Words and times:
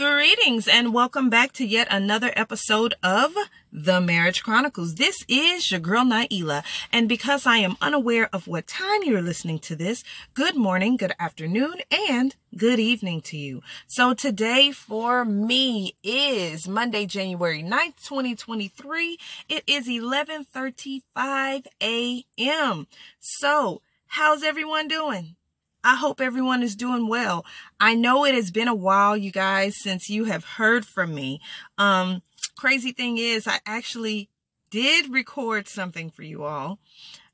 Greetings 0.00 0.66
and 0.66 0.94
welcome 0.94 1.28
back 1.28 1.52
to 1.52 1.66
yet 1.66 1.86
another 1.90 2.32
episode 2.34 2.94
of 3.02 3.34
The 3.70 4.00
Marriage 4.00 4.42
Chronicles. 4.42 4.94
This 4.94 5.26
is 5.28 5.70
your 5.70 5.78
girl 5.78 6.06
Nailah, 6.06 6.64
and 6.90 7.06
because 7.06 7.44
I 7.44 7.58
am 7.58 7.76
unaware 7.82 8.30
of 8.32 8.48
what 8.48 8.66
time 8.66 9.02
you're 9.02 9.20
listening 9.20 9.58
to 9.58 9.76
this, 9.76 10.02
good 10.32 10.56
morning, 10.56 10.96
good 10.96 11.12
afternoon, 11.20 11.82
and 12.08 12.34
good 12.56 12.80
evening 12.80 13.20
to 13.20 13.36
you. 13.36 13.60
So 13.86 14.14
today 14.14 14.72
for 14.72 15.26
me 15.26 15.96
is 16.02 16.66
Monday, 16.66 17.04
January 17.04 17.62
9th, 17.62 18.02
2023. 18.02 19.18
It 19.50 19.64
is 19.66 19.86
11:35 19.86 21.66
a.m. 21.82 22.86
So, 23.18 23.82
how's 24.06 24.42
everyone 24.42 24.88
doing? 24.88 25.36
I 25.82 25.96
hope 25.96 26.20
everyone 26.20 26.62
is 26.62 26.76
doing 26.76 27.08
well. 27.08 27.44
I 27.78 27.94
know 27.94 28.24
it 28.24 28.34
has 28.34 28.50
been 28.50 28.68
a 28.68 28.74
while, 28.74 29.16
you 29.16 29.30
guys, 29.30 29.76
since 29.80 30.10
you 30.10 30.24
have 30.24 30.44
heard 30.44 30.84
from 30.84 31.14
me. 31.14 31.40
Um, 31.78 32.22
crazy 32.56 32.92
thing 32.92 33.18
is, 33.18 33.46
I 33.46 33.60
actually 33.64 34.28
did 34.70 35.12
record 35.12 35.68
something 35.68 36.10
for 36.10 36.22
you 36.22 36.44
all. 36.44 36.78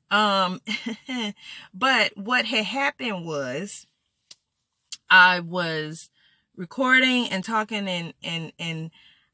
Um, 0.09 0.61
but 1.73 2.17
what 2.17 2.45
had 2.45 2.65
happened 2.65 3.25
was 3.25 3.85
I 5.09 5.41
was 5.41 6.09
recording 6.55 7.27
and 7.29 7.43
talking 7.43 7.87
and, 7.87 8.13
and, 8.23 8.53
and 8.57 8.91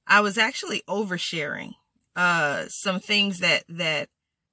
I 0.07 0.21
was 0.21 0.37
actually 0.37 0.81
oversharing, 0.87 1.73
uh, 2.15 2.65
some 2.67 2.99
things 2.99 3.39
that, 3.39 3.63
that 3.69 4.09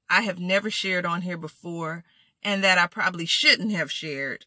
I 0.09 0.23
have 0.23 0.39
never 0.39 0.71
shared 0.71 1.07
on 1.07 1.23
here 1.23 1.39
before 1.39 2.05
and 2.43 2.63
that 2.65 2.79
I 2.79 2.87
probably 2.87 3.27
shouldn't 3.27 3.73
have 3.73 3.91
shared. 3.91 4.47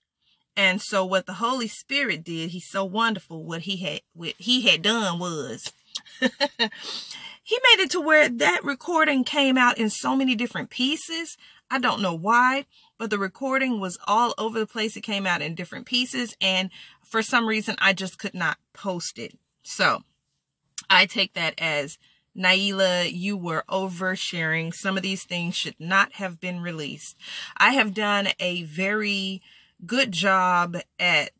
And 0.56 0.82
so 0.82 1.04
what 1.04 1.26
the 1.26 1.34
Holy 1.34 1.68
Spirit 1.68 2.24
did, 2.24 2.52
he's 2.52 2.70
so 2.70 2.86
wonderful. 2.86 3.44
What 3.44 3.62
he 3.62 3.78
had, 3.78 4.02
what 4.14 4.34
he 4.38 4.62
had 4.68 4.82
done 4.82 5.20
was 5.20 5.72
he 6.20 6.30
made 6.30 7.84
it 7.84 7.92
to 7.92 8.02
where 8.02 8.30
that 8.30 8.64
recording 8.64 9.24
came 9.24 9.58
out 9.58 9.78
in 9.78 9.90
so 9.90 10.16
many 10.16 10.36
different 10.36 10.70
pieces. 10.70 11.38
I 11.72 11.80
don't 11.80 12.02
know 12.02 12.14
why, 12.14 12.66
but 13.00 13.10
the 13.10 13.18
recording 13.18 13.80
was 13.80 13.98
all 14.06 14.34
over 14.38 14.60
the 14.60 14.68
place. 14.68 14.96
It 14.96 15.02
came 15.02 15.26
out 15.26 15.42
in 15.42 15.56
different 15.56 15.86
pieces. 15.86 16.36
And 16.40 16.70
for 17.04 17.24
some 17.24 17.48
reason, 17.48 17.76
I 17.80 17.94
just 17.94 18.20
could 18.20 18.36
not 18.36 18.58
post 18.74 19.18
it. 19.18 19.38
So 19.64 20.04
I 20.90 21.06
take 21.08 21.34
that 21.34 21.56
as 21.58 21.98
Nailah, 22.38 23.12
you 23.12 23.38
were 23.38 23.64
oversharing. 23.70 24.74
Some 24.74 24.98
of 24.98 25.04
these 25.04 25.24
things 25.24 25.56
should 25.56 25.80
not 25.80 26.14
have 26.14 26.40
been 26.40 26.62
released. 26.62 27.18
I 27.58 27.72
have 27.72 27.94
done 27.94 28.30
a 28.40 28.64
very 28.64 29.42
good 29.86 30.12
job 30.12 30.78
at 31.00 31.32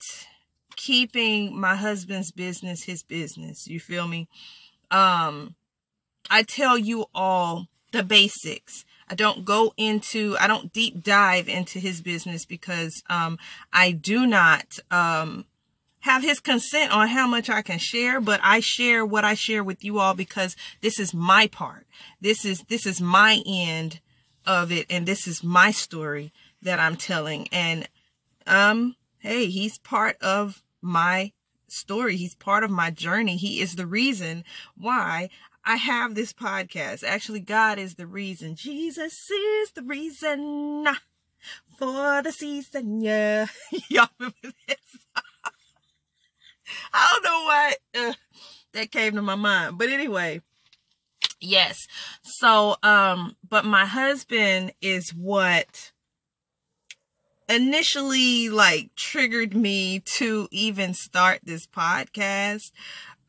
keeping 0.76 1.58
my 1.60 1.76
husband's 1.76 2.32
business 2.32 2.84
his 2.84 3.04
business. 3.04 3.68
You 3.68 3.80
feel 3.80 4.08
me? 4.08 4.28
Um, 4.92 5.56
I 6.30 6.44
tell 6.44 6.78
you 6.78 7.06
all 7.14 7.68
the 7.92 8.04
basics. 8.04 8.86
I 9.10 9.16
don't 9.16 9.46
go 9.46 9.74
into, 9.78 10.36
I 10.40 10.48
don't 10.48 10.74
deep 10.74 11.04
dive 11.04 11.48
into 11.48 11.80
his 11.80 12.02
business 12.02 12.46
because, 12.46 13.04
um, 13.10 13.38
I 13.72 13.92
do 13.92 14.26
not, 14.26 14.80
um, 14.90 15.46
have 16.00 16.24
his 16.24 16.40
consent 16.40 16.92
on 16.92 17.08
how 17.10 17.28
much 17.28 17.50
I 17.50 17.62
can 17.62 17.80
share, 17.80 18.20
but 18.20 18.40
I 18.44 18.60
share 18.60 19.06
what 19.06 19.24
I 19.24 19.36
share 19.36 19.64
with 19.64 19.86
you 19.86 20.00
all 20.00 20.14
because 20.14 20.56
this 20.82 21.00
is 21.00 21.14
my 21.14 21.48
part. 21.48 21.86
This 22.20 22.44
is, 22.44 22.64
this 22.68 22.86
is 22.86 23.00
my 23.00 23.42
end 23.46 24.02
of 24.46 24.72
it. 24.72 24.86
And 24.90 25.06
this 25.06 25.28
is 25.28 25.44
my 25.44 25.72
story 25.72 26.34
that 26.62 26.80
I'm 26.80 26.98
telling. 26.98 27.48
And 27.54 27.88
um, 28.48 28.96
hey, 29.20 29.48
he's 29.48 29.78
part 29.78 30.18
of 30.22 30.62
my 30.82 31.32
story. 31.68 32.18
He's 32.18 32.36
part 32.36 32.64
of 32.64 32.72
my 32.72 32.92
journey. 32.92 33.38
He 33.38 33.62
is 33.62 33.76
the 33.76 33.88
reason 33.88 34.44
why 34.78 35.30
I 35.66 35.78
have 35.78 36.16
this 36.16 36.34
podcast. 36.34 37.04
Actually, 37.04 37.40
God 37.40 37.80
is 37.80 37.96
the 37.96 38.08
reason. 38.08 38.56
Jesus 38.56 39.30
is 39.30 39.72
the 39.72 39.84
reason 39.84 40.86
for 41.78 42.22
the 42.22 42.32
season. 42.32 43.02
Yeah. 43.02 43.48
Y'all 43.90 44.10
remember 44.20 44.54
this? 44.68 44.78
I 46.94 47.10
don't 47.12 47.24
know 47.24 47.44
why 47.46 47.76
uh, 47.96 48.14
that 48.74 48.92
came 48.92 49.16
to 49.16 49.22
my 49.22 49.36
mind. 49.36 49.78
But 49.78 49.90
anyway, 49.90 50.42
yes. 51.40 51.88
So, 52.24 52.76
um, 52.84 53.36
but 53.48 53.66
my 53.66 53.86
husband 53.86 54.74
is 54.82 55.12
what 55.12 55.93
initially 57.50 58.50
like 58.50 58.94
triggered 58.96 59.56
me 59.56 60.00
to 60.00 60.48
even 60.52 60.94
start 60.94 61.40
this 61.44 61.68
podcast 61.68 62.72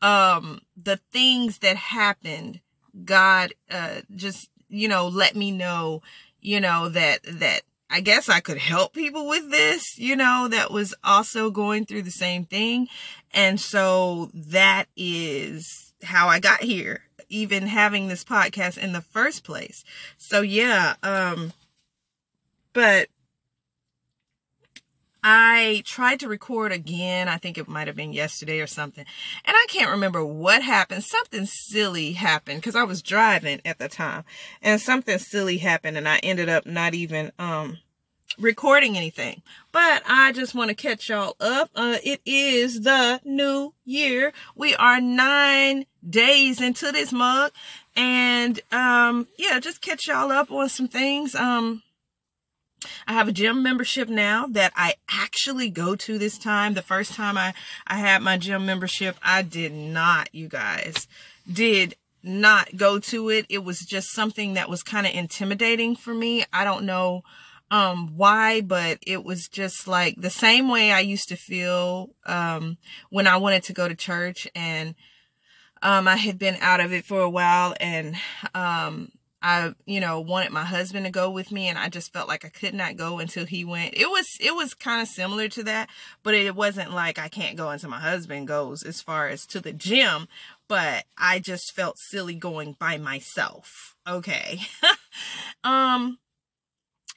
um 0.01 0.61
the 0.75 0.97
things 1.11 1.59
that 1.59 1.75
happened 1.75 2.59
god 3.03 3.53
uh 3.69 4.01
just 4.15 4.49
you 4.69 4.87
know 4.87 5.07
let 5.07 5.35
me 5.35 5.51
know 5.51 6.01
you 6.41 6.59
know 6.59 6.87
that 6.89 7.19
that 7.23 7.61
I 7.89 8.01
guess 8.01 8.29
I 8.29 8.39
could 8.39 8.57
help 8.57 8.93
people 8.93 9.27
with 9.27 9.51
this, 9.51 9.97
you 9.97 10.15
know, 10.15 10.47
that 10.49 10.71
was 10.71 10.95
also 11.03 11.51
going 11.51 11.85
through 11.85 12.01
the 12.01 12.11
same 12.11 12.43
thing. 12.43 12.87
And 13.31 13.59
so 13.59 14.31
that 14.33 14.85
is 14.97 15.93
how 16.03 16.27
I 16.27 16.39
got 16.39 16.63
here, 16.63 17.03
even 17.29 17.67
having 17.67 18.07
this 18.07 18.23
podcast 18.23 18.77
in 18.77 18.91
the 18.93 19.01
first 19.01 19.43
place. 19.43 19.83
So 20.17 20.41
yeah, 20.41 20.95
um, 21.03 21.53
but 22.73 23.07
I 25.27 25.81
tried 25.85 26.19
to 26.19 26.27
record 26.27 26.71
again. 26.71 27.27
I 27.27 27.37
think 27.37 27.57
it 27.57 27.67
might 27.67 27.87
have 27.87 27.95
been 27.95 28.13
yesterday 28.13 28.59
or 28.59 28.67
something. 28.67 29.03
And 29.43 29.55
I 29.55 29.65
can't 29.69 29.89
remember 29.89 30.23
what 30.23 30.61
happened. 30.61 31.03
Something 31.03 31.47
silly 31.47 32.11
happened 32.11 32.59
because 32.61 32.75
I 32.75 32.83
was 32.83 33.01
driving 33.01 33.59
at 33.65 33.79
the 33.79 33.89
time 33.89 34.23
and 34.61 34.79
something 34.79 35.17
silly 35.17 35.57
happened 35.57 35.97
and 35.97 36.07
I 36.07 36.17
ended 36.17 36.47
up 36.47 36.67
not 36.67 36.93
even, 36.93 37.31
um, 37.39 37.79
recording 38.37 38.97
anything. 38.97 39.41
But 39.71 40.03
I 40.07 40.31
just 40.31 40.53
want 40.53 40.69
to 40.69 40.75
catch 40.75 41.09
y'all 41.09 41.35
up. 41.39 41.71
Uh, 41.73 41.97
it 42.03 42.21
is 42.23 42.81
the 42.81 43.19
new 43.23 43.73
year. 43.83 44.31
We 44.55 44.75
are 44.75 45.01
nine 45.01 45.87
days 46.07 46.61
into 46.61 46.91
this 46.91 47.11
mug 47.11 47.51
and, 47.95 48.59
um, 48.71 49.27
yeah, 49.39 49.59
just 49.59 49.81
catch 49.81 50.07
y'all 50.07 50.31
up 50.31 50.51
on 50.51 50.69
some 50.69 50.87
things. 50.87 51.33
Um, 51.33 51.81
I 53.07 53.13
have 53.13 53.27
a 53.27 53.31
gym 53.31 53.63
membership 53.63 54.09
now 54.09 54.47
that 54.47 54.73
I 54.75 54.95
actually 55.09 55.69
go 55.69 55.95
to 55.95 56.17
this 56.17 56.37
time. 56.37 56.73
The 56.73 56.81
first 56.81 57.13
time 57.13 57.37
I, 57.37 57.53
I 57.87 57.97
had 57.97 58.21
my 58.21 58.37
gym 58.37 58.65
membership, 58.65 59.17
I 59.21 59.41
did 59.41 59.73
not, 59.73 60.33
you 60.33 60.47
guys, 60.47 61.07
did 61.51 61.95
not 62.23 62.75
go 62.75 62.99
to 62.99 63.29
it. 63.29 63.45
It 63.49 63.63
was 63.63 63.81
just 63.81 64.11
something 64.11 64.55
that 64.55 64.69
was 64.69 64.83
kind 64.83 65.05
of 65.05 65.13
intimidating 65.13 65.95
for 65.95 66.13
me. 66.13 66.43
I 66.51 66.63
don't 66.63 66.85
know 66.85 67.23
um 67.71 68.15
why 68.15 68.61
but 68.61 68.99
it 69.07 69.23
was 69.23 69.47
just 69.47 69.87
like 69.87 70.13
the 70.21 70.29
same 70.29 70.69
way 70.69 70.91
I 70.91 70.99
used 70.99 71.29
to 71.29 71.35
feel 71.35 72.11
um 72.25 72.77
when 73.09 73.25
I 73.25 73.37
wanted 73.37 73.63
to 73.63 73.73
go 73.73 73.87
to 73.87 73.95
church 73.95 74.47
and 74.55 74.93
um 75.81 76.07
I 76.07 76.17
had 76.17 76.37
been 76.37 76.57
out 76.61 76.79
of 76.79 76.93
it 76.93 77.05
for 77.05 77.21
a 77.21 77.29
while 77.29 77.73
and 77.79 78.15
um 78.53 79.11
I, 79.41 79.75
you 79.85 79.99
know, 79.99 80.21
wanted 80.21 80.51
my 80.51 80.63
husband 80.63 81.05
to 81.05 81.11
go 81.11 81.29
with 81.29 81.51
me 81.51 81.67
and 81.67 81.77
I 81.77 81.89
just 81.89 82.11
felt 82.11 82.27
like 82.27 82.45
I 82.45 82.49
could 82.49 82.73
not 82.73 82.97
go 82.97 83.19
until 83.19 83.45
he 83.45 83.63
went. 83.63 83.93
It 83.93 84.09
was, 84.09 84.25
it 84.39 84.55
was 84.55 84.73
kind 84.73 85.01
of 85.01 85.07
similar 85.07 85.47
to 85.49 85.63
that, 85.63 85.89
but 86.23 86.33
it 86.33 86.55
wasn't 86.55 86.93
like 86.93 87.19
I 87.19 87.27
can't 87.27 87.57
go 87.57 87.69
until 87.69 87.89
my 87.91 87.99
husband 87.99 88.47
goes 88.47 88.81
as 88.81 89.01
far 89.01 89.27
as 89.27 89.45
to 89.47 89.59
the 89.59 89.73
gym, 89.73 90.27
but 90.67 91.05
I 91.17 91.39
just 91.39 91.73
felt 91.73 91.99
silly 91.99 92.35
going 92.35 92.75
by 92.79 92.97
myself. 92.97 93.95
Okay. 94.07 94.61
um, 95.63 96.17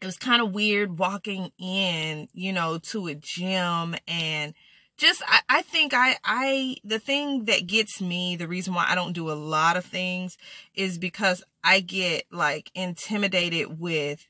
it 0.01 0.07
was 0.07 0.19
kind 0.19 0.43
of 0.43 0.53
weird 0.53 0.99
walking 0.99 1.51
in, 1.59 2.29
you 2.33 2.53
know, 2.53 2.79
to 2.79 3.09
a 3.09 3.15
gym 3.15 3.97
and 4.07 4.55
just 4.99 5.23
I, 5.27 5.41
I 5.49 5.63
think 5.63 5.95
I 5.95 6.17
I 6.25 6.77
the 6.85 6.99
thing 6.99 7.47
that 7.47 7.67
gets 7.67 8.03
me 8.03 8.37
the 8.37 8.49
reason 8.49 8.75
why 8.75 8.87
I 8.89 8.95
don't 8.95 9.13
do 9.13 9.31
a 9.31 9.33
lot 9.33 9.77
of 9.77 9.85
things 9.85 10.37
is 10.75 10.99
because 10.99 11.43
I 11.65 11.81
get 11.81 12.25
like 12.31 12.71
intimidated 12.75 13.81
with 13.81 14.27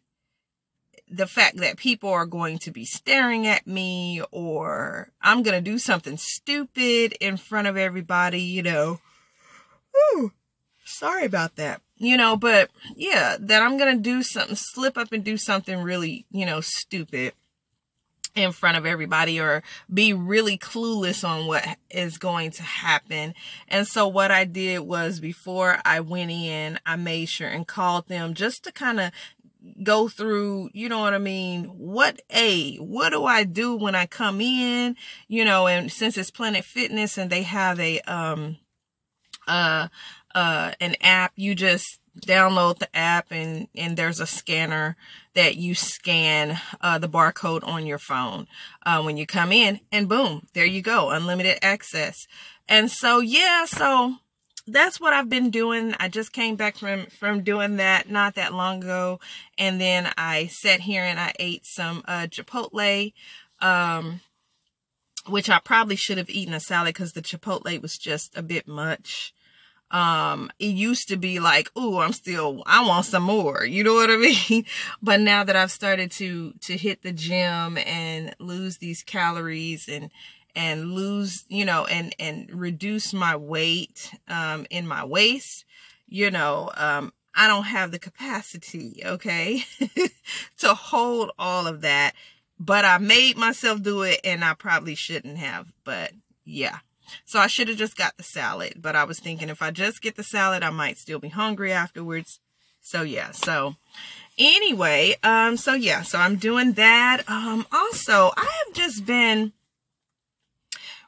the 1.11 1.27
fact 1.27 1.57
that 1.57 1.79
people 1.79 2.11
are 2.11 2.27
going 2.27 2.59
to 2.59 2.71
be 2.71 2.85
staring 2.85 3.47
at 3.47 3.67
me 3.67 4.23
or 4.31 5.11
I'm 5.23 5.43
going 5.43 5.63
to 5.63 5.71
do 5.71 5.79
something 5.79 6.19
stupid 6.19 7.15
in 7.19 7.39
front 7.39 7.67
of 7.67 7.79
everybody, 7.79 8.43
you 8.43 8.63
know. 8.63 9.01
Ooh, 9.97 10.33
sorry 10.85 11.25
about 11.25 11.57
that. 11.57 11.81
You 11.97 12.17
know, 12.17 12.37
but 12.37 12.71
yeah, 12.95 13.37
that 13.41 13.63
I'm 13.63 13.79
to 13.79 13.97
do 13.97 14.23
something, 14.23 14.55
slip 14.55 14.99
up 14.99 15.13
and 15.13 15.25
do 15.25 15.37
something 15.37 15.83
really, 15.83 16.27
you 16.31 16.47
know, 16.47 16.61
stupid 16.61 17.33
in 18.35 18.53
front 18.53 18.77
of 18.77 18.87
everybody 18.87 19.41
or 19.41 19.63
be 19.93 20.13
really 20.13 20.57
clueless 20.57 21.29
on 21.29 21.47
what 21.47 21.65
is 21.91 22.19
going 22.19 22.51
to 22.53 22.63
happen. 22.63 23.35
And 23.69 23.87
so 23.87 24.07
what 24.07 24.31
I 24.31 24.45
did 24.45 24.81
was 24.81 25.21
before 25.21 25.79
I 25.85 26.01
went 26.01 26.31
in, 26.31 26.79
I 26.87 26.97
made 26.97 27.29
sure 27.29 27.49
and 27.49 27.67
called 27.67 28.09
them 28.09 28.35
just 28.35 28.65
to 28.65 28.73
kind 28.73 29.01
of 29.01 29.11
go 29.83 30.09
through, 30.09 30.71
you 30.73 30.89
know 30.89 31.01
what 31.01 31.15
I 31.15 31.19
mean? 31.19 31.65
What 31.65 32.21
a, 32.31 32.77
what 32.77 33.11
do 33.11 33.25
I 33.25 33.45
do 33.45 33.77
when 33.77 33.95
I 33.95 34.07
come 34.07 34.41
in? 34.41 34.97
You 35.27 35.45
know, 35.45 35.67
and 35.67 35.91
since 35.91 36.17
it's 36.17 36.31
Planet 36.31 36.65
Fitness 36.65 37.19
and 37.19 37.31
they 37.31 37.43
have 37.43 37.81
a, 37.81 38.01
um, 38.01 38.59
uh, 39.47 39.89
uh, 40.35 40.73
an 40.81 40.95
app, 41.01 41.33
you 41.37 41.55
just 41.55 42.01
download 42.21 42.79
the 42.79 42.95
app 42.97 43.27
and, 43.31 43.69
and 43.75 43.97
there's 43.97 44.21
a 44.21 44.27
scanner 44.27 44.97
that 45.35 45.57
you 45.57 45.75
scan, 45.75 46.61
uh, 46.81 46.99
the 46.99 47.09
barcode 47.09 47.67
on 47.67 47.87
your 47.87 47.99
phone, 47.99 48.47
uh, 48.85 49.03
when 49.03 49.17
you 49.17 49.27
come 49.27 49.53
in 49.53 49.81
and 49.93 50.09
boom, 50.09 50.47
there 50.55 50.67
you 50.67 50.83
go. 50.83 51.11
Unlimited 51.11 51.59
access. 51.63 52.27
And 52.69 52.91
so, 52.91 53.21
yeah, 53.21 53.65
so, 53.65 54.17
that's 54.69 55.01
what 55.01 55.13
I've 55.13 55.29
been 55.29 55.51
doing. 55.51 55.95
I 55.99 56.09
just 56.09 56.33
came 56.33 56.57
back 56.57 56.77
from 56.77 57.07
from 57.07 57.43
doing 57.43 57.77
that 57.77 58.11
not 58.11 58.35
that 58.35 58.53
long 58.53 58.83
ago, 58.83 59.19
and 59.57 59.81
then 59.81 60.13
I 60.17 60.47
sat 60.47 60.81
here 60.81 61.03
and 61.03 61.19
I 61.19 61.33
ate 61.39 61.65
some 61.65 62.03
uh, 62.07 62.27
Chipotle, 62.31 63.13
um, 63.61 64.21
which 65.27 65.49
I 65.51 65.59
probably 65.59 65.97
should 65.97 66.19
have 66.19 66.31
eaten 66.31 66.55
a 66.55 66.61
salad 66.61 66.95
because 66.95 67.13
the 67.13 67.23
Chipotle 67.23 67.81
was 67.81 67.97
just 67.97 68.37
a 68.37 68.43
bit 68.43 68.69
much. 68.69 69.33
Um, 69.91 70.51
it 70.59 70.67
used 70.67 71.09
to 71.09 71.17
be 71.17 71.41
like, 71.41 71.71
oh, 71.75 71.99
I'm 71.99 72.13
still, 72.13 72.63
I 72.67 72.87
want 72.87 73.07
some 73.07 73.23
more. 73.23 73.65
You 73.65 73.85
know 73.85 73.95
what 73.95 74.11
I 74.11 74.17
mean? 74.51 74.65
but 75.03 75.21
now 75.21 75.45
that 75.45 75.57
I've 75.57 75.71
started 75.71 76.11
to 76.13 76.53
to 76.61 76.77
hit 76.77 77.03
the 77.03 77.13
gym 77.13 77.79
and 77.79 78.35
lose 78.39 78.79
these 78.79 79.03
calories 79.03 79.89
and 79.89 80.11
and 80.55 80.93
lose, 80.93 81.45
you 81.49 81.65
know, 81.65 81.87
and, 81.87 82.15
and 82.19 82.51
reduce 82.53 83.15
my 83.15 83.37
weight, 83.37 84.13
um, 84.27 84.67
in 84.71 84.89
my 84.89 85.05
waist, 85.05 85.65
you 86.09 86.33
know, 86.33 86.71
um, 86.77 87.13
I 87.35 87.47
don't 87.47 87.65
have 87.65 87.93
the 87.93 87.99
capacity, 88.01 89.01
okay, 89.05 89.63
to 90.59 90.75
hold 90.75 91.31
all 91.39 91.69
of 91.69 91.83
that. 91.83 92.15
But 92.59 92.85
I 92.85 92.99
made 92.99 93.37
myself 93.37 93.83
do 93.83 94.03
it 94.03 94.21
and 94.25 94.45
I 94.45 94.55
probably 94.55 94.97
shouldn't 94.97 95.39
have. 95.39 95.73
But 95.85 96.13
yeah. 96.45 96.79
So 97.25 97.39
I 97.39 97.47
should 97.47 97.69
have 97.69 97.79
just 97.79 97.97
got 97.97 98.17
the 98.17 98.23
salad. 98.23 98.75
But 98.77 98.97
I 98.97 99.05
was 99.05 99.21
thinking 99.21 99.49
if 99.49 99.63
I 99.63 99.71
just 99.71 100.03
get 100.03 100.17
the 100.17 100.25
salad, 100.25 100.63
I 100.63 100.71
might 100.71 100.99
still 100.99 101.19
be 101.19 101.29
hungry 101.29 101.73
afterwards. 101.73 102.41
So 102.81 103.03
yeah. 103.03 103.33
So 103.33 103.77
anyway, 104.39 105.17
um, 105.23 105.57
so 105.57 105.75
yeah, 105.75 106.03
so 106.03 106.19
I'm 106.19 106.37
doing 106.37 106.73
that. 106.73 107.23
Um, 107.29 107.67
also, 107.73 108.31
I 108.37 108.63
have 108.67 108.75
just 108.75 109.05
been 109.05 109.53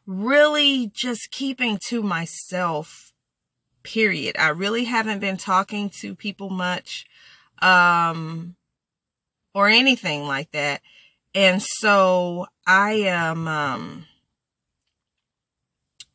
really 0.07 0.91
just 0.93 1.31
keeping 1.31 1.79
to 1.89 2.03
myself, 2.03 3.13
period. 3.83 4.37
I 4.39 4.49
really 4.49 4.85
haven't 4.85 5.21
been 5.21 5.37
talking 5.37 5.91
to 6.01 6.15
people 6.15 6.51
much, 6.51 7.07
um, 7.63 8.57
or 9.55 9.69
anything 9.69 10.27
like 10.27 10.51
that. 10.53 10.81
And 11.35 11.63
so 11.63 12.47
I 12.67 12.93
am, 12.93 13.47
um, 13.47 14.07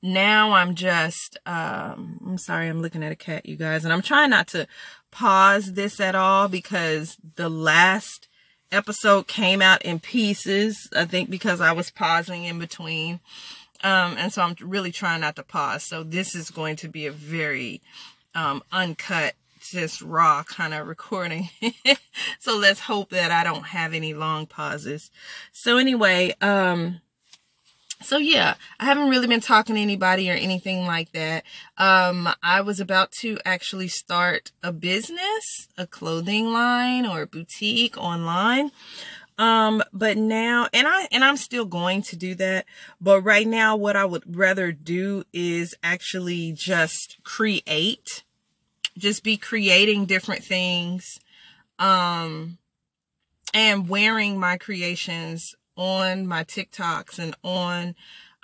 now 0.05 0.51
I'm 0.51 0.75
just, 0.75 1.37
um, 1.45 2.19
I'm 2.25 2.37
sorry, 2.37 2.69
I'm 2.69 2.81
looking 2.81 3.03
at 3.03 3.11
a 3.11 3.15
cat, 3.15 3.45
you 3.45 3.55
guys, 3.55 3.83
and 3.83 3.91
I'm 3.91 4.03
trying 4.03 4.29
not 4.29 4.47
to 4.49 4.67
pause 5.11 5.73
this 5.73 5.99
at 5.99 6.13
all 6.13 6.47
because 6.47 7.17
the 7.35 7.49
last 7.49 8.27
episode 8.71 9.27
came 9.27 9.61
out 9.61 9.81
in 9.81 9.99
pieces. 9.99 10.89
I 10.95 11.05
think 11.05 11.29
because 11.29 11.59
I 11.59 11.71
was 11.71 11.89
pausing 11.89 12.43
in 12.43 12.59
between. 12.59 13.19
Um, 13.83 14.15
and 14.17 14.31
so 14.31 14.41
I'm 14.41 14.55
really 14.61 14.91
trying 14.91 15.21
not 15.21 15.35
to 15.37 15.43
pause. 15.43 15.83
So 15.83 16.03
this 16.03 16.35
is 16.35 16.51
going 16.51 16.75
to 16.77 16.87
be 16.87 17.07
a 17.07 17.11
very 17.11 17.81
um, 18.35 18.63
uncut, 18.71 19.33
just 19.59 20.01
raw 20.01 20.43
kind 20.43 20.73
of 20.73 20.87
recording. 20.87 21.49
so 22.39 22.57
let's 22.57 22.81
hope 22.81 23.09
that 23.09 23.31
I 23.31 23.43
don't 23.43 23.65
have 23.67 23.93
any 23.93 24.13
long 24.13 24.45
pauses. 24.45 25.09
So 25.51 25.77
anyway, 25.77 26.35
um, 26.41 27.01
so 28.01 28.17
yeah, 28.17 28.55
I 28.79 28.85
haven't 28.85 29.09
really 29.09 29.27
been 29.27 29.41
talking 29.41 29.75
to 29.75 29.81
anybody 29.81 30.29
or 30.29 30.33
anything 30.33 30.85
like 30.85 31.11
that. 31.13 31.43
Um, 31.77 32.29
I 32.43 32.61
was 32.61 32.79
about 32.79 33.11
to 33.21 33.37
actually 33.45 33.87
start 33.87 34.51
a 34.61 34.71
business, 34.71 35.67
a 35.77 35.87
clothing 35.87 36.51
line 36.51 37.05
or 37.05 37.25
boutique 37.25 37.97
online. 37.97 38.71
Um, 39.37 39.83
but 39.91 40.17
now, 40.17 40.67
and 40.73 40.87
I, 40.87 41.07
and 41.11 41.23
I'm 41.23 41.37
still 41.37 41.65
going 41.65 42.01
to 42.03 42.15
do 42.15 42.35
that. 42.35 42.65
But 43.01 43.21
right 43.21 43.47
now, 43.47 43.75
what 43.75 43.95
I 43.95 44.05
would 44.05 44.35
rather 44.35 44.71
do 44.71 45.23
is 45.33 45.75
actually 45.83 46.53
just 46.53 47.17
create, 47.23 48.23
just 48.97 49.23
be 49.23 49.35
creating 49.35 50.05
different 50.05 50.43
things, 50.43 51.19
um, 51.79 52.57
and 53.53 53.89
wearing 53.89 54.39
my 54.39 54.57
creations 54.57 55.53
on 55.75 56.27
my 56.27 56.43
TikToks 56.43 57.19
and 57.19 57.35
on, 57.43 57.95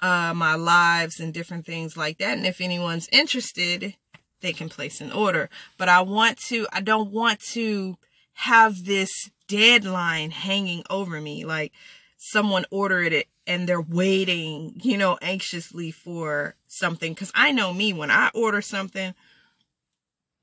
uh, 0.01 0.33
my 0.35 0.55
lives 0.55 1.19
and 1.19 1.33
different 1.33 1.65
things 1.65 1.95
like 1.95 2.17
that. 2.17 2.37
And 2.37 2.45
if 2.45 2.59
anyone's 2.59 3.07
interested, 3.11 3.95
they 4.41 4.53
can 4.53 4.69
place 4.69 4.99
an 4.99 5.11
order. 5.11 5.49
But 5.77 5.89
I 5.89 6.01
want 6.01 6.37
to, 6.47 6.67
I 6.71 6.81
don't 6.81 7.11
want 7.11 7.39
to 7.51 7.97
have 8.33 8.85
this 8.85 9.29
deadline 9.47 10.31
hanging 10.31 10.83
over 10.89 11.21
me. 11.21 11.45
Like 11.45 11.71
someone 12.17 12.65
ordered 12.71 13.13
it 13.13 13.27
and 13.45 13.67
they're 13.67 13.81
waiting, 13.81 14.73
you 14.81 14.97
know, 14.97 15.17
anxiously 15.21 15.91
for 15.91 16.55
something. 16.67 17.13
Cause 17.13 17.31
I 17.35 17.51
know 17.51 17.73
me, 17.73 17.93
when 17.93 18.11
I 18.11 18.31
order 18.33 18.61
something, 18.61 19.13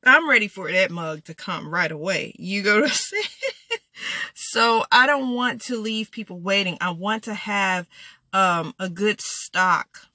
I'm 0.05 0.31
ready 0.31 0.47
for 0.47 0.71
that 0.71 0.93
mug 0.93 1.25
to 1.25 1.35
come 1.35 1.69
right 1.69 1.91
away. 1.91 2.35
You 2.39 2.63
go 2.63 2.87
to. 2.87 2.93
so 4.35 4.85
I 4.91 5.07
don't 5.07 5.35
want 5.35 5.61
to 5.63 5.77
leave 5.77 6.11
people 6.11 6.39
waiting. 6.39 6.79
I 6.81 6.91
want 6.91 7.25
to 7.25 7.35
have 7.35 7.87
um, 8.33 8.75
a 8.79 8.89
good 8.89 9.21
stock 9.21 10.09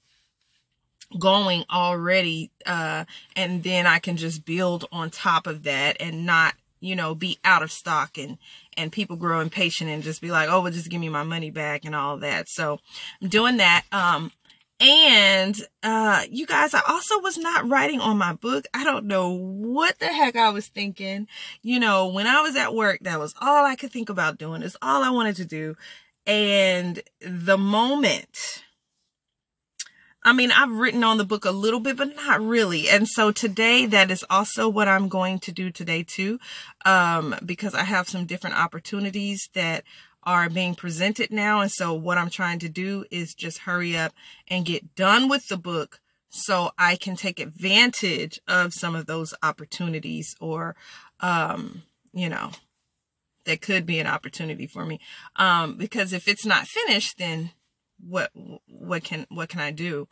going 1.18 1.64
already 1.70 2.50
uh, 2.66 3.04
and 3.36 3.62
then 3.62 3.86
I 3.86 3.98
can 3.98 4.16
just 4.16 4.44
build 4.44 4.86
on 4.90 5.10
top 5.10 5.46
of 5.46 5.62
that 5.62 5.96
and 6.00 6.26
not 6.26 6.54
you 6.84 6.94
know, 6.94 7.14
be 7.14 7.38
out 7.44 7.62
of 7.62 7.72
stock 7.72 8.18
and, 8.18 8.36
and 8.76 8.92
people 8.92 9.16
grow 9.16 9.40
impatient 9.40 9.88
and 9.88 10.02
just 10.02 10.20
be 10.20 10.30
like, 10.30 10.50
oh, 10.50 10.60
well, 10.60 10.70
just 10.70 10.90
give 10.90 11.00
me 11.00 11.08
my 11.08 11.22
money 11.22 11.50
back 11.50 11.86
and 11.86 11.94
all 11.94 12.18
that. 12.18 12.46
So 12.46 12.78
I'm 13.22 13.28
doing 13.28 13.56
that. 13.56 13.84
Um, 13.90 14.32
and, 14.84 15.58
uh, 15.82 16.24
you 16.30 16.46
guys, 16.46 16.74
I 16.74 16.82
also 16.86 17.18
was 17.20 17.38
not 17.38 17.66
writing 17.68 18.00
on 18.00 18.18
my 18.18 18.34
book. 18.34 18.66
I 18.74 18.84
don't 18.84 19.06
know 19.06 19.30
what 19.30 19.98
the 19.98 20.08
heck 20.08 20.36
I 20.36 20.50
was 20.50 20.68
thinking. 20.68 21.26
You 21.62 21.80
know, 21.80 22.08
when 22.08 22.26
I 22.26 22.42
was 22.42 22.54
at 22.54 22.74
work, 22.74 23.00
that 23.02 23.18
was 23.18 23.34
all 23.40 23.64
I 23.64 23.76
could 23.76 23.90
think 23.90 24.10
about 24.10 24.36
doing. 24.36 24.60
Is 24.62 24.76
all 24.82 25.02
I 25.02 25.08
wanted 25.08 25.36
to 25.36 25.46
do. 25.46 25.74
And 26.26 27.02
the 27.20 27.56
moment 27.56 28.64
I 30.26 30.32
mean, 30.32 30.50
I've 30.52 30.70
written 30.70 31.04
on 31.04 31.18
the 31.18 31.24
book 31.24 31.44
a 31.44 31.50
little 31.50 31.80
bit, 31.80 31.98
but 31.98 32.16
not 32.16 32.40
really. 32.40 32.88
And 32.88 33.06
so 33.06 33.30
today, 33.30 33.84
that 33.84 34.10
is 34.10 34.24
also 34.30 34.70
what 34.70 34.88
I'm 34.88 35.08
going 35.08 35.38
to 35.40 35.52
do 35.52 35.70
today 35.70 36.02
too, 36.02 36.40
um, 36.86 37.34
because 37.44 37.74
I 37.74 37.82
have 37.82 38.08
some 38.08 38.24
different 38.24 38.56
opportunities 38.56 39.50
that 39.52 39.84
are 40.24 40.48
being 40.48 40.74
presented 40.74 41.30
now. 41.30 41.60
And 41.60 41.70
so 41.70 41.94
what 41.94 42.18
I'm 42.18 42.30
trying 42.30 42.58
to 42.60 42.68
do 42.68 43.04
is 43.10 43.34
just 43.34 43.58
hurry 43.58 43.96
up 43.96 44.12
and 44.48 44.64
get 44.64 44.94
done 44.94 45.28
with 45.28 45.48
the 45.48 45.56
book 45.56 46.00
so 46.28 46.72
I 46.76 46.96
can 46.96 47.16
take 47.16 47.38
advantage 47.38 48.40
of 48.48 48.74
some 48.74 48.94
of 48.94 49.06
those 49.06 49.34
opportunities 49.42 50.34
or, 50.40 50.74
um, 51.20 51.82
you 52.12 52.28
know, 52.28 52.50
that 53.44 53.60
could 53.60 53.86
be 53.86 54.00
an 54.00 54.06
opportunity 54.06 54.66
for 54.66 54.84
me. 54.84 55.00
Um, 55.36 55.76
because 55.76 56.12
if 56.12 56.26
it's 56.26 56.46
not 56.46 56.66
finished, 56.66 57.18
then 57.18 57.50
what 58.00 58.30
what 58.66 59.04
can 59.04 59.26
what 59.30 59.48
can 59.48 59.60
I 59.60 59.70
do? 59.70 60.08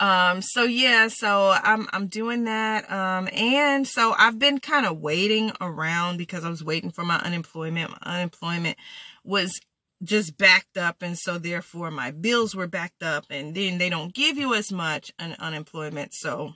Um 0.00 0.42
so 0.42 0.64
yeah, 0.64 1.08
so 1.08 1.54
I'm 1.62 1.88
I'm 1.92 2.06
doing 2.06 2.44
that. 2.44 2.90
Um 2.90 3.28
and 3.32 3.86
so 3.86 4.14
I've 4.16 4.38
been 4.38 4.58
kind 4.58 4.86
of 4.86 4.98
waiting 4.98 5.52
around 5.60 6.18
because 6.18 6.44
I 6.44 6.50
was 6.50 6.62
waiting 6.62 6.90
for 6.90 7.04
my 7.04 7.16
unemployment. 7.16 7.90
My 7.90 8.16
unemployment 8.16 8.76
was 9.24 9.60
just 10.02 10.36
backed 10.36 10.76
up 10.76 10.96
and 11.00 11.16
so 11.16 11.38
therefore 11.38 11.90
my 11.90 12.10
bills 12.10 12.54
were 12.54 12.66
backed 12.66 13.02
up 13.02 13.24
and 13.30 13.54
then 13.54 13.78
they 13.78 13.88
don't 13.88 14.14
give 14.14 14.36
you 14.36 14.52
as 14.52 14.72
much 14.72 15.12
an 15.18 15.36
unemployment 15.38 16.12
so 16.12 16.54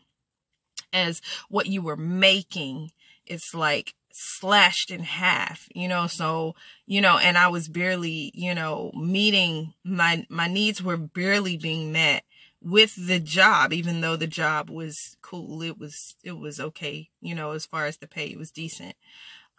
as 0.92 1.22
what 1.48 1.66
you 1.66 1.80
were 1.80 1.96
making 1.96 2.90
it's 3.24 3.54
like 3.54 3.94
slashed 4.18 4.90
in 4.90 5.00
half, 5.00 5.68
you 5.74 5.88
know, 5.88 6.06
so, 6.06 6.54
you 6.86 7.02
know, 7.02 7.18
and 7.18 7.36
I 7.36 7.48
was 7.48 7.68
barely, 7.68 8.30
you 8.34 8.54
know, 8.54 8.90
meeting 8.94 9.74
my, 9.84 10.26
my 10.30 10.48
needs 10.48 10.82
were 10.82 10.96
barely 10.96 11.58
being 11.58 11.92
met 11.92 12.24
with 12.62 12.94
the 12.96 13.20
job, 13.20 13.74
even 13.74 14.00
though 14.00 14.16
the 14.16 14.26
job 14.26 14.70
was 14.70 14.96
cool. 15.20 15.62
It 15.62 15.78
was, 15.78 16.14
it 16.24 16.38
was 16.38 16.58
okay, 16.58 17.10
you 17.20 17.34
know, 17.34 17.52
as 17.52 17.66
far 17.66 17.84
as 17.84 17.98
the 17.98 18.08
pay, 18.08 18.26
it 18.26 18.38
was 18.38 18.50
decent. 18.50 18.94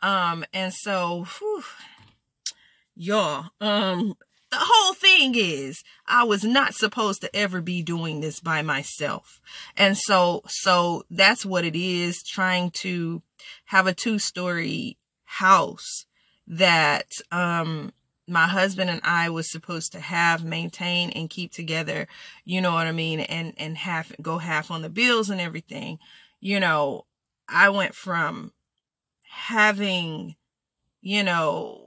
Um, 0.01 0.43
and 0.53 0.73
so, 0.73 1.27
whew, 1.37 1.63
y'all, 2.97 3.45
um, 3.61 4.15
the 4.49 4.57
whole 4.59 4.93
thing 4.93 5.35
is 5.35 5.83
I 6.05 6.23
was 6.23 6.43
not 6.43 6.73
supposed 6.73 7.21
to 7.21 7.35
ever 7.35 7.61
be 7.61 7.81
doing 7.81 8.21
this 8.21 8.39
by 8.39 8.61
myself. 8.61 9.41
And 9.75 9.97
so, 9.97 10.41
so 10.47 11.03
that's 11.09 11.45
what 11.45 11.65
it 11.65 11.75
is 11.75 12.23
trying 12.23 12.71
to 12.71 13.21
have 13.65 13.87
a 13.87 13.93
two 13.93 14.19
story 14.19 14.97
house 15.25 16.05
that 16.47 17.11
um 17.31 17.91
my 18.29 18.45
husband 18.45 18.89
and 18.89 18.99
I 19.03 19.29
was 19.29 19.49
supposed 19.49 19.93
to 19.93 20.01
have, 20.01 20.43
maintain, 20.43 21.11
and 21.11 21.29
keep 21.29 21.53
together. 21.53 22.07
You 22.43 22.59
know 22.59 22.73
what 22.73 22.87
I 22.87 22.91
mean? 22.91 23.21
And 23.21 23.53
and 23.57 23.77
half 23.77 24.11
go 24.21 24.37
half 24.37 24.69
on 24.69 24.81
the 24.81 24.89
bills 24.89 25.29
and 25.29 25.39
everything. 25.39 25.99
You 26.39 26.59
know, 26.59 27.05
I 27.47 27.69
went 27.69 27.95
from 27.95 28.51
having, 29.23 30.35
you 31.01 31.23
know, 31.23 31.86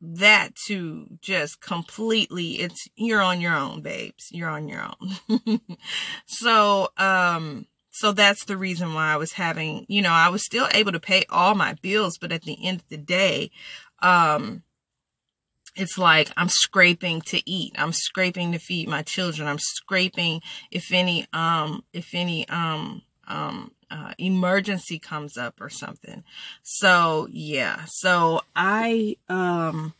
that 0.00 0.54
to 0.66 1.06
just 1.20 1.60
completely 1.60 2.60
it's 2.60 2.88
you're 2.96 3.20
on 3.20 3.40
your 3.40 3.54
own 3.54 3.82
babes 3.82 4.28
you're 4.30 4.48
on 4.48 4.66
your 4.66 4.82
own 4.82 5.60
so 6.26 6.88
um 6.96 7.66
so 7.90 8.12
that's 8.12 8.44
the 8.46 8.56
reason 8.56 8.94
why 8.94 9.12
i 9.12 9.16
was 9.16 9.32
having 9.32 9.84
you 9.88 10.00
know 10.00 10.12
i 10.12 10.28
was 10.28 10.44
still 10.44 10.68
able 10.72 10.92
to 10.92 11.00
pay 11.00 11.24
all 11.28 11.54
my 11.54 11.74
bills 11.82 12.16
but 12.18 12.32
at 12.32 12.42
the 12.42 12.64
end 12.64 12.80
of 12.80 12.88
the 12.88 12.96
day 12.96 13.50
um 14.00 14.62
it's 15.76 15.98
like 15.98 16.30
I'm 16.36 16.48
scraping 16.48 17.20
to 17.22 17.48
eat. 17.48 17.74
I'm 17.78 17.92
scraping 17.92 18.52
to 18.52 18.58
feed 18.58 18.88
my 18.88 19.02
children. 19.02 19.46
I'm 19.46 19.58
scraping 19.58 20.42
if 20.70 20.92
any 20.92 21.26
um 21.32 21.84
if 21.92 22.08
any 22.12 22.48
um 22.48 23.02
um 23.26 23.72
uh, 23.90 24.14
emergency 24.18 24.98
comes 24.98 25.36
up 25.36 25.60
or 25.60 25.68
something. 25.68 26.22
So 26.62 27.28
yeah. 27.30 27.84
So 27.86 28.40
I 28.54 29.16
um 29.28 29.94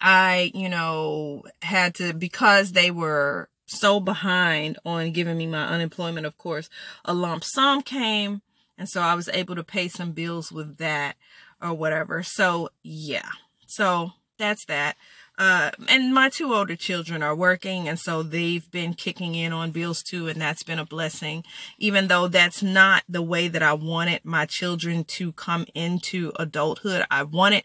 I 0.00 0.50
you 0.54 0.68
know 0.68 1.44
had 1.62 1.94
to 1.96 2.12
because 2.12 2.72
they 2.72 2.90
were 2.90 3.48
so 3.66 4.00
behind 4.00 4.78
on 4.84 5.12
giving 5.12 5.38
me 5.38 5.46
my 5.46 5.66
unemployment. 5.66 6.26
Of 6.26 6.36
course, 6.36 6.68
a 7.04 7.14
lump 7.14 7.44
sum 7.44 7.82
came, 7.82 8.42
and 8.76 8.88
so 8.88 9.00
I 9.00 9.14
was 9.14 9.28
able 9.28 9.54
to 9.54 9.64
pay 9.64 9.88
some 9.88 10.12
bills 10.12 10.50
with 10.50 10.78
that 10.78 11.16
or 11.62 11.74
whatever. 11.74 12.22
So 12.22 12.70
yeah. 12.82 13.28
So 13.66 14.12
that's 14.38 14.64
that. 14.66 14.96
Uh, 15.40 15.70
and 15.88 16.12
my 16.12 16.28
two 16.28 16.52
older 16.52 16.76
children 16.76 17.22
are 17.22 17.34
working, 17.34 17.88
and 17.88 17.98
so 17.98 18.22
they've 18.22 18.70
been 18.70 18.92
kicking 18.92 19.34
in 19.34 19.54
on 19.54 19.70
bills 19.70 20.02
too, 20.02 20.28
and 20.28 20.38
that's 20.38 20.62
been 20.62 20.78
a 20.78 20.84
blessing. 20.84 21.42
Even 21.78 22.08
though 22.08 22.28
that's 22.28 22.62
not 22.62 23.04
the 23.08 23.22
way 23.22 23.48
that 23.48 23.62
I 23.62 23.72
wanted 23.72 24.22
my 24.22 24.44
children 24.44 25.02
to 25.04 25.32
come 25.32 25.64
into 25.74 26.30
adulthood, 26.38 27.06
I 27.10 27.22
wanted 27.22 27.64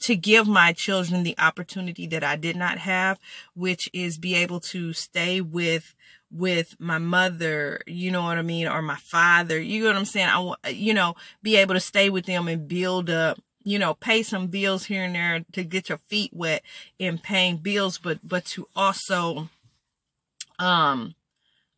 to 0.00 0.16
give 0.16 0.48
my 0.48 0.72
children 0.72 1.22
the 1.22 1.36
opportunity 1.38 2.08
that 2.08 2.24
I 2.24 2.34
did 2.34 2.56
not 2.56 2.78
have, 2.78 3.20
which 3.54 3.88
is 3.92 4.18
be 4.18 4.34
able 4.34 4.58
to 4.58 4.92
stay 4.92 5.40
with 5.40 5.94
with 6.28 6.74
my 6.80 6.98
mother, 6.98 7.82
you 7.86 8.10
know 8.10 8.22
what 8.22 8.38
I 8.38 8.42
mean, 8.42 8.66
or 8.66 8.82
my 8.82 8.96
father, 8.96 9.60
you 9.60 9.82
know 9.82 9.90
what 9.90 9.96
I'm 9.96 10.04
saying? 10.06 10.28
I 10.64 10.70
you 10.70 10.92
know, 10.92 11.14
be 11.40 11.54
able 11.54 11.74
to 11.74 11.80
stay 11.80 12.10
with 12.10 12.26
them 12.26 12.48
and 12.48 12.66
build 12.66 13.10
up 13.10 13.38
you 13.64 13.78
know, 13.78 13.94
pay 13.94 14.22
some 14.22 14.48
bills 14.48 14.86
here 14.86 15.04
and 15.04 15.14
there 15.14 15.44
to 15.52 15.64
get 15.64 15.88
your 15.88 15.98
feet 15.98 16.30
wet 16.32 16.62
in 16.98 17.18
paying 17.18 17.56
bills, 17.58 17.98
but, 17.98 18.18
but 18.22 18.44
to 18.46 18.68
also, 18.74 19.48
um, 20.58 21.14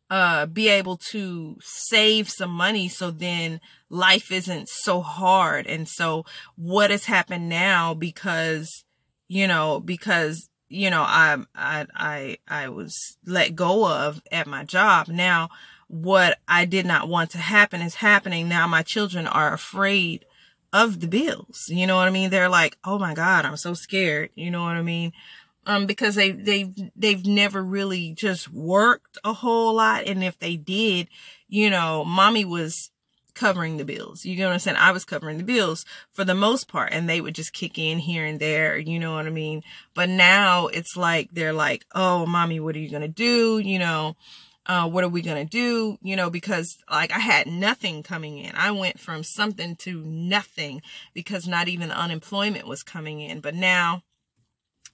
uh, 0.09 0.45
be 0.45 0.69
able 0.69 0.97
to 0.97 1.57
save 1.61 2.29
some 2.29 2.51
money 2.51 2.87
so 2.87 3.09
then 3.09 3.59
life 3.89 4.31
isn't 4.31 4.69
so 4.69 5.01
hard. 5.01 5.65
And 5.65 5.87
so 5.89 6.25
what 6.55 6.91
has 6.91 7.05
happened 7.05 7.49
now 7.49 7.93
because, 7.93 8.83
you 9.27 9.47
know, 9.47 9.79
because, 9.79 10.49
you 10.69 10.89
know, 10.89 11.01
I, 11.01 11.37
I, 11.55 11.87
I, 11.95 12.37
I 12.47 12.69
was 12.69 13.17
let 13.25 13.55
go 13.55 13.87
of 13.87 14.21
at 14.31 14.47
my 14.47 14.63
job. 14.63 15.07
Now, 15.07 15.49
what 15.87 16.39
I 16.47 16.65
did 16.65 16.85
not 16.85 17.07
want 17.07 17.31
to 17.31 17.37
happen 17.37 17.81
is 17.81 17.95
happening. 17.95 18.47
Now 18.47 18.67
my 18.67 18.83
children 18.83 19.27
are 19.27 19.53
afraid 19.53 20.25
of 20.75 20.99
the 20.99 21.07
bills. 21.07 21.69
You 21.69 21.87
know 21.87 21.95
what 21.95 22.09
I 22.09 22.11
mean? 22.11 22.29
They're 22.29 22.49
like, 22.49 22.77
"Oh 22.83 22.99
my 22.99 23.13
god, 23.13 23.45
I'm 23.45 23.55
so 23.55 23.73
scared." 23.73 24.29
You 24.35 24.51
know 24.51 24.63
what 24.63 24.75
I 24.75 24.81
mean? 24.81 25.13
Um 25.65 25.85
because 25.85 26.15
they 26.15 26.31
they 26.31 26.73
they've 26.95 27.25
never 27.25 27.63
really 27.63 28.11
just 28.11 28.51
worked 28.51 29.17
a 29.23 29.33
whole 29.33 29.73
lot 29.73 30.03
and 30.05 30.21
if 30.23 30.37
they 30.37 30.57
did, 30.57 31.07
you 31.47 31.69
know, 31.69 32.03
mommy 32.03 32.43
was 32.43 32.91
covering 33.35 33.77
the 33.77 33.85
bills. 33.85 34.25
You 34.25 34.37
know 34.37 34.47
what 34.47 34.53
I'm 34.53 34.59
saying? 34.59 34.77
I 34.77 34.91
was 34.91 35.05
covering 35.05 35.37
the 35.37 35.43
bills 35.43 35.85
for 36.11 36.25
the 36.25 36.35
most 36.35 36.67
part 36.67 36.89
and 36.91 37.07
they 37.07 37.21
would 37.21 37.35
just 37.35 37.53
kick 37.53 37.77
in 37.77 37.99
here 37.99 38.25
and 38.25 38.39
there, 38.39 38.77
you 38.77 38.99
know 38.99 39.13
what 39.15 39.27
I 39.27 39.29
mean? 39.29 39.63
But 39.93 40.09
now 40.09 40.67
it's 40.67 40.97
like 40.97 41.29
they're 41.31 41.53
like, 41.53 41.85
"Oh, 41.95 42.25
mommy, 42.25 42.59
what 42.59 42.75
are 42.75 42.79
you 42.79 42.89
going 42.89 43.01
to 43.01 43.07
do?" 43.07 43.59
you 43.59 43.79
know, 43.79 44.17
uh, 44.67 44.87
what 44.87 45.03
are 45.03 45.09
we 45.09 45.21
going 45.21 45.45
to 45.45 45.49
do? 45.49 45.97
You 46.01 46.15
know, 46.15 46.29
because 46.29 46.77
like 46.89 47.11
I 47.11 47.19
had 47.19 47.47
nothing 47.47 48.03
coming 48.03 48.37
in. 48.37 48.53
I 48.55 48.71
went 48.71 48.99
from 48.99 49.23
something 49.23 49.75
to 49.77 50.01
nothing 50.01 50.81
because 51.13 51.47
not 51.47 51.67
even 51.67 51.91
unemployment 51.91 52.67
was 52.67 52.83
coming 52.83 53.21
in. 53.21 53.39
But 53.39 53.55
now 53.55 54.03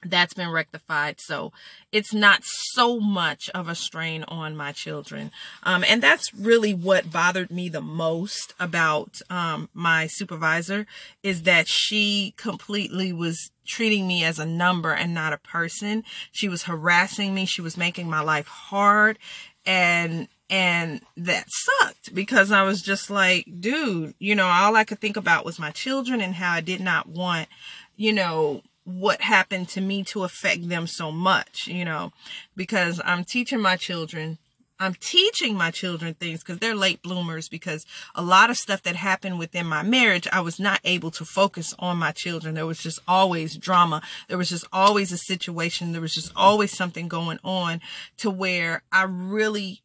that's 0.04 0.34
been 0.34 0.50
rectified. 0.50 1.20
So 1.20 1.52
it's 1.92 2.14
not 2.14 2.44
so 2.44 3.00
much 3.00 3.50
of 3.54 3.68
a 3.68 3.76
strain 3.76 4.24
on 4.28 4.56
my 4.56 4.72
children. 4.72 5.32
Um, 5.64 5.84
and 5.88 6.02
that's 6.02 6.34
really 6.34 6.74
what 6.74 7.12
bothered 7.12 7.52
me 7.52 7.70
the 7.70 7.82
most 7.82 8.54
about 8.60 9.22
um, 9.30 9.70
my 9.74 10.08
supervisor 10.08 10.88
is 11.22 11.44
that 11.44 11.68
she 11.68 12.34
completely 12.38 13.14
was 13.14 13.52
treating 13.66 14.08
me 14.08 14.24
as 14.24 14.40
a 14.40 14.46
number 14.46 14.92
and 14.92 15.14
not 15.14 15.34
a 15.34 15.38
person. 15.38 16.04
She 16.32 16.50
was 16.50 16.64
harassing 16.64 17.36
me. 17.36 17.46
She 17.46 17.62
was 17.62 17.78
making 17.78 18.10
my 18.10 18.22
life 18.22 18.48
hard 18.48 19.20
and 19.66 20.28
and 20.50 21.02
that 21.16 21.46
sucked 21.48 22.14
because 22.14 22.52
I 22.52 22.64
was 22.64 22.82
just 22.82 23.10
like, 23.10 23.48
dude, 23.60 24.16
you 24.20 24.36
know, 24.36 24.48
all 24.48 24.76
I 24.76 24.84
could 24.84 25.00
think 25.00 25.16
about 25.16 25.46
was 25.46 25.60
my 25.60 25.72
children 25.72 26.20
and 26.20 26.36
how 26.36 26.52
I 26.52 26.62
did 26.62 26.82
not 26.82 27.08
want, 27.08 27.48
you 27.96 28.12
know, 28.12 28.62
what 28.84 29.22
happened 29.22 29.70
to 29.70 29.82
me 29.82 30.04
to 30.04 30.24
affect 30.24 30.68
them 30.68 30.88
so 30.88 31.12
much, 31.12 31.68
you 31.68 31.86
know, 31.86 32.12
because 32.56 33.00
I'm 33.06 33.24
teaching 33.24 33.62
my 33.62 33.78
children 33.78 34.40
I'm 34.82 34.96
teaching 34.96 35.56
my 35.56 35.70
children 35.70 36.16
things 36.16 36.40
because 36.40 36.58
they're 36.58 36.74
late 36.74 37.04
bloomers 37.04 37.48
because 37.48 37.86
a 38.16 38.24
lot 38.24 38.50
of 38.50 38.58
stuff 38.58 38.82
that 38.82 38.96
happened 38.96 39.38
within 39.38 39.68
my 39.68 39.84
marriage, 39.84 40.28
I 40.32 40.42
was 40.42 40.60
not 40.60 40.80
able 40.84 41.12
to 41.12 41.24
focus 41.24 41.76
on 41.78 41.98
my 41.98 42.12
children. 42.12 42.56
There 42.56 42.66
was 42.66 42.80
just 42.80 42.98
always 43.08 43.56
drama. 43.56 44.02
There 44.28 44.40
was 44.40 44.50
just 44.50 44.66
always 44.74 45.12
a 45.12 45.20
situation. 45.20 45.92
There 45.92 46.02
was 46.02 46.16
just 46.16 46.32
always 46.36 46.76
something 46.76 47.08
going 47.08 47.38
on 47.44 47.80
to 48.18 48.32
where 48.32 48.82
I 48.92 49.04
really 49.04 49.84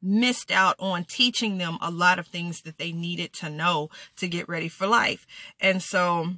missed 0.00 0.50
out 0.50 0.76
on 0.78 1.04
teaching 1.04 1.58
them 1.58 1.76
a 1.82 1.90
lot 1.90 2.18
of 2.18 2.26
things 2.26 2.62
that 2.62 2.78
they 2.78 2.90
needed 2.90 3.34
to 3.34 3.50
know 3.50 3.90
to 4.16 4.28
get 4.28 4.48
ready 4.48 4.68
for 4.68 4.86
life. 4.86 5.26
And 5.60 5.82
so 5.82 6.36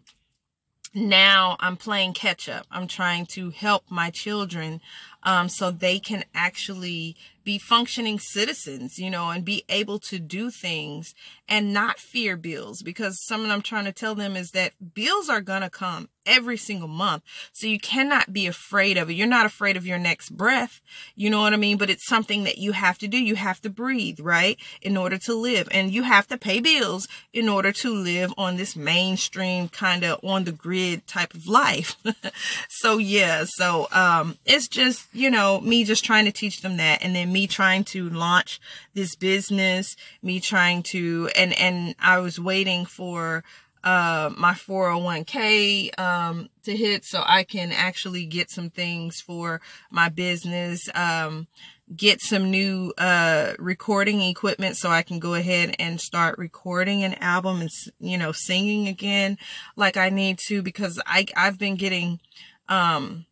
now 0.94 1.56
I'm 1.60 1.76
playing 1.76 2.14
catch 2.14 2.48
up. 2.48 2.66
I'm 2.70 2.86
trying 2.86 3.26
to 3.26 3.50
help 3.50 3.84
my 3.88 4.10
children 4.10 4.80
um, 5.22 5.48
so 5.48 5.70
they 5.70 5.98
can 5.98 6.24
actually 6.34 7.16
be 7.44 7.58
functioning 7.58 8.18
citizens, 8.18 8.98
you 8.98 9.10
know, 9.10 9.30
and 9.30 9.44
be 9.44 9.64
able 9.68 9.98
to 10.00 10.18
do 10.18 10.50
things 10.50 11.14
and 11.48 11.72
not 11.72 11.98
fear 11.98 12.36
bills 12.36 12.82
because 12.82 13.24
something 13.26 13.50
I'm 13.50 13.62
trying 13.62 13.84
to 13.84 13.92
tell 13.92 14.14
them 14.14 14.36
is 14.36 14.52
that 14.52 14.94
bills 14.94 15.28
are 15.28 15.40
going 15.40 15.62
to 15.62 15.70
come 15.70 16.08
every 16.26 16.56
single 16.56 16.88
month. 16.88 17.22
So 17.52 17.66
you 17.66 17.78
cannot 17.78 18.32
be 18.32 18.46
afraid 18.46 18.96
of 18.96 19.10
it. 19.10 19.14
You're 19.14 19.26
not 19.26 19.44
afraid 19.44 19.76
of 19.76 19.86
your 19.86 19.98
next 19.98 20.30
breath. 20.30 20.80
You 21.14 21.28
know 21.28 21.40
what 21.40 21.52
I 21.52 21.56
mean? 21.56 21.76
But 21.76 21.90
it's 21.90 22.06
something 22.06 22.44
that 22.44 22.56
you 22.56 22.72
have 22.72 22.98
to 22.98 23.08
do. 23.08 23.22
You 23.22 23.34
have 23.34 23.60
to 23.62 23.70
breathe, 23.70 24.20
right? 24.20 24.58
In 24.80 24.96
order 24.96 25.18
to 25.18 25.34
live 25.34 25.68
and 25.70 25.92
you 25.92 26.02
have 26.02 26.26
to 26.28 26.38
pay 26.38 26.60
bills 26.60 27.06
in 27.32 27.48
order 27.48 27.72
to 27.72 27.94
live 27.94 28.32
on 28.38 28.56
this 28.56 28.74
mainstream 28.74 29.68
kind 29.68 30.02
of 30.02 30.20
on 30.24 30.44
the 30.44 30.52
grid 30.52 31.06
type 31.06 31.34
of 31.34 31.46
life. 31.46 31.96
so 32.68 32.98
yeah, 32.98 33.44
so, 33.46 33.88
um, 33.92 34.38
it's 34.46 34.68
just, 34.68 35.06
you 35.12 35.30
know, 35.30 35.60
me 35.60 35.84
just 35.84 36.04
trying 36.04 36.24
to 36.24 36.32
teach 36.32 36.62
them 36.62 36.78
that 36.78 37.04
and 37.04 37.14
then 37.14 37.32
me 37.34 37.48
trying 37.48 37.82
to 37.82 38.08
launch 38.08 38.60
this 38.94 39.16
business, 39.16 39.96
me 40.22 40.38
trying 40.38 40.84
to, 40.84 41.28
and, 41.36 41.52
and 41.58 41.96
I 41.98 42.18
was 42.18 42.38
waiting 42.38 42.86
for, 42.86 43.42
uh, 43.82 44.30
my 44.38 44.52
401k, 44.52 45.98
um, 45.98 46.48
to 46.62 46.76
hit 46.76 47.04
so 47.04 47.24
I 47.26 47.42
can 47.42 47.72
actually 47.72 48.24
get 48.24 48.50
some 48.50 48.70
things 48.70 49.20
for 49.20 49.60
my 49.90 50.08
business, 50.08 50.88
um, 50.94 51.48
get 51.94 52.20
some 52.20 52.52
new, 52.52 52.94
uh, 52.98 53.54
recording 53.58 54.22
equipment 54.22 54.76
so 54.76 54.88
I 54.88 55.02
can 55.02 55.18
go 55.18 55.34
ahead 55.34 55.74
and 55.80 56.00
start 56.00 56.38
recording 56.38 57.02
an 57.02 57.14
album 57.14 57.62
and, 57.62 57.70
you 57.98 58.16
know, 58.16 58.30
singing 58.30 58.86
again 58.86 59.38
like 59.74 59.96
I 59.96 60.08
need 60.08 60.38
to 60.46 60.62
because 60.62 61.02
I, 61.04 61.26
I've 61.36 61.58
been 61.58 61.74
getting, 61.74 62.20
um, 62.68 63.26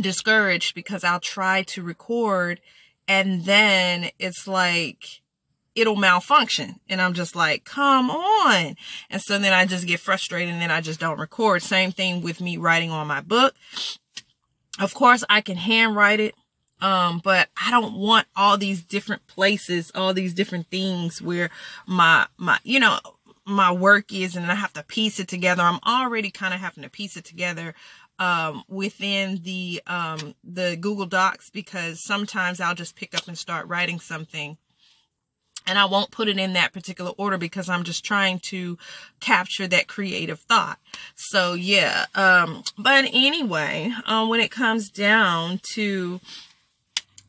discouraged 0.00 0.74
because 0.74 1.04
I'll 1.04 1.20
try 1.20 1.62
to 1.64 1.82
record 1.82 2.60
and 3.08 3.44
then 3.44 4.10
it's 4.18 4.46
like 4.46 5.22
it'll 5.74 5.96
malfunction 5.96 6.76
and 6.88 7.00
I'm 7.00 7.14
just 7.14 7.34
like, 7.34 7.64
come 7.64 8.10
on. 8.10 8.76
And 9.10 9.22
so 9.22 9.38
then 9.38 9.52
I 9.52 9.64
just 9.64 9.86
get 9.86 10.00
frustrated 10.00 10.52
and 10.52 10.60
then 10.60 10.70
I 10.70 10.80
just 10.80 11.00
don't 11.00 11.18
record. 11.18 11.62
Same 11.62 11.92
thing 11.92 12.22
with 12.22 12.40
me 12.40 12.56
writing 12.56 12.90
on 12.90 13.06
my 13.06 13.20
book. 13.20 13.54
Of 14.78 14.94
course 14.94 15.24
I 15.28 15.40
can 15.40 15.56
handwrite 15.56 16.20
it. 16.20 16.34
Um, 16.80 17.20
but 17.22 17.48
I 17.56 17.70
don't 17.70 17.94
want 17.94 18.26
all 18.34 18.58
these 18.58 18.82
different 18.82 19.28
places, 19.28 19.92
all 19.94 20.12
these 20.12 20.34
different 20.34 20.66
things 20.66 21.22
where 21.22 21.48
my, 21.86 22.26
my, 22.36 22.58
you 22.64 22.80
know, 22.80 22.98
my 23.44 23.70
work 23.70 24.12
is 24.12 24.34
and 24.34 24.50
I 24.50 24.54
have 24.56 24.72
to 24.72 24.82
piece 24.82 25.20
it 25.20 25.28
together. 25.28 25.62
I'm 25.62 25.78
already 25.86 26.30
kind 26.30 26.52
of 26.52 26.60
having 26.60 26.82
to 26.82 26.90
piece 26.90 27.16
it 27.16 27.24
together 27.24 27.74
um, 28.22 28.62
within 28.68 29.40
the 29.42 29.82
um, 29.88 30.36
the 30.44 30.76
Google 30.76 31.06
Docs 31.06 31.50
because 31.50 32.04
sometimes 32.04 32.60
I'll 32.60 32.74
just 32.74 32.94
pick 32.94 33.16
up 33.16 33.26
and 33.26 33.36
start 33.36 33.66
writing 33.66 33.98
something 33.98 34.56
and 35.66 35.76
I 35.76 35.86
won't 35.86 36.12
put 36.12 36.28
it 36.28 36.38
in 36.38 36.52
that 36.52 36.72
particular 36.72 37.10
order 37.16 37.36
because 37.36 37.68
I'm 37.68 37.82
just 37.82 38.04
trying 38.04 38.38
to 38.50 38.78
capture 39.18 39.66
that 39.66 39.88
creative 39.88 40.38
thought. 40.38 40.78
So 41.16 41.54
yeah, 41.54 42.06
um, 42.14 42.62
but 42.78 43.06
anyway, 43.12 43.92
um, 44.06 44.28
when 44.28 44.40
it 44.40 44.52
comes 44.52 44.88
down 44.88 45.60
to 45.74 46.20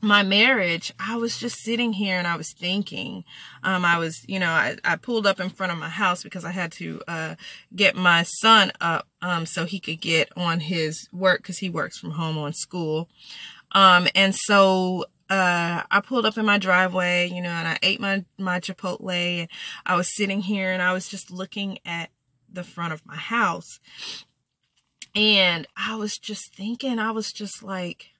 my 0.03 0.21
marriage, 0.21 0.93
I 0.99 1.15
was 1.15 1.37
just 1.37 1.59
sitting 1.59 1.93
here 1.93 2.17
and 2.17 2.27
I 2.27 2.35
was 2.35 2.53
thinking, 2.53 3.23
um, 3.63 3.85
I 3.85 3.97
was, 3.97 4.23
you 4.27 4.37
know, 4.37 4.49
I, 4.49 4.75
I 4.83 4.97
pulled 4.97 5.25
up 5.25 5.39
in 5.39 5.49
front 5.49 5.71
of 5.71 5.77
my 5.77 5.89
house 5.89 6.23
because 6.23 6.43
I 6.43 6.51
had 6.51 6.73
to, 6.73 7.01
uh, 7.07 7.35
get 7.73 7.95
my 7.95 8.23
son 8.23 8.73
up, 8.81 9.07
um, 9.21 9.45
so 9.45 9.65
he 9.65 9.79
could 9.79 10.01
get 10.01 10.29
on 10.35 10.59
his 10.59 11.07
work 11.13 11.39
because 11.39 11.59
he 11.59 11.69
works 11.69 11.97
from 11.97 12.11
home 12.11 12.37
on 12.37 12.51
school. 12.53 13.09
Um, 13.71 14.07
and 14.13 14.35
so, 14.35 15.05
uh, 15.29 15.83
I 15.89 16.01
pulled 16.01 16.25
up 16.25 16.37
in 16.37 16.45
my 16.45 16.57
driveway, 16.57 17.29
you 17.29 17.41
know, 17.41 17.49
and 17.49 17.67
I 17.67 17.79
ate 17.81 18.01
my, 18.01 18.25
my 18.37 18.59
Chipotle 18.59 19.11
and 19.11 19.49
I 19.85 19.95
was 19.95 20.13
sitting 20.15 20.41
here 20.41 20.71
and 20.71 20.81
I 20.81 20.91
was 20.91 21.07
just 21.07 21.31
looking 21.31 21.79
at 21.85 22.09
the 22.51 22.63
front 22.63 22.93
of 22.93 23.05
my 23.05 23.15
house. 23.15 23.79
And 25.15 25.65
I 25.77 25.95
was 25.95 26.17
just 26.17 26.53
thinking, 26.53 26.99
I 26.99 27.11
was 27.11 27.31
just 27.31 27.63
like, 27.63 28.12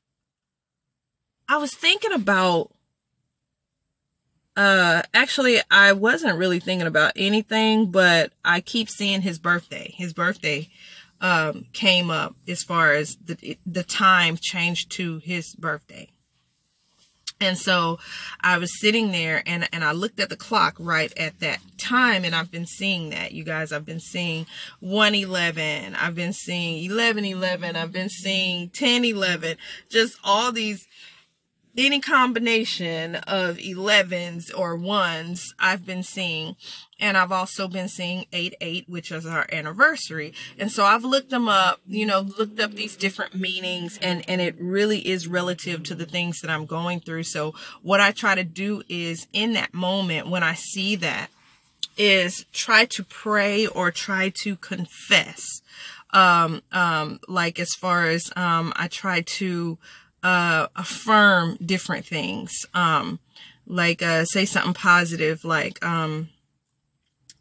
I 1.47 1.57
was 1.57 1.73
thinking 1.75 2.13
about 2.13 2.71
uh 4.55 5.01
actually 5.13 5.59
I 5.71 5.93
wasn't 5.93 6.37
really 6.37 6.59
thinking 6.59 6.87
about 6.87 7.13
anything, 7.15 7.91
but 7.91 8.33
I 8.45 8.61
keep 8.61 8.89
seeing 8.89 9.21
his 9.21 9.39
birthday. 9.39 9.93
His 9.97 10.13
birthday 10.13 10.69
um 11.21 11.65
came 11.73 12.09
up 12.09 12.35
as 12.47 12.63
far 12.63 12.93
as 12.93 13.17
the 13.23 13.57
the 13.65 13.83
time 13.83 14.37
changed 14.39 14.91
to 14.91 15.19
his 15.19 15.55
birthday. 15.55 16.09
And 17.43 17.57
so 17.57 17.99
I 18.39 18.57
was 18.57 18.79
sitting 18.79 19.11
there 19.11 19.43
and, 19.45 19.67
and 19.73 19.83
I 19.83 19.91
looked 19.91 20.19
at 20.21 20.29
the 20.29 20.37
clock 20.37 20.75
right 20.79 21.11
at 21.17 21.39
that 21.41 21.59
time 21.77 22.23
and 22.23 22.33
I've 22.33 22.51
been 22.51 22.65
seeing 22.65 23.09
that. 23.09 23.33
You 23.33 23.43
guys, 23.43 23.73
I've 23.73 23.85
been 23.85 23.99
seeing 23.99 24.45
111. 24.79 25.95
I've 25.95 26.15
been 26.15 26.31
seeing 26.31 26.89
1111. 26.89 27.75
I've 27.75 27.91
been 27.91 28.09
seeing 28.09 28.67
1011. 28.67 29.57
Just 29.89 30.17
all 30.23 30.53
these 30.53 30.87
any 31.77 31.99
combination 31.99 33.15
of 33.15 33.57
11s 33.57 34.51
or 34.55 34.77
1s 34.77 35.53
I've 35.59 35.85
been 35.85 36.03
seeing. 36.03 36.55
And 36.99 37.17
I've 37.17 37.31
also 37.31 37.67
been 37.67 37.89
seeing 37.89 38.25
8-8, 38.31 38.87
which 38.87 39.11
is 39.11 39.25
our 39.25 39.45
anniversary. 39.51 40.33
And 40.57 40.71
so 40.71 40.85
I've 40.85 41.03
looked 41.03 41.31
them 41.31 41.49
up, 41.49 41.81
you 41.87 42.05
know, 42.05 42.21
looked 42.37 42.59
up 42.59 42.73
these 42.73 42.95
different 42.95 43.35
meanings 43.35 43.97
and, 44.01 44.23
and 44.29 44.39
it 44.39 44.55
really 44.59 45.05
is 45.07 45.27
relative 45.27 45.83
to 45.83 45.95
the 45.95 46.05
things 46.05 46.41
that 46.41 46.51
I'm 46.51 46.65
going 46.65 46.99
through. 46.99 47.23
So 47.23 47.53
what 47.81 47.99
I 47.99 48.11
try 48.11 48.35
to 48.35 48.43
do 48.43 48.83
is 48.87 49.27
in 49.33 49.53
that 49.53 49.73
moment 49.73 50.29
when 50.29 50.43
I 50.43 50.53
see 50.53 50.95
that 50.97 51.29
is 51.97 52.45
try 52.53 52.85
to 52.85 53.03
pray 53.03 53.67
or 53.67 53.91
try 53.91 54.31
to 54.43 54.55
confess. 54.55 55.61
Um, 56.11 56.61
um, 56.71 57.19
like 57.27 57.59
as 57.59 57.73
far 57.73 58.07
as, 58.07 58.31
um, 58.35 58.71
I 58.75 58.87
try 58.87 59.21
to, 59.21 59.79
uh, 60.23 60.67
affirm 60.75 61.57
different 61.63 62.05
things. 62.05 62.51
Um, 62.73 63.19
like, 63.67 64.01
uh, 64.01 64.25
say 64.25 64.45
something 64.45 64.73
positive, 64.73 65.45
like, 65.45 65.83
um, 65.85 66.29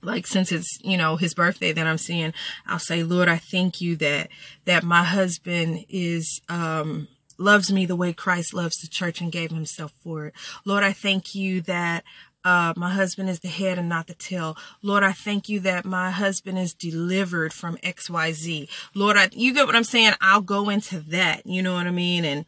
like 0.03 0.27
since 0.27 0.53
it's 0.53 0.79
you 0.83 0.97
know 0.97 1.17
his 1.17 1.33
birthday 1.33 1.73
that 1.73 1.87
i'm 1.87 1.99
seeing 1.99 2.35
i'll 2.67 2.79
say 2.79 3.03
lord 3.03 3.29
i 3.29 3.37
thank 3.37 3.81
you 3.81 3.95
that 3.97 4.29
that 4.65 4.83
my 4.83 5.05
husband 5.05 5.85
is 5.89 6.41
um 6.49 7.07
loves 7.39 7.73
me 7.73 7.87
the 7.87 7.97
way 7.97 8.13
christ 8.13 8.53
loves 8.53 8.77
the 8.79 8.89
church 8.89 9.21
and 9.21 9.33
gave 9.33 9.51
himself 9.51 9.93
for 10.03 10.27
it 10.27 10.35
lord 10.65 10.83
i 10.83 10.93
thank 10.93 11.35
you 11.35 11.61
that 11.61 12.03
uh, 12.45 12.73
my 12.77 12.91
husband 12.91 13.29
is 13.29 13.41
the 13.41 13.49
head 13.49 13.79
and 13.79 13.89
not 13.89 14.07
the 14.07 14.15
tail. 14.15 14.57
Lord, 14.83 15.03
I 15.03 15.13
thank 15.13 15.49
you 15.49 15.61
that 15.61 15.85
my 15.85 16.11
husband 16.11 16.59
is 16.59 16.75
delivered 16.75 17.53
from 17.53 17.77
XYZ. 17.79 18.69
Lord, 18.95 19.17
I, 19.17 19.29
you 19.33 19.55
get 19.55 19.67
what 19.67 19.77
I'm 19.77 19.85
saying? 19.85 20.15
I'll 20.21 20.41
go 20.41 20.69
into 20.69 21.01
that. 21.01 21.47
You 21.47 21.63
know 21.63 21.75
what 21.75 21.87
I 21.87 21.91
mean? 21.91 22.25
And, 22.25 22.45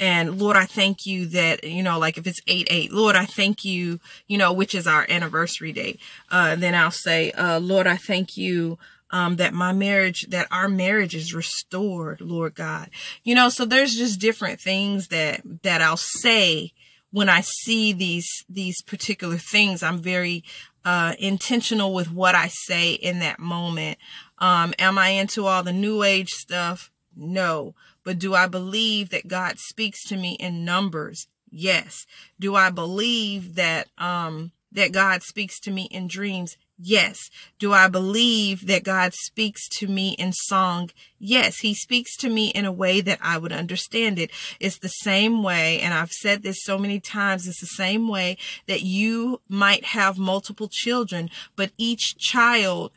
and 0.00 0.40
Lord, 0.40 0.56
I 0.56 0.64
thank 0.64 1.06
you 1.06 1.26
that, 1.26 1.64
you 1.64 1.82
know, 1.82 1.98
like 1.98 2.18
if 2.18 2.26
it's 2.26 2.40
8-8, 2.42 2.90
Lord, 2.90 3.16
I 3.16 3.26
thank 3.26 3.64
you, 3.64 4.00
you 4.26 4.38
know, 4.38 4.52
which 4.52 4.74
is 4.74 4.86
our 4.86 5.06
anniversary 5.08 5.72
date. 5.72 6.00
Uh, 6.30 6.56
then 6.56 6.74
I'll 6.74 6.90
say, 6.90 7.30
uh, 7.32 7.60
Lord, 7.60 7.86
I 7.86 7.96
thank 7.96 8.36
you, 8.36 8.78
um, 9.10 9.36
that 9.36 9.54
my 9.54 9.72
marriage, 9.72 10.26
that 10.30 10.48
our 10.50 10.68
marriage 10.68 11.14
is 11.14 11.34
restored, 11.34 12.20
Lord 12.20 12.54
God. 12.54 12.90
You 13.22 13.36
know, 13.36 13.48
so 13.48 13.64
there's 13.64 13.94
just 13.94 14.18
different 14.20 14.60
things 14.60 15.08
that, 15.08 15.42
that 15.62 15.80
I'll 15.80 15.96
say, 15.96 16.72
when 17.14 17.28
I 17.28 17.42
see 17.42 17.92
these, 17.92 18.26
these 18.48 18.82
particular 18.82 19.36
things, 19.36 19.84
I'm 19.84 20.00
very, 20.00 20.42
uh, 20.84 21.14
intentional 21.20 21.94
with 21.94 22.10
what 22.10 22.34
I 22.34 22.48
say 22.48 22.94
in 22.94 23.20
that 23.20 23.38
moment. 23.38 23.98
Um, 24.40 24.74
am 24.80 24.98
I 24.98 25.10
into 25.10 25.46
all 25.46 25.62
the 25.62 25.72
new 25.72 26.02
age 26.02 26.30
stuff? 26.30 26.90
No. 27.14 27.76
But 28.02 28.18
do 28.18 28.34
I 28.34 28.48
believe 28.48 29.10
that 29.10 29.28
God 29.28 29.60
speaks 29.60 30.02
to 30.08 30.16
me 30.16 30.32
in 30.40 30.64
numbers? 30.64 31.28
Yes. 31.52 32.04
Do 32.40 32.56
I 32.56 32.70
believe 32.70 33.54
that, 33.54 33.86
um, 33.96 34.50
that 34.72 34.90
God 34.90 35.22
speaks 35.22 35.60
to 35.60 35.70
me 35.70 35.84
in 35.92 36.08
dreams? 36.08 36.56
Yes. 36.78 37.30
Do 37.58 37.72
I 37.72 37.86
believe 37.88 38.66
that 38.66 38.82
God 38.82 39.14
speaks 39.14 39.68
to 39.70 39.86
me 39.86 40.10
in 40.18 40.32
song? 40.32 40.90
Yes. 41.18 41.58
He 41.60 41.72
speaks 41.74 42.16
to 42.16 42.28
me 42.28 42.48
in 42.48 42.64
a 42.64 42.72
way 42.72 43.00
that 43.00 43.20
I 43.22 43.38
would 43.38 43.52
understand 43.52 44.18
it. 44.18 44.30
It's 44.58 44.78
the 44.78 44.88
same 44.88 45.42
way, 45.42 45.80
and 45.80 45.94
I've 45.94 46.12
said 46.12 46.42
this 46.42 46.62
so 46.62 46.78
many 46.78 46.98
times, 46.98 47.46
it's 47.46 47.60
the 47.60 47.66
same 47.66 48.08
way 48.08 48.36
that 48.66 48.82
you 48.82 49.40
might 49.48 49.84
have 49.86 50.18
multiple 50.18 50.68
children, 50.68 51.30
but 51.56 51.70
each 51.78 52.16
child 52.18 52.90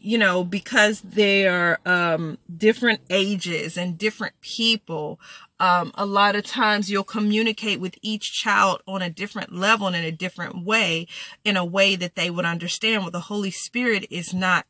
you 0.00 0.18
know, 0.18 0.44
because 0.44 1.00
they 1.00 1.48
are 1.48 1.80
um, 1.84 2.38
different 2.56 3.00
ages 3.10 3.76
and 3.76 3.98
different 3.98 4.40
people, 4.40 5.18
um, 5.60 5.92
a 5.94 6.06
lot 6.06 6.34
of 6.34 6.44
times 6.44 6.90
you'll 6.90 7.04
communicate 7.04 7.80
with 7.80 7.96
each 8.00 8.32
child 8.32 8.82
on 8.88 9.02
a 9.02 9.10
different 9.10 9.52
level 9.52 9.86
and 9.86 9.94
in 9.94 10.04
a 10.04 10.10
different 10.10 10.64
way, 10.64 11.06
in 11.44 11.56
a 11.56 11.64
way 11.64 11.96
that 11.96 12.14
they 12.14 12.30
would 12.30 12.46
understand. 12.46 13.02
Well, 13.02 13.10
the 13.10 13.20
Holy 13.20 13.50
Spirit 13.50 14.06
is 14.10 14.32
not 14.32 14.66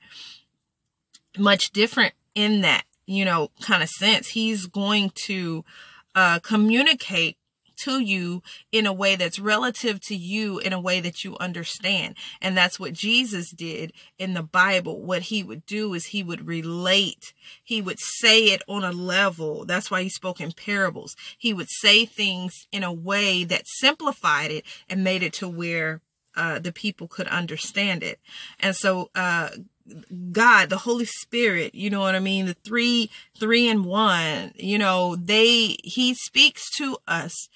much 1.38 1.70
different 1.70 2.14
in 2.34 2.60
that, 2.62 2.82
you 3.06 3.24
know, 3.24 3.50
kind 3.62 3.84
of 3.84 3.88
sense. 3.88 4.28
He's 4.28 4.66
going 4.66 5.12
to 5.26 5.64
uh, 6.16 6.40
communicate 6.40 7.36
to 7.84 8.00
you 8.00 8.42
in 8.72 8.86
a 8.86 8.92
way 8.92 9.16
that's 9.16 9.38
relative 9.38 10.00
to 10.02 10.16
you 10.16 10.58
in 10.58 10.72
a 10.72 10.80
way 10.80 11.00
that 11.00 11.24
you 11.24 11.36
understand. 11.38 12.14
And 12.40 12.56
that's 12.56 12.78
what 12.78 12.92
Jesus 12.92 13.50
did 13.50 13.92
in 14.18 14.34
the 14.34 14.42
Bible. 14.42 15.00
What 15.00 15.22
he 15.22 15.42
would 15.42 15.66
do 15.66 15.94
is 15.94 16.06
he 16.06 16.22
would 16.22 16.46
relate. 16.46 17.32
He 17.62 17.80
would 17.80 17.98
say 17.98 18.46
it 18.46 18.62
on 18.68 18.84
a 18.84 18.92
level. 18.92 19.64
That's 19.64 19.90
why 19.90 20.02
he 20.02 20.08
spoke 20.08 20.40
in 20.40 20.52
parables. 20.52 21.16
He 21.38 21.52
would 21.52 21.70
say 21.70 22.04
things 22.04 22.66
in 22.72 22.82
a 22.82 22.92
way 22.92 23.44
that 23.44 23.66
simplified 23.66 24.50
it 24.50 24.64
and 24.88 25.04
made 25.04 25.22
it 25.22 25.32
to 25.34 25.48
where 25.48 26.00
uh, 26.36 26.58
the 26.58 26.72
people 26.72 27.08
could 27.08 27.26
understand 27.28 28.02
it. 28.02 28.20
And 28.60 28.76
so, 28.76 29.10
uh, 29.14 29.50
God, 30.32 30.68
the 30.68 30.78
Holy 30.78 31.04
Spirit, 31.04 31.74
you 31.74 31.90
know 31.90 32.00
what 32.00 32.14
I 32.14 32.20
mean? 32.20 32.46
The 32.46 32.54
three, 32.54 33.10
three 33.38 33.68
and 33.68 33.84
one, 33.84 34.52
you 34.56 34.78
know, 34.78 35.16
they, 35.16 35.76
he 35.82 36.14
speaks 36.14 36.70
to 36.78 36.96
us, 37.06 37.48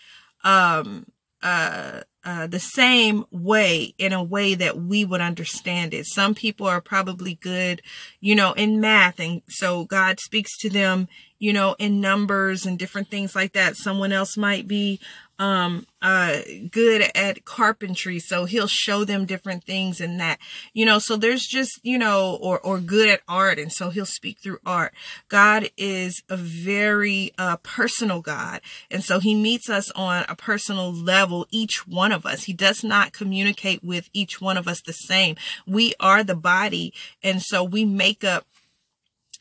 um, 0.42 1.06
uh, 1.42 2.00
uh, 2.24 2.46
the 2.46 2.58
same 2.58 3.26
way 3.30 3.94
in 3.98 4.14
a 4.14 4.22
way 4.22 4.54
that 4.54 4.78
we 4.80 5.04
would 5.04 5.20
understand 5.20 5.92
it. 5.92 6.06
Some 6.06 6.34
people 6.34 6.66
are 6.66 6.80
probably 6.80 7.34
good, 7.34 7.82
you 8.20 8.34
know, 8.34 8.52
in 8.54 8.80
math. 8.80 9.20
And 9.20 9.42
so 9.46 9.84
God 9.84 10.18
speaks 10.20 10.56
to 10.58 10.70
them, 10.70 11.06
you 11.38 11.52
know, 11.52 11.76
in 11.78 12.00
numbers 12.00 12.64
and 12.64 12.78
different 12.78 13.10
things 13.10 13.36
like 13.36 13.52
that. 13.52 13.76
Someone 13.76 14.10
else 14.10 14.38
might 14.38 14.66
be, 14.66 15.00
um 15.38 15.86
uh 16.00 16.38
good 16.70 17.10
at 17.14 17.44
carpentry 17.44 18.18
so 18.18 18.44
he'll 18.44 18.68
show 18.68 19.04
them 19.04 19.24
different 19.24 19.64
things 19.64 20.00
and 20.00 20.20
that 20.20 20.38
you 20.72 20.86
know 20.86 20.98
so 20.98 21.16
there's 21.16 21.46
just 21.46 21.80
you 21.82 21.98
know 21.98 22.38
or 22.40 22.60
or 22.60 22.78
good 22.78 23.08
at 23.08 23.20
art 23.26 23.58
and 23.58 23.72
so 23.72 23.90
he'll 23.90 24.06
speak 24.06 24.38
through 24.38 24.58
art. 24.64 24.92
God 25.28 25.70
is 25.76 26.22
a 26.28 26.36
very 26.36 27.32
uh 27.38 27.56
personal 27.58 28.20
god 28.20 28.60
and 28.90 29.02
so 29.02 29.18
he 29.18 29.34
meets 29.34 29.68
us 29.68 29.90
on 29.92 30.24
a 30.28 30.36
personal 30.36 30.92
level 30.92 31.46
each 31.50 31.86
one 31.86 32.12
of 32.12 32.24
us. 32.24 32.44
He 32.44 32.52
does 32.52 32.84
not 32.84 33.12
communicate 33.12 33.82
with 33.82 34.08
each 34.12 34.40
one 34.40 34.56
of 34.56 34.68
us 34.68 34.80
the 34.80 34.92
same. 34.92 35.36
We 35.66 35.94
are 35.98 36.22
the 36.22 36.36
body 36.36 36.92
and 37.22 37.42
so 37.42 37.64
we 37.64 37.84
make 37.84 38.22
up 38.22 38.46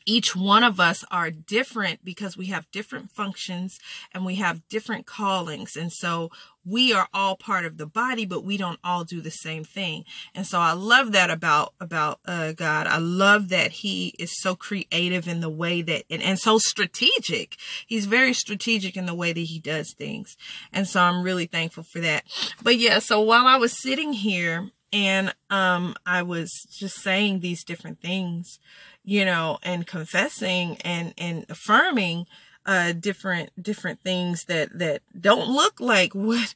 each 0.06 0.36
one 0.36 0.62
of 0.62 0.78
us 0.78 1.04
are 1.10 1.30
different 1.30 2.04
because 2.04 2.36
we 2.36 2.46
have 2.46 2.70
different 2.70 3.10
functions 3.10 3.78
and 4.12 4.24
we 4.24 4.36
have 4.36 4.68
different 4.68 5.06
callings. 5.06 5.76
And 5.76 5.92
so 5.92 6.30
we 6.64 6.92
are 6.92 7.08
all 7.12 7.36
part 7.36 7.64
of 7.64 7.76
the 7.76 7.86
body, 7.86 8.24
but 8.24 8.44
we 8.44 8.56
don't 8.56 8.78
all 8.82 9.04
do 9.04 9.20
the 9.20 9.30
same 9.30 9.64
thing. 9.64 10.04
And 10.34 10.46
so 10.46 10.58
I 10.58 10.72
love 10.72 11.12
that 11.12 11.30
about, 11.30 11.74
about, 11.80 12.20
uh, 12.26 12.52
God. 12.52 12.86
I 12.86 12.98
love 12.98 13.48
that 13.50 13.72
he 13.72 14.14
is 14.18 14.40
so 14.40 14.54
creative 14.54 15.28
in 15.28 15.40
the 15.40 15.50
way 15.50 15.82
that, 15.82 16.04
and, 16.10 16.22
and 16.22 16.38
so 16.38 16.58
strategic. 16.58 17.56
He's 17.86 18.06
very 18.06 18.32
strategic 18.32 18.96
in 18.96 19.06
the 19.06 19.14
way 19.14 19.32
that 19.32 19.40
he 19.40 19.58
does 19.58 19.92
things. 19.92 20.36
And 20.72 20.86
so 20.86 21.00
I'm 21.00 21.22
really 21.22 21.46
thankful 21.46 21.82
for 21.82 22.00
that. 22.00 22.24
But 22.62 22.76
yeah, 22.76 22.98
so 22.98 23.20
while 23.20 23.46
I 23.46 23.56
was 23.56 23.80
sitting 23.80 24.12
here 24.12 24.70
and, 24.94 25.34
um, 25.50 25.96
I 26.06 26.22
was 26.22 26.66
just 26.70 27.02
saying 27.02 27.40
these 27.40 27.64
different 27.64 28.00
things, 28.00 28.60
you 29.04 29.24
know, 29.24 29.58
and 29.64 29.86
confessing 29.86 30.76
and, 30.82 31.12
and 31.18 31.44
affirming, 31.48 32.26
uh, 32.64 32.92
different, 32.92 33.50
different 33.60 34.00
things 34.02 34.44
that, 34.44 34.78
that 34.78 35.02
don't 35.20 35.48
look 35.48 35.80
like 35.80 36.14
what, 36.14 36.54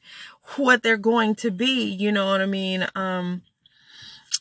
what 0.55 0.81
they're 0.81 0.97
going 0.97 1.35
to 1.35 1.51
be. 1.51 1.83
You 1.83 2.13
know 2.13 2.27
what 2.27 2.41
I 2.41 2.45
mean? 2.45 2.87
Um, 2.95 3.41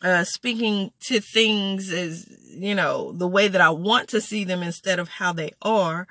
uh, 0.00 0.22
speaking 0.22 0.92
to 1.00 1.18
things 1.18 1.92
as, 1.92 2.26
you 2.48 2.76
know, 2.76 3.10
the 3.10 3.26
way 3.26 3.48
that 3.48 3.60
I 3.60 3.70
want 3.70 4.08
to 4.10 4.20
see 4.20 4.44
them 4.44 4.62
instead 4.62 5.00
of 5.00 5.08
how 5.08 5.32
they 5.32 5.50
are. 5.60 6.06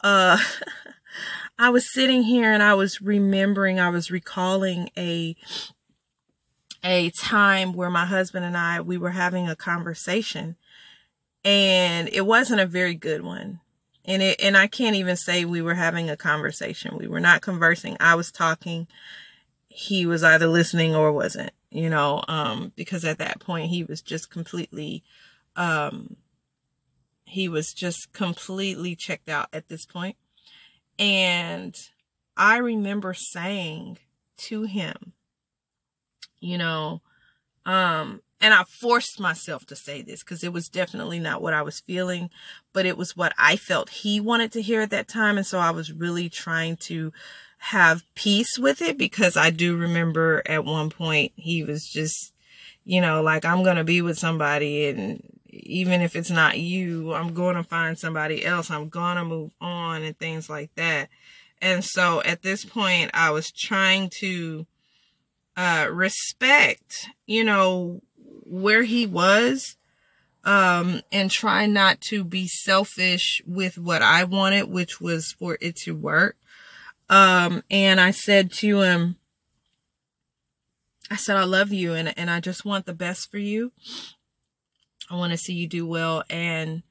Uh, 0.00 0.38
I 1.58 1.70
was 1.70 1.92
sitting 1.92 2.22
here 2.22 2.52
and 2.52 2.62
I 2.62 2.74
was 2.74 3.02
remembering, 3.02 3.80
I 3.80 3.90
was 3.90 4.10
recalling 4.10 4.90
a, 4.96 5.36
a 6.82 7.10
time 7.10 7.72
where 7.72 7.90
my 7.90 8.04
husband 8.04 8.44
and 8.44 8.56
I, 8.56 8.80
we 8.80 8.98
were 8.98 9.10
having 9.10 9.48
a 9.48 9.56
conversation 9.56 10.56
and 11.44 12.08
it 12.12 12.26
wasn't 12.26 12.60
a 12.60 12.66
very 12.66 12.94
good 12.94 13.22
one. 13.22 13.60
And 14.04 14.22
it, 14.22 14.40
and 14.42 14.56
I 14.56 14.66
can't 14.66 14.96
even 14.96 15.16
say 15.16 15.44
we 15.44 15.62
were 15.62 15.74
having 15.74 16.10
a 16.10 16.16
conversation. 16.16 16.98
We 16.98 17.06
were 17.06 17.20
not 17.20 17.40
conversing. 17.40 17.96
I 18.00 18.14
was 18.14 18.32
talking. 18.32 18.88
He 19.68 20.06
was 20.06 20.24
either 20.24 20.46
listening 20.46 20.94
or 20.94 21.12
wasn't, 21.12 21.52
you 21.70 21.88
know, 21.88 22.22
um, 22.28 22.72
because 22.76 23.04
at 23.04 23.18
that 23.18 23.40
point 23.40 23.70
he 23.70 23.84
was 23.84 24.02
just 24.02 24.30
completely, 24.30 25.04
um, 25.56 26.16
he 27.24 27.48
was 27.48 27.72
just 27.72 28.12
completely 28.12 28.96
checked 28.96 29.28
out 29.28 29.48
at 29.52 29.68
this 29.68 29.86
point. 29.86 30.16
And 30.98 31.74
I 32.36 32.58
remember 32.58 33.14
saying 33.14 33.98
to 34.38 34.64
him, 34.64 35.12
you 36.42 36.58
know, 36.58 37.00
um, 37.64 38.20
and 38.40 38.52
I 38.52 38.64
forced 38.64 39.20
myself 39.20 39.64
to 39.66 39.76
say 39.76 40.02
this 40.02 40.24
because 40.24 40.42
it 40.42 40.52
was 40.52 40.68
definitely 40.68 41.20
not 41.20 41.40
what 41.40 41.54
I 41.54 41.62
was 41.62 41.80
feeling, 41.80 42.28
but 42.72 42.84
it 42.84 42.98
was 42.98 43.16
what 43.16 43.32
I 43.38 43.54
felt 43.54 43.88
he 43.88 44.20
wanted 44.20 44.50
to 44.52 44.62
hear 44.62 44.80
at 44.80 44.90
that 44.90 45.06
time. 45.06 45.36
And 45.36 45.46
so 45.46 45.60
I 45.60 45.70
was 45.70 45.92
really 45.92 46.28
trying 46.28 46.76
to 46.78 47.12
have 47.58 48.02
peace 48.16 48.58
with 48.58 48.82
it 48.82 48.98
because 48.98 49.36
I 49.36 49.50
do 49.50 49.76
remember 49.76 50.42
at 50.46 50.64
one 50.64 50.90
point 50.90 51.30
he 51.36 51.62
was 51.62 51.88
just, 51.88 52.34
you 52.84 53.00
know, 53.00 53.22
like, 53.22 53.44
I'm 53.44 53.62
going 53.62 53.76
to 53.76 53.84
be 53.84 54.02
with 54.02 54.18
somebody 54.18 54.88
and 54.88 55.22
even 55.48 56.00
if 56.00 56.16
it's 56.16 56.30
not 56.30 56.58
you, 56.58 57.14
I'm 57.14 57.34
going 57.34 57.54
to 57.54 57.62
find 57.62 57.96
somebody 57.96 58.44
else. 58.44 58.70
I'm 58.70 58.88
going 58.88 59.16
to 59.16 59.24
move 59.24 59.52
on 59.60 60.02
and 60.02 60.18
things 60.18 60.50
like 60.50 60.74
that. 60.74 61.10
And 61.60 61.84
so 61.84 62.22
at 62.22 62.42
this 62.42 62.64
point, 62.64 63.12
I 63.14 63.30
was 63.30 63.52
trying 63.52 64.10
to 64.18 64.66
uh, 65.56 65.88
respect, 65.90 67.08
you 67.26 67.44
know, 67.44 68.00
where 68.44 68.82
he 68.82 69.06
was 69.06 69.76
um 70.44 71.00
and 71.12 71.30
try 71.30 71.66
not 71.66 72.00
to 72.00 72.24
be 72.24 72.48
selfish 72.48 73.40
with 73.46 73.78
what 73.78 74.02
I 74.02 74.24
wanted 74.24 74.68
which 74.68 75.00
was 75.00 75.32
for 75.32 75.56
it 75.60 75.76
to 75.76 75.94
work. 75.94 76.36
Um 77.08 77.62
and 77.70 78.00
I 78.00 78.10
said 78.10 78.52
to 78.54 78.80
him 78.80 79.16
I 81.10 81.16
said 81.16 81.36
I 81.36 81.44
love 81.44 81.72
you 81.72 81.94
and 81.94 82.16
and 82.18 82.30
I 82.30 82.40
just 82.40 82.64
want 82.64 82.86
the 82.86 82.94
best 82.94 83.30
for 83.30 83.38
you. 83.38 83.72
I 85.10 85.16
want 85.16 85.32
to 85.32 85.38
see 85.38 85.54
you 85.54 85.68
do 85.68 85.86
well 85.86 86.24
and 86.28 86.82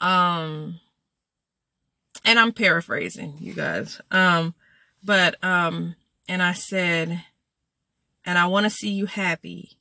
um 0.00 0.80
and 2.24 2.38
I'm 2.38 2.52
paraphrasing 2.52 3.36
you 3.40 3.52
guys. 3.52 4.00
Um 4.10 4.54
but 5.02 5.42
um 5.42 5.96
and 6.28 6.42
I 6.42 6.52
said 6.52 7.24
and 8.26 8.36
I 8.36 8.46
want 8.46 8.64
to 8.64 8.70
see 8.70 8.90
you 8.90 9.06
happy 9.06 9.78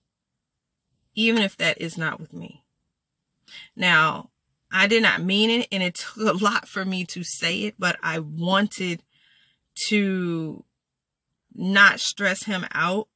even 1.15 1.41
if 1.41 1.58
that 1.58 1.81
is 1.81 1.97
not 1.97 2.19
with 2.19 2.34
me. 2.34 2.63
Now, 3.75 4.29
I 4.71 4.88
did 4.88 5.01
not 5.01 5.23
mean 5.23 5.49
it 5.49 5.67
and 5.71 5.81
it 5.81 5.95
took 5.95 6.17
a 6.17 6.43
lot 6.43 6.67
for 6.67 6.84
me 6.84 7.05
to 7.05 7.23
say 7.23 7.63
it, 7.63 7.75
but 7.79 7.97
I 8.03 8.19
wanted 8.19 9.01
to 9.88 10.63
not 11.53 11.99
stress 11.99 12.43
him 12.43 12.65
out 12.73 13.08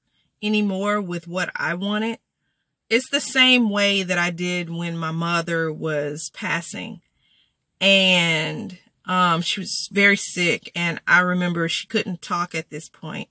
anymore 0.42 1.02
with 1.02 1.28
what 1.28 1.52
I 1.56 1.74
wanted. 1.74 2.20
It's 2.90 3.10
the 3.10 3.20
same 3.20 3.70
way 3.70 4.04
that 4.04 4.18
I 4.18 4.32
did 4.32 4.70
when 4.70 4.98
my 4.98 5.12
mother 5.12 5.72
was 5.72 6.32
passing 6.34 7.02
and 7.82 8.78
um, 9.06 9.42
she 9.42 9.60
was 9.60 9.90
very 9.92 10.16
sick 10.16 10.72
and 10.76 11.02
I 11.08 11.20
remember 11.20 11.68
she 11.68 11.88
couldn't 11.88 12.22
talk 12.22 12.56
at 12.56 12.70
this 12.70 12.90
point 12.90 13.30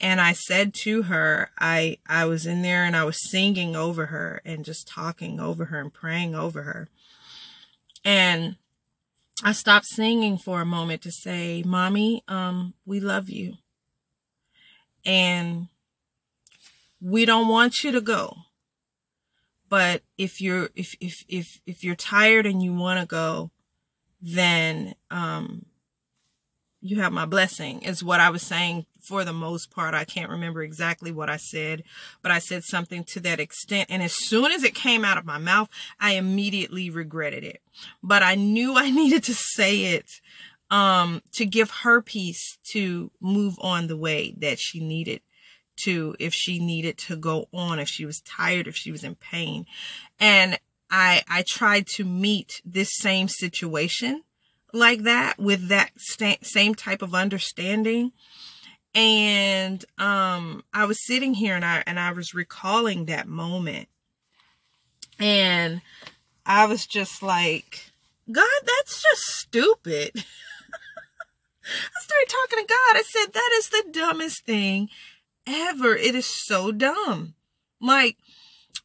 and 0.00 0.20
I 0.20 0.32
said 0.32 0.72
to 0.74 1.02
her, 1.02 1.50
I, 1.58 1.98
I 2.06 2.24
was 2.24 2.46
in 2.46 2.62
there 2.62 2.84
and 2.84 2.96
I 2.96 3.04
was 3.04 3.30
singing 3.30 3.76
over 3.76 4.06
her 4.06 4.40
and 4.46 4.64
just 4.64 4.88
talking 4.88 5.38
over 5.38 5.66
her 5.66 5.78
and 5.78 5.92
praying 5.92 6.34
over 6.34 6.62
her. 6.62 6.88
And 8.02 8.56
I 9.44 9.52
stopped 9.52 9.86
singing 9.86 10.38
for 10.38 10.62
a 10.62 10.66
moment 10.66 11.02
to 11.02 11.10
say, 11.10 11.62
mommy, 11.66 12.24
um, 12.28 12.72
we 12.86 12.98
love 12.98 13.28
you. 13.28 13.54
And 15.04 15.68
we 17.00 17.26
don't 17.26 17.48
want 17.48 17.84
you 17.84 17.92
to 17.92 18.00
go. 18.00 18.36
But 19.68 20.02
if 20.16 20.40
you're, 20.40 20.70
if, 20.74 20.94
if, 21.00 21.24
if, 21.28 21.60
if 21.66 21.84
you're 21.84 21.94
tired 21.94 22.46
and 22.46 22.62
you 22.62 22.74
want 22.74 23.00
to 23.00 23.06
go, 23.06 23.50
then, 24.20 24.94
um, 25.10 25.66
you 26.82 27.00
have 27.00 27.12
my 27.12 27.26
blessing 27.26 27.82
is 27.82 28.02
what 28.02 28.20
I 28.20 28.30
was 28.30 28.42
saying 28.42 28.86
for 29.10 29.24
the 29.24 29.32
most 29.32 29.72
part. 29.72 29.92
I 29.92 30.04
can't 30.04 30.30
remember 30.30 30.62
exactly 30.62 31.10
what 31.10 31.28
I 31.28 31.36
said, 31.36 31.82
but 32.22 32.30
I 32.30 32.38
said 32.38 32.62
something 32.62 33.02
to 33.08 33.18
that 33.20 33.40
extent. 33.40 33.90
And 33.90 34.04
as 34.04 34.12
soon 34.12 34.52
as 34.52 34.62
it 34.62 34.72
came 34.72 35.04
out 35.04 35.18
of 35.18 35.26
my 35.26 35.36
mouth, 35.36 35.68
I 35.98 36.12
immediately 36.12 36.90
regretted 36.90 37.42
it. 37.42 37.60
But 38.04 38.22
I 38.22 38.36
knew 38.36 38.76
I 38.76 38.88
needed 39.02 39.24
to 39.24 39.34
say 39.34 39.96
it 39.96 40.08
um, 40.70 41.22
to 41.32 41.44
give 41.44 41.72
her 41.82 42.00
peace 42.00 42.56
to 42.72 43.10
move 43.20 43.56
on 43.60 43.88
the 43.88 43.96
way 43.96 44.32
that 44.38 44.60
she 44.60 44.78
needed 44.78 45.22
to, 45.82 46.14
if 46.20 46.32
she 46.32 46.60
needed 46.60 46.96
to 46.98 47.16
go 47.16 47.48
on, 47.52 47.80
if 47.80 47.88
she 47.88 48.04
was 48.04 48.20
tired, 48.20 48.68
if 48.68 48.76
she 48.76 48.92
was 48.92 49.02
in 49.02 49.16
pain. 49.16 49.66
And 50.20 50.56
I, 50.88 51.24
I 51.28 51.42
tried 51.42 51.88
to 51.96 52.04
meet 52.04 52.62
this 52.64 52.90
same 52.96 53.26
situation 53.26 54.22
like 54.72 55.02
that 55.02 55.36
with 55.36 55.66
that 55.66 55.90
same 55.98 56.76
type 56.76 57.02
of 57.02 57.12
understanding 57.12 58.12
and 58.94 59.84
um 59.98 60.64
i 60.74 60.84
was 60.84 61.04
sitting 61.06 61.34
here 61.34 61.54
and 61.54 61.64
i 61.64 61.82
and 61.86 62.00
i 62.00 62.12
was 62.12 62.34
recalling 62.34 63.06
that 63.06 63.28
moment. 63.28 63.88
And 65.18 65.80
i 66.44 66.66
was 66.66 66.86
just 66.86 67.22
like 67.22 67.92
god 68.30 68.60
that's 68.66 69.02
just 69.02 69.22
stupid. 69.22 70.12
I 71.62 72.00
started 72.00 72.28
talking 72.28 72.58
to 72.58 72.66
god. 72.68 72.96
I 72.96 73.02
said 73.06 73.32
that 73.32 73.50
is 73.54 73.68
the 73.68 73.84
dumbest 73.92 74.44
thing 74.44 74.88
ever. 75.46 75.94
It 75.94 76.16
is 76.16 76.26
so 76.26 76.72
dumb. 76.72 77.34
Like 77.80 78.16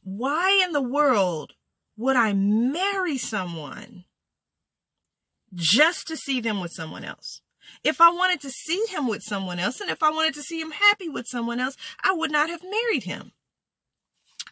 why 0.06 0.62
in 0.64 0.72
the 0.72 0.82
world 0.82 1.54
would 1.98 2.16
i 2.16 2.32
marry 2.32 3.18
someone 3.18 4.06
just 5.54 6.08
to 6.08 6.16
see 6.16 6.40
them 6.40 6.62
with 6.62 6.72
someone 6.72 7.04
else 7.04 7.42
if 7.86 8.02
I 8.02 8.10
wanted 8.10 8.42
to 8.42 8.50
see 8.50 8.84
him 8.90 9.08
with 9.08 9.22
someone 9.22 9.60
else 9.60 9.80
and 9.80 9.90
if 9.90 10.02
I 10.02 10.10
wanted 10.10 10.34
to 10.34 10.42
see 10.42 10.60
him 10.60 10.72
happy 10.72 11.08
with 11.08 11.28
someone 11.28 11.60
else, 11.60 11.78
I 12.04 12.14
would 12.14 12.32
not 12.32 12.50
have 12.50 12.64
married 12.64 13.04
him. 13.04 13.32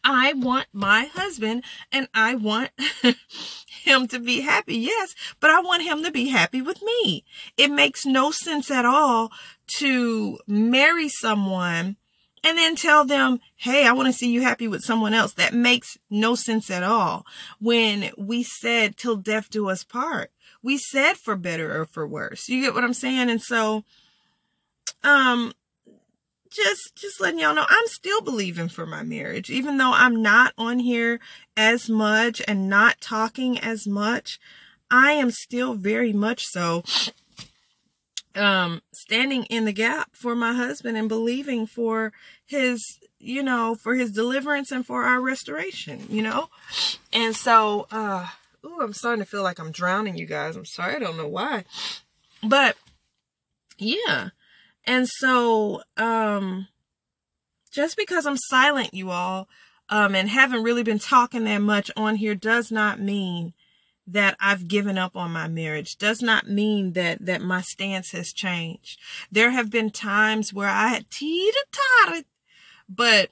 I 0.03 0.33
want 0.33 0.67
my 0.71 1.05
husband 1.05 1.63
and 1.91 2.07
I 2.13 2.35
want 2.35 2.71
him 3.83 4.07
to 4.09 4.19
be 4.19 4.41
happy. 4.41 4.75
Yes, 4.75 5.15
but 5.39 5.49
I 5.49 5.61
want 5.61 5.81
him 5.83 6.03
to 6.03 6.11
be 6.11 6.27
happy 6.27 6.61
with 6.61 6.81
me. 6.83 7.25
It 7.57 7.71
makes 7.71 8.05
no 8.05 8.29
sense 8.29 8.69
at 8.69 8.85
all 8.85 9.31
to 9.79 10.37
marry 10.45 11.09
someone 11.09 11.95
and 12.43 12.57
then 12.57 12.75
tell 12.75 13.05
them, 13.05 13.39
Hey, 13.55 13.87
I 13.87 13.93
want 13.93 14.07
to 14.07 14.13
see 14.13 14.31
you 14.31 14.41
happy 14.41 14.67
with 14.67 14.81
someone 14.81 15.13
else. 15.13 15.33
That 15.33 15.53
makes 15.53 15.97
no 16.09 16.35
sense 16.35 16.69
at 16.69 16.83
all. 16.83 17.25
When 17.59 18.11
we 18.17 18.43
said 18.43 18.97
till 18.97 19.15
death 19.15 19.49
do 19.49 19.69
us 19.69 19.83
part, 19.83 20.31
we 20.63 20.77
said 20.77 21.17
for 21.17 21.35
better 21.35 21.79
or 21.81 21.85
for 21.85 22.07
worse. 22.07 22.47
You 22.49 22.61
get 22.61 22.73
what 22.73 22.83
I'm 22.83 22.93
saying? 22.93 23.29
And 23.29 23.41
so, 23.41 23.83
um, 25.03 25.53
just, 26.49 26.95
just 26.95 27.19
letting 27.19 27.39
y'all 27.39 27.55
know, 27.55 27.65
I'm 27.67 27.87
still 27.87 28.21
believing 28.21 28.69
for 28.69 28.85
my 28.85 29.03
marriage, 29.03 29.49
even 29.49 29.77
though 29.77 29.91
I'm 29.93 30.21
not 30.21 30.53
on 30.57 30.79
here 30.79 31.19
as 31.57 31.89
much 31.89 32.41
and 32.47 32.69
not 32.69 33.01
talking 33.01 33.59
as 33.59 33.85
much. 33.85 34.39
I 34.89 35.13
am 35.13 35.31
still 35.31 35.73
very 35.73 36.13
much 36.13 36.45
so 36.45 36.83
um 38.35 38.81
standing 38.91 39.43
in 39.45 39.65
the 39.65 39.71
gap 39.71 40.15
for 40.15 40.35
my 40.35 40.53
husband 40.53 40.97
and 40.97 41.07
believing 41.07 41.67
for 41.67 42.11
his 42.45 42.99
you 43.19 43.43
know 43.43 43.75
for 43.75 43.95
his 43.95 44.11
deliverance 44.11 44.71
and 44.71 44.85
for 44.85 45.03
our 45.03 45.21
restoration 45.21 46.05
you 46.09 46.21
know 46.21 46.49
and 47.11 47.35
so 47.35 47.87
uh 47.91 48.27
ooh 48.65 48.81
i'm 48.81 48.93
starting 48.93 49.23
to 49.23 49.29
feel 49.29 49.43
like 49.43 49.59
i'm 49.59 49.71
drowning 49.71 50.17
you 50.17 50.25
guys. 50.25 50.55
I'm 50.55 50.65
sorry 50.65 50.95
i 50.95 50.99
don't 50.99 51.17
know 51.17 51.27
why. 51.27 51.65
But 52.41 52.75
yeah. 53.77 54.29
And 54.85 55.07
so 55.07 55.81
um 55.97 56.67
just 57.71 57.97
because 57.97 58.25
i'm 58.25 58.37
silent 58.37 58.93
you 58.93 59.11
all 59.11 59.47
um 59.89 60.15
and 60.15 60.29
haven't 60.29 60.63
really 60.63 60.83
been 60.83 60.99
talking 60.99 61.45
that 61.45 61.59
much 61.59 61.89
on 61.95 62.15
here 62.15 62.35
does 62.35 62.71
not 62.71 62.99
mean 62.99 63.53
that 64.05 64.35
I've 64.39 64.67
given 64.67 64.97
up 64.97 65.15
on 65.15 65.31
my 65.31 65.47
marriage. 65.47 65.97
Does 65.97 66.21
not 66.21 66.47
mean 66.47 66.93
that 66.93 67.25
that 67.25 67.41
my 67.41 67.61
stance 67.61 68.11
has 68.11 68.33
changed. 68.33 68.99
There 69.31 69.51
have 69.51 69.69
been 69.69 69.91
times 69.91 70.53
where 70.53 70.69
I 70.69 70.89
had 70.89 71.09
teeter-tottered, 71.09 72.25
but 72.89 73.29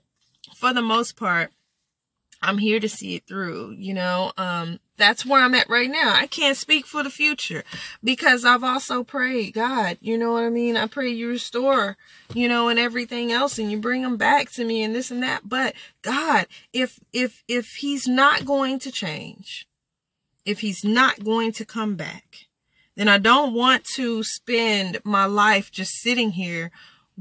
for 0.56 0.74
the 0.74 0.82
most 0.82 1.18
part, 1.18 1.52
I'm 2.42 2.58
here 2.58 2.80
to 2.80 2.90
see 2.90 3.16
it 3.16 3.28
through, 3.28 3.76
you 3.78 3.94
know. 3.94 4.32
Um 4.38 4.80
that's 4.98 5.26
where 5.26 5.42
I'm 5.42 5.56
at 5.56 5.70
right 5.70 5.90
now. 5.90 6.14
I 6.14 6.28
can't 6.28 6.56
speak 6.56 6.86
for 6.86 7.02
the 7.04 7.10
future 7.10 7.64
because 8.04 8.46
I've 8.46 8.64
also 8.64 9.04
prayed, 9.04 9.54
God, 9.56 9.98
you 10.00 10.16
know 10.16 10.34
what 10.34 10.44
I 10.44 10.50
mean? 10.50 10.78
I 10.78 10.86
pray 10.86 11.10
you 11.10 11.28
restore, 11.28 11.98
you 12.36 12.48
know, 12.48 12.70
and 12.70 12.78
everything 12.78 13.32
else 13.32 13.58
and 13.58 13.72
you 13.72 13.80
bring 13.80 14.04
them 14.04 14.18
back 14.18 14.52
to 14.52 14.64
me 14.64 14.84
and 14.84 14.94
this 14.94 15.10
and 15.10 15.24
that. 15.24 15.50
But 15.50 15.74
God, 16.04 16.46
if 16.72 17.00
if 17.12 17.44
if 17.48 17.68
he's 17.80 18.08
not 18.08 18.46
going 18.46 18.78
to 18.80 18.92
change, 18.92 19.68
if 20.46 20.60
he's 20.60 20.84
not 20.84 21.24
going 21.24 21.52
to 21.54 21.66
come 21.66 21.96
back, 21.96 22.48
then 22.96 23.08
I 23.08 23.18
don't 23.18 23.54
want 23.54 23.86
to 23.96 24.24
spend 24.24 25.00
my 25.04 25.26
life 25.26 25.72
just 25.72 25.94
sitting 25.94 26.32
here 26.32 26.72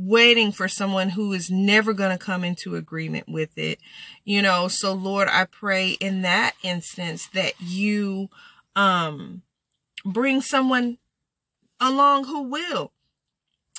waiting 0.06 0.52
for 0.52 0.68
someone 0.68 1.10
who 1.10 1.32
is 1.32 1.50
never 1.50 1.92
going 1.92 2.16
to 2.16 2.24
come 2.24 2.44
into 2.44 2.76
agreement 2.76 3.28
with 3.28 3.56
it. 3.58 3.78
You 4.24 4.42
know, 4.42 4.68
so 4.68 4.92
Lord, 4.92 5.28
I 5.28 5.44
pray 5.44 5.90
in 5.90 6.22
that 6.22 6.54
instance 6.62 7.28
that 7.34 7.54
you 7.60 8.28
um 8.76 9.42
bring 10.04 10.40
someone 10.40 10.98
along 11.80 12.24
who 12.24 12.42
will 12.42 12.92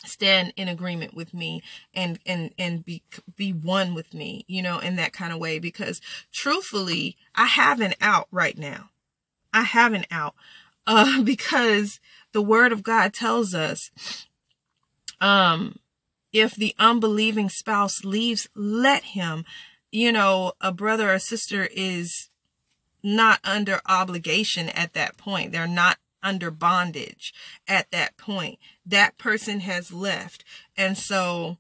stand 0.03 0.51
in 0.55 0.67
agreement 0.67 1.13
with 1.13 1.34
me 1.34 1.62
and 1.93 2.19
and 2.25 2.51
and 2.57 2.84
be 2.84 3.03
be 3.36 3.53
one 3.53 3.93
with 3.93 4.15
me 4.15 4.43
you 4.47 4.62
know 4.62 4.79
in 4.79 4.95
that 4.95 5.13
kind 5.13 5.31
of 5.31 5.38
way 5.38 5.60
because 5.60 6.01
truthfully 6.34 7.15
i 7.36 7.45
have 7.45 7.79
an 7.79 7.93
out 8.01 8.27
right 8.31 8.57
now 8.57 8.89
I 9.53 9.63
have 9.63 9.93
an 9.93 10.05
out 10.12 10.36
uh, 10.88 11.21
because 11.23 11.99
the 12.31 12.41
word 12.41 12.71
of 12.71 12.84
God 12.84 13.13
tells 13.13 13.53
us 13.53 13.91
um, 15.19 15.77
if 16.33 16.55
the 16.55 16.75
unbelieving 16.79 17.49
spouse 17.49 18.03
leaves, 18.03 18.47
let 18.55 19.03
him. 19.03 19.45
You 19.91 20.11
know, 20.11 20.53
a 20.61 20.71
brother 20.71 21.13
or 21.13 21.19
sister 21.19 21.67
is 21.71 22.29
not 23.03 23.39
under 23.43 23.81
obligation 23.87 24.69
at 24.69 24.93
that 24.93 25.17
point. 25.17 25.51
They're 25.51 25.67
not 25.67 25.97
under 26.23 26.51
bondage 26.51 27.33
at 27.67 27.91
that 27.91 28.15
point. 28.17 28.59
That 28.85 29.17
person 29.17 29.61
has 29.61 29.91
left. 29.91 30.43
And 30.77 30.97
so 30.97 31.57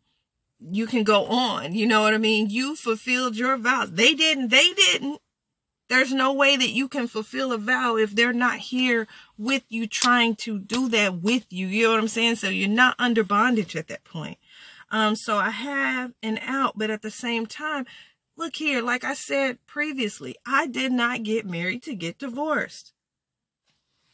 you 0.59 0.85
can 0.85 1.03
go 1.03 1.25
on. 1.25 1.73
You 1.73 1.87
know 1.87 2.01
what 2.01 2.13
I 2.13 2.17
mean? 2.17 2.49
You 2.49 2.75
fulfilled 2.75 3.35
your 3.35 3.57
vows. 3.57 3.91
They 3.91 4.13
didn't. 4.13 4.49
They 4.49 4.73
didn't. 4.73 5.19
There's 5.89 6.13
no 6.13 6.31
way 6.31 6.55
that 6.55 6.69
you 6.69 6.87
can 6.87 7.07
fulfill 7.07 7.51
a 7.51 7.57
vow 7.57 7.97
if 7.97 8.15
they're 8.15 8.31
not 8.31 8.59
here 8.59 9.07
with 9.37 9.63
you 9.67 9.87
trying 9.87 10.35
to 10.37 10.57
do 10.57 10.87
that 10.87 11.21
with 11.21 11.45
you. 11.49 11.67
You 11.67 11.83
know 11.83 11.91
what 11.91 11.99
I'm 11.99 12.07
saying? 12.07 12.35
So 12.35 12.47
you're 12.47 12.69
not 12.69 12.95
under 12.97 13.25
bondage 13.25 13.75
at 13.75 13.89
that 13.89 14.05
point. 14.05 14.37
Um, 14.91 15.15
so 15.15 15.37
I 15.37 15.49
have 15.49 16.11
an 16.21 16.37
out, 16.45 16.73
but 16.77 16.89
at 16.89 17.01
the 17.01 17.11
same 17.11 17.45
time, 17.45 17.85
look 18.35 18.57
here, 18.57 18.81
like 18.81 19.03
I 19.03 19.13
said 19.13 19.57
previously, 19.65 20.35
I 20.45 20.67
did 20.67 20.91
not 20.91 21.23
get 21.23 21.45
married 21.45 21.81
to 21.83 21.95
get 21.95 22.19
divorced. 22.19 22.93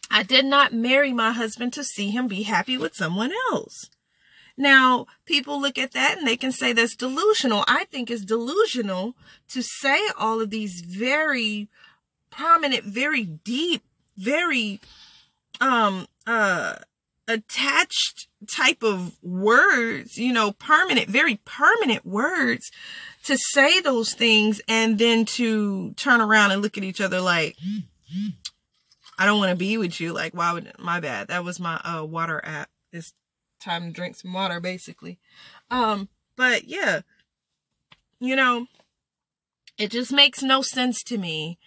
I 0.09 0.23
did 0.23 0.45
not 0.45 0.73
marry 0.73 1.11
my 1.11 1.31
husband 1.31 1.73
to 1.73 1.83
see 1.83 2.11
him 2.11 2.27
be 2.27 2.43
happy 2.43 2.77
with 2.77 2.95
someone 2.95 3.31
else. 3.51 3.89
Now, 4.55 5.05
people 5.25 5.61
look 5.61 5.77
at 5.77 5.91
that 5.91 6.17
and 6.17 6.27
they 6.27 6.37
can 6.37 6.51
say 6.51 6.73
that's 6.73 6.95
delusional. 6.95 7.63
I 7.67 7.85
think 7.85 8.09
it's 8.09 8.25
delusional 8.25 9.15
to 9.49 9.61
say 9.61 9.99
all 10.17 10.41
of 10.41 10.49
these 10.49 10.81
very 10.81 11.67
prominent, 12.31 12.83
very 12.83 13.23
deep, 13.23 13.83
very 14.15 14.79
um 15.59 16.07
uh 16.25 16.75
attached 17.27 18.27
type 18.49 18.83
of 18.83 19.17
words, 19.21 20.17
you 20.17 20.31
know, 20.31 20.51
permanent, 20.51 21.09
very 21.09 21.39
permanent 21.45 22.05
words 22.05 22.71
to 23.23 23.37
say 23.37 23.79
those 23.81 24.13
things 24.13 24.61
and 24.67 24.97
then 24.97 25.25
to 25.25 25.91
turn 25.93 26.21
around 26.21 26.51
and 26.51 26.61
look 26.61 26.77
at 26.77 26.83
each 26.83 27.01
other 27.01 27.19
like 27.19 27.57
I 29.19 29.25
don't 29.25 29.39
want 29.39 29.49
to 29.49 29.55
be 29.55 29.77
with 29.77 29.99
you. 29.99 30.13
Like, 30.13 30.33
why 30.33 30.53
would 30.53 30.71
my 30.77 30.99
bad? 30.99 31.27
That 31.27 31.43
was 31.43 31.59
my 31.59 31.75
uh 31.77 32.03
water 32.03 32.39
app. 32.43 32.69
It's 32.93 33.13
time 33.59 33.87
to 33.87 33.91
drink 33.91 34.15
some 34.15 34.33
water, 34.33 34.59
basically. 34.59 35.19
Um, 35.71 36.07
but 36.35 36.65
yeah, 36.65 37.01
you 38.19 38.35
know, 38.35 38.67
it 39.77 39.91
just 39.91 40.13
makes 40.13 40.41
no 40.41 40.61
sense 40.61 41.03
to 41.03 41.17
me 41.17 41.57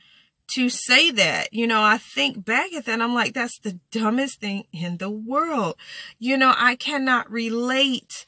to 0.54 0.68
say 0.68 1.10
that. 1.10 1.52
You 1.52 1.66
know, 1.66 1.82
I 1.82 1.98
think 1.98 2.44
back 2.44 2.72
at 2.72 2.86
that, 2.86 3.00
I'm 3.00 3.14
like, 3.14 3.34
that's 3.34 3.58
the 3.58 3.78
dumbest 3.90 4.40
thing 4.40 4.64
in 4.72 4.98
the 4.98 5.10
world. 5.10 5.76
You 6.18 6.36
know, 6.36 6.54
I 6.56 6.76
cannot 6.76 7.30
relate 7.30 8.26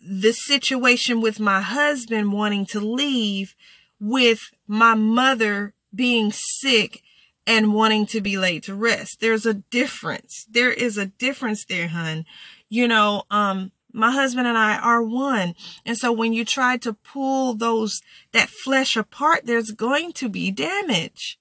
the 0.00 0.32
situation 0.32 1.20
with 1.20 1.40
my 1.40 1.60
husband 1.60 2.32
wanting 2.32 2.66
to 2.66 2.80
leave 2.80 3.54
with 3.98 4.50
my 4.66 4.94
mother 4.94 5.74
being 5.94 6.30
sick 6.32 7.02
and 7.46 7.72
wanting 7.72 8.06
to 8.06 8.20
be 8.20 8.36
laid 8.36 8.64
to 8.64 8.74
rest. 8.74 9.20
There's 9.20 9.46
a 9.46 9.54
difference. 9.54 10.46
There 10.50 10.72
is 10.72 10.98
a 10.98 11.06
difference 11.06 11.64
there, 11.64 11.88
hun 11.88 12.26
you 12.68 12.88
know, 12.88 13.24
um, 13.30 13.70
my 13.96 14.12
husband 14.12 14.46
and 14.46 14.58
I 14.58 14.76
are 14.76 15.02
one. 15.02 15.54
And 15.84 15.96
so 15.96 16.12
when 16.12 16.32
you 16.32 16.44
try 16.44 16.76
to 16.78 16.92
pull 16.92 17.54
those, 17.54 18.02
that 18.32 18.50
flesh 18.50 18.96
apart, 18.96 19.46
there's 19.46 19.70
going 19.70 20.12
to 20.14 20.28
be 20.28 20.50
damage. 20.50 21.38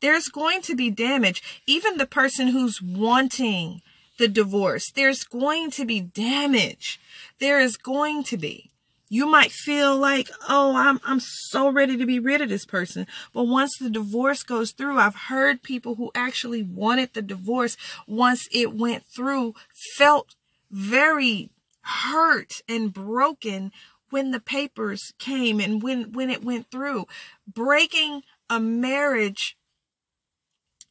There's 0.00 0.28
going 0.28 0.62
to 0.62 0.74
be 0.74 0.90
damage. 0.90 1.42
Even 1.64 1.96
the 1.96 2.06
person 2.06 2.48
who's 2.48 2.82
wanting 2.82 3.82
the 4.18 4.26
divorce, 4.26 4.90
there's 4.90 5.22
going 5.22 5.70
to 5.70 5.84
be 5.84 6.00
damage. 6.00 7.00
There 7.38 7.60
is 7.60 7.76
going 7.76 8.24
to 8.24 8.36
be. 8.36 8.70
You 9.08 9.26
might 9.26 9.52
feel 9.52 9.96
like, 9.96 10.28
oh, 10.48 10.74
I'm, 10.74 10.98
I'm 11.04 11.20
so 11.20 11.70
ready 11.70 11.96
to 11.98 12.06
be 12.06 12.18
rid 12.18 12.40
of 12.40 12.48
this 12.48 12.64
person. 12.64 13.06
But 13.32 13.44
once 13.44 13.76
the 13.78 13.90
divorce 13.90 14.42
goes 14.42 14.72
through, 14.72 14.98
I've 14.98 15.14
heard 15.14 15.62
people 15.62 15.94
who 15.96 16.10
actually 16.14 16.62
wanted 16.62 17.12
the 17.12 17.22
divorce 17.22 17.76
once 18.08 18.48
it 18.50 18.74
went 18.74 19.04
through 19.14 19.54
felt 19.96 20.34
very 20.70 21.50
hurt 21.82 22.62
and 22.68 22.92
broken 22.92 23.72
when 24.10 24.30
the 24.30 24.40
papers 24.40 25.12
came 25.18 25.58
and 25.58 25.82
when 25.82 26.12
when 26.12 26.30
it 26.30 26.44
went 26.44 26.70
through. 26.70 27.06
Breaking 27.46 28.22
a 28.48 28.60
marriage 28.60 29.56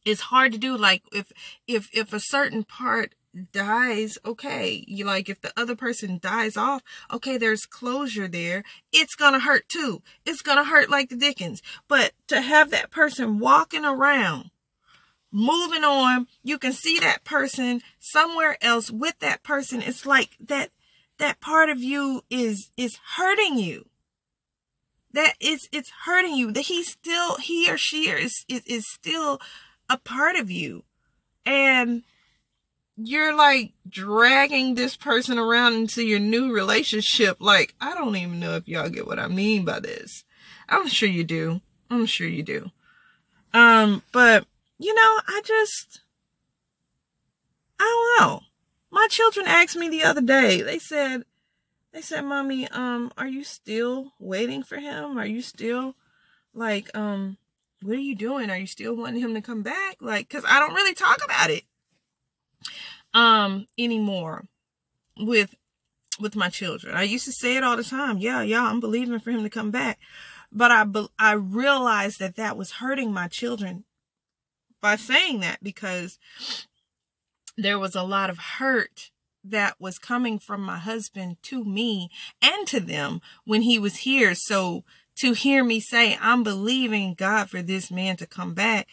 is 0.04 0.22
hard 0.22 0.52
to 0.52 0.58
do 0.58 0.76
like 0.76 1.04
if 1.14 1.32
if 1.68 1.88
if 1.94 2.12
a 2.12 2.20
certain 2.20 2.64
part 2.64 3.14
dies 3.54 4.18
okay 4.26 4.84
you 4.88 5.06
like 5.06 5.30
if 5.30 5.40
the 5.40 5.54
other 5.56 5.76
person 5.76 6.20
dies 6.22 6.58
off 6.58 6.82
okay 7.14 7.38
there's 7.38 7.66
closure 7.66 8.28
there. 8.28 8.64
It's 8.92 9.16
gonna 9.16 9.40
hurt 9.40 9.70
too. 9.70 10.02
It's 10.26 10.42
gonna 10.42 10.66
hurt 10.66 10.90
like 10.90 11.10
the 11.10 11.16
dickens. 11.16 11.62
But 11.88 12.14
to 12.28 12.42
have 12.42 12.72
that 12.72 12.92
person 12.92 13.40
walking 13.40 13.86
around 13.86 14.50
moving 15.32 15.84
on 15.84 16.28
you 16.44 16.58
can 16.58 16.74
see 16.74 17.00
that 17.00 17.24
person 17.24 17.82
somewhere 18.00 18.58
else 18.62 18.90
with 18.90 19.20
that 19.20 19.44
person. 19.44 19.82
It's 19.82 20.06
like 20.06 20.32
that 20.40 20.72
that 21.22 21.40
part 21.40 21.70
of 21.70 21.84
you 21.84 22.24
is 22.32 22.72
is 22.76 22.98
hurting 23.16 23.58
you. 23.58 23.86
That 25.14 25.36
is 25.40 25.70
it's 25.72 25.92
hurting 26.06 26.36
you. 26.36 26.52
That 26.52 26.62
he's 26.62 26.90
still 26.90 27.38
he 27.38 27.70
or 27.72 27.78
she 27.78 28.10
is, 28.10 28.44
is 28.50 28.64
is 28.66 28.92
still 28.92 29.40
a 29.88 29.98
part 29.98 30.36
of 30.36 30.50
you. 30.50 30.84
And 31.46 32.02
you're 32.98 33.36
like 33.36 33.74
dragging 33.88 34.74
this 34.74 34.98
person 34.98 35.38
around 35.38 35.76
into 35.76 36.04
your 36.04 36.20
new 36.20 36.52
relationship. 36.52 37.38
Like 37.40 37.76
i 37.80 37.94
don't 37.94 38.16
even 38.16 38.40
know 38.40 38.56
if 38.56 38.68
y'all 38.68 38.90
get 38.90 39.06
what 39.06 39.20
i 39.20 39.28
mean 39.28 39.64
by 39.64 39.80
this. 39.80 40.24
I'm 40.68 40.88
sure 40.88 41.08
you 41.08 41.24
do. 41.24 41.62
I'm 41.92 42.08
sure 42.08 42.28
you 42.28 42.42
do. 42.42 42.72
Um 43.54 44.02
but 44.12 44.48
you 44.80 44.96
know, 44.96 45.20
I 45.28 45.42
just, 45.46 46.02
I 47.80 48.16
don't 48.18 48.28
know. 48.28 48.42
My 48.92 49.08
children 49.10 49.48
asked 49.48 49.78
me 49.78 49.88
the 49.90 50.04
other 50.04 50.22
day, 50.22 50.62
they 50.62 50.78
said, 50.78 51.24
they 51.94 52.02
said, 52.02 52.22
mommy, 52.22 52.68
um, 52.68 53.12
are 53.18 53.28
you 53.28 53.44
still 53.44 54.14
waiting 54.20 54.64
for 54.64 54.78
him? 54.78 55.18
Are 55.18 55.26
you 55.26 55.42
still 55.42 55.96
like, 56.54 56.96
um, 56.96 57.38
what 57.82 57.96
are 57.96 58.02
you 58.02 58.16
doing? 58.16 58.50
Are 58.50 58.58
you 58.58 58.68
still 58.68 58.96
wanting 58.96 59.22
him 59.22 59.34
to 59.34 59.42
come 59.42 59.64
back? 59.64 59.98
Like, 60.02 60.30
cause 60.30 60.44
I 60.48 60.60
don't 60.60 60.74
really 60.74 60.94
talk 60.94 61.24
about 61.24 61.50
it, 61.50 61.64
um, 63.14 63.68
anymore 63.78 64.46
with, 65.18 65.56
with 66.20 66.36
my 66.36 66.50
children. 66.50 66.96
I 66.96 67.04
used 67.04 67.26
to 67.26 67.32
say 67.32 67.56
it 67.56 67.64
all 67.64 67.78
the 67.78 67.84
time. 67.84 68.18
Yeah, 68.18 68.42
yeah, 68.42 68.64
I'm 68.64 68.82
believing 68.82 69.20
for 69.20 69.32
him 69.32 69.44
to 69.44 69.50
come 69.50 69.72
back. 69.72 70.00
But 70.52 70.72
I, 70.72 70.86
I 71.18 71.34
realized 71.34 72.20
that 72.20 72.36
that 72.36 72.58
was 72.58 72.72
hurting 72.72 73.14
my 73.14 73.30
children 73.30 73.86
by 74.82 74.98
saying 74.98 75.40
that 75.40 75.64
because 75.64 76.18
there 77.58 77.80
was 77.80 77.96
a 77.96 78.04
lot 78.04 78.30
of 78.30 78.38
hurt 78.38 79.12
that 79.44 79.80
was 79.80 79.98
coming 79.98 80.38
from 80.38 80.62
my 80.62 80.78
husband 80.78 81.38
to 81.44 81.64
me 81.64 82.10
and 82.42 82.68
to 82.68 82.80
them 82.80 83.22
when 83.46 83.64
he 83.64 83.80
was 83.80 83.98
here. 83.98 84.36
So 84.36 84.84
to 85.16 85.34
hear 85.34 85.64
me 85.64 85.80
say, 85.80 86.18
I'm 86.22 86.44
believing 86.44 87.16
God 87.16 87.50
for 87.50 87.62
this 87.62 87.92
man 87.92 88.18
to 88.18 88.28
come 88.28 88.54
back, 88.54 88.88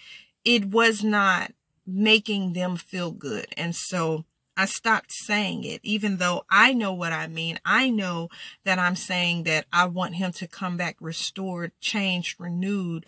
it 0.45 0.67
was 0.67 1.05
not 1.05 1.53
making 1.87 2.53
them 2.53 2.77
feel 2.77 3.11
good. 3.11 3.47
And 3.57 3.75
so 3.75 4.25
I 4.57 4.65
stopped 4.65 5.13
saying 5.13 5.63
it, 5.65 5.81
even 5.85 6.17
though 6.17 6.45
I 6.51 6.75
know 6.75 6.93
what 6.93 7.13
I 7.13 7.29
mean. 7.29 7.61
I 7.65 7.91
know 7.91 8.29
that 8.65 8.79
I'm 8.79 8.97
saying 8.97 9.45
that 9.45 9.67
I 9.73 9.87
want 9.87 10.17
him 10.17 10.33
to 10.33 10.49
come 10.49 10.77
back 10.77 10.97
restored, 11.01 11.71
changed, 11.81 12.41
renewed, 12.41 13.07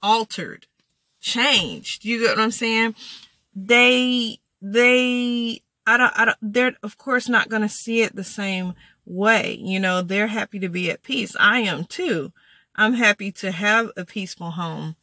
altered, 0.00 0.66
changed. 1.20 2.04
You 2.04 2.20
get 2.20 2.36
what 2.36 2.44
I'm 2.44 2.52
saying? 2.52 2.94
They, 3.54 4.38
they, 4.60 5.62
I 5.86 5.96
don't, 5.96 6.12
I 6.16 6.24
don't, 6.24 6.38
they're 6.40 6.76
of 6.82 6.98
course 6.98 7.28
not 7.28 7.48
going 7.48 7.62
to 7.62 7.68
see 7.68 8.02
it 8.02 8.16
the 8.16 8.24
same 8.24 8.74
way. 9.04 9.58
You 9.60 9.80
know, 9.80 10.02
they're 10.02 10.26
happy 10.26 10.58
to 10.58 10.68
be 10.68 10.90
at 10.90 11.02
peace. 11.02 11.36
I 11.38 11.60
am 11.60 11.84
too. 11.84 12.32
I'm 12.74 12.94
happy 12.94 13.32
to 13.32 13.52
have 13.52 13.90
a 13.96 14.04
peaceful 14.04 14.52
home 14.52 14.96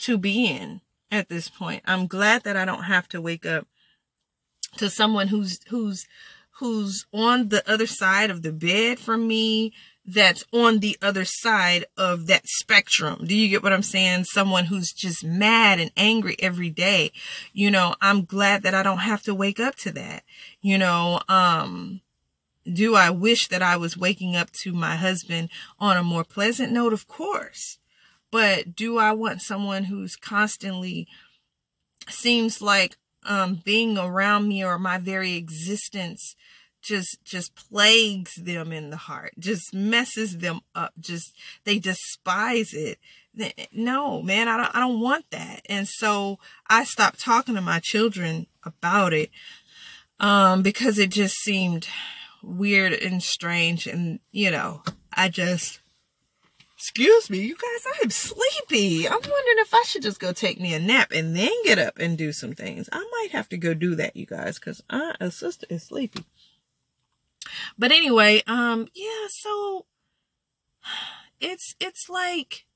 to 0.00 0.18
be 0.18 0.46
in 0.46 0.80
at 1.10 1.28
this 1.28 1.48
point. 1.48 1.82
I'm 1.86 2.06
glad 2.06 2.44
that 2.44 2.56
I 2.56 2.64
don't 2.64 2.84
have 2.84 3.08
to 3.08 3.20
wake 3.20 3.46
up 3.46 3.66
to 4.76 4.90
someone 4.90 5.28
who's, 5.28 5.60
who's, 5.68 6.06
who's 6.58 7.06
on 7.12 7.48
the 7.48 7.68
other 7.70 7.86
side 7.86 8.30
of 8.30 8.42
the 8.42 8.52
bed 8.52 8.98
from 8.98 9.26
me, 9.26 9.72
that's 10.10 10.42
on 10.52 10.78
the 10.78 10.96
other 11.02 11.26
side 11.26 11.84
of 11.98 12.26
that 12.28 12.46
spectrum. 12.46 13.26
Do 13.26 13.36
you 13.36 13.48
get 13.48 13.62
what 13.62 13.74
I'm 13.74 13.82
saying? 13.82 14.24
Someone 14.24 14.64
who's 14.64 14.90
just 14.90 15.22
mad 15.22 15.78
and 15.78 15.90
angry 15.98 16.34
every 16.38 16.70
day. 16.70 17.12
You 17.52 17.70
know, 17.70 17.94
I'm 18.00 18.24
glad 18.24 18.62
that 18.62 18.74
I 18.74 18.82
don't 18.82 18.98
have 18.98 19.22
to 19.24 19.34
wake 19.34 19.60
up 19.60 19.74
to 19.76 19.92
that. 19.92 20.24
You 20.62 20.78
know, 20.78 21.20
um, 21.28 22.00
do 22.70 22.94
I 22.94 23.10
wish 23.10 23.48
that 23.48 23.60
I 23.60 23.76
was 23.76 23.98
waking 23.98 24.34
up 24.34 24.50
to 24.62 24.72
my 24.72 24.96
husband 24.96 25.50
on 25.78 25.98
a 25.98 26.02
more 26.02 26.24
pleasant 26.24 26.72
note? 26.72 26.94
Of 26.94 27.06
course. 27.06 27.78
But 28.30 28.74
do 28.74 28.96
I 28.96 29.12
want 29.12 29.42
someone 29.42 29.84
who's 29.84 30.16
constantly 30.16 31.06
seems 32.08 32.62
like 32.62 32.96
um, 33.24 33.60
being 33.62 33.98
around 33.98 34.48
me 34.48 34.64
or 34.64 34.78
my 34.78 34.96
very 34.96 35.34
existence 35.34 36.34
just 36.80 37.22
just 37.24 37.54
plagues 37.54 38.34
them 38.36 38.72
in 38.72 38.90
the 38.90 38.96
heart 38.96 39.32
just 39.38 39.74
messes 39.74 40.38
them 40.38 40.60
up 40.74 40.92
just 40.98 41.34
they 41.64 41.78
despise 41.78 42.72
it 42.72 42.98
no 43.72 44.22
man 44.22 44.48
i 44.48 44.56
don't 44.56 44.74
i 44.74 44.80
don't 44.80 45.00
want 45.00 45.24
that 45.30 45.60
and 45.68 45.88
so 45.88 46.38
i 46.68 46.84
stopped 46.84 47.20
talking 47.20 47.54
to 47.54 47.60
my 47.60 47.80
children 47.80 48.46
about 48.64 49.12
it 49.12 49.30
um 50.20 50.62
because 50.62 50.98
it 50.98 51.10
just 51.10 51.36
seemed 51.36 51.88
weird 52.42 52.92
and 52.92 53.22
strange. 53.22 53.86
And, 53.86 54.20
you 54.30 54.50
know, 54.50 54.82
I 55.12 55.28
just, 55.28 55.80
excuse 56.76 57.30
me, 57.30 57.40
you 57.40 57.56
guys, 57.56 57.92
I'm 58.02 58.10
sleepy. 58.10 59.06
I'm 59.06 59.14
wondering 59.14 59.58
if 59.58 59.74
I 59.74 59.82
should 59.86 60.02
just 60.02 60.20
go 60.20 60.32
take 60.32 60.60
me 60.60 60.74
a 60.74 60.80
nap 60.80 61.12
and 61.12 61.36
then 61.36 61.50
get 61.64 61.78
up 61.78 61.98
and 61.98 62.16
do 62.16 62.32
some 62.32 62.54
things. 62.54 62.88
I 62.92 62.98
might 62.98 63.30
have 63.32 63.48
to 63.50 63.56
go 63.56 63.74
do 63.74 63.94
that, 63.96 64.16
you 64.16 64.26
guys, 64.26 64.58
because 64.58 64.82
a 64.90 65.30
sister 65.30 65.66
is 65.70 65.84
sleepy. 65.84 66.24
But 67.78 67.92
anyway, 67.92 68.42
um, 68.46 68.88
yeah, 68.94 69.26
so 69.28 69.86
it's, 71.40 71.74
it's 71.80 72.08
like, 72.08 72.66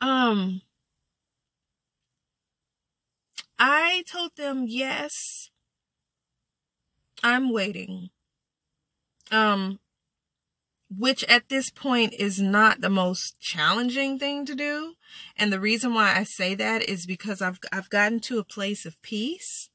um, 0.00 0.62
I 3.58 4.04
told 4.10 4.36
them 4.36 4.66
yes 4.68 5.50
I'm 7.22 7.50
waiting. 7.50 8.10
Um, 9.30 9.80
which 10.96 11.24
at 11.24 11.48
this 11.48 11.70
point 11.70 12.14
is 12.14 12.40
not 12.40 12.80
the 12.80 12.90
most 12.90 13.40
challenging 13.40 14.18
thing 14.18 14.44
to 14.46 14.54
do. 14.54 14.94
And 15.36 15.52
the 15.52 15.58
reason 15.58 15.94
why 15.94 16.14
I 16.16 16.24
say 16.24 16.54
that 16.54 16.82
is 16.88 17.06
because 17.06 17.40
I've, 17.40 17.58
I've 17.72 17.90
gotten 17.90 18.20
to 18.20 18.38
a 18.38 18.44
place 18.44 18.84
of 18.84 19.00
peace, 19.02 19.70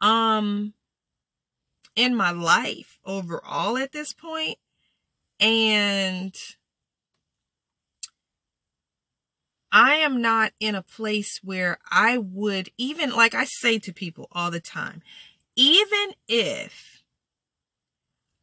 um, 0.00 0.74
in 2.00 2.14
my 2.16 2.30
life 2.30 2.98
overall 3.04 3.76
at 3.76 3.92
this 3.92 4.14
point. 4.14 4.56
And 5.38 6.34
I 9.70 9.96
am 9.96 10.22
not 10.22 10.52
in 10.58 10.74
a 10.74 10.82
place 10.82 11.40
where 11.42 11.78
I 11.90 12.16
would 12.16 12.70
even, 12.78 13.10
like 13.10 13.34
I 13.34 13.44
say 13.44 13.78
to 13.80 13.92
people 13.92 14.28
all 14.32 14.50
the 14.50 14.60
time, 14.60 15.02
even 15.56 16.14
if 16.26 17.02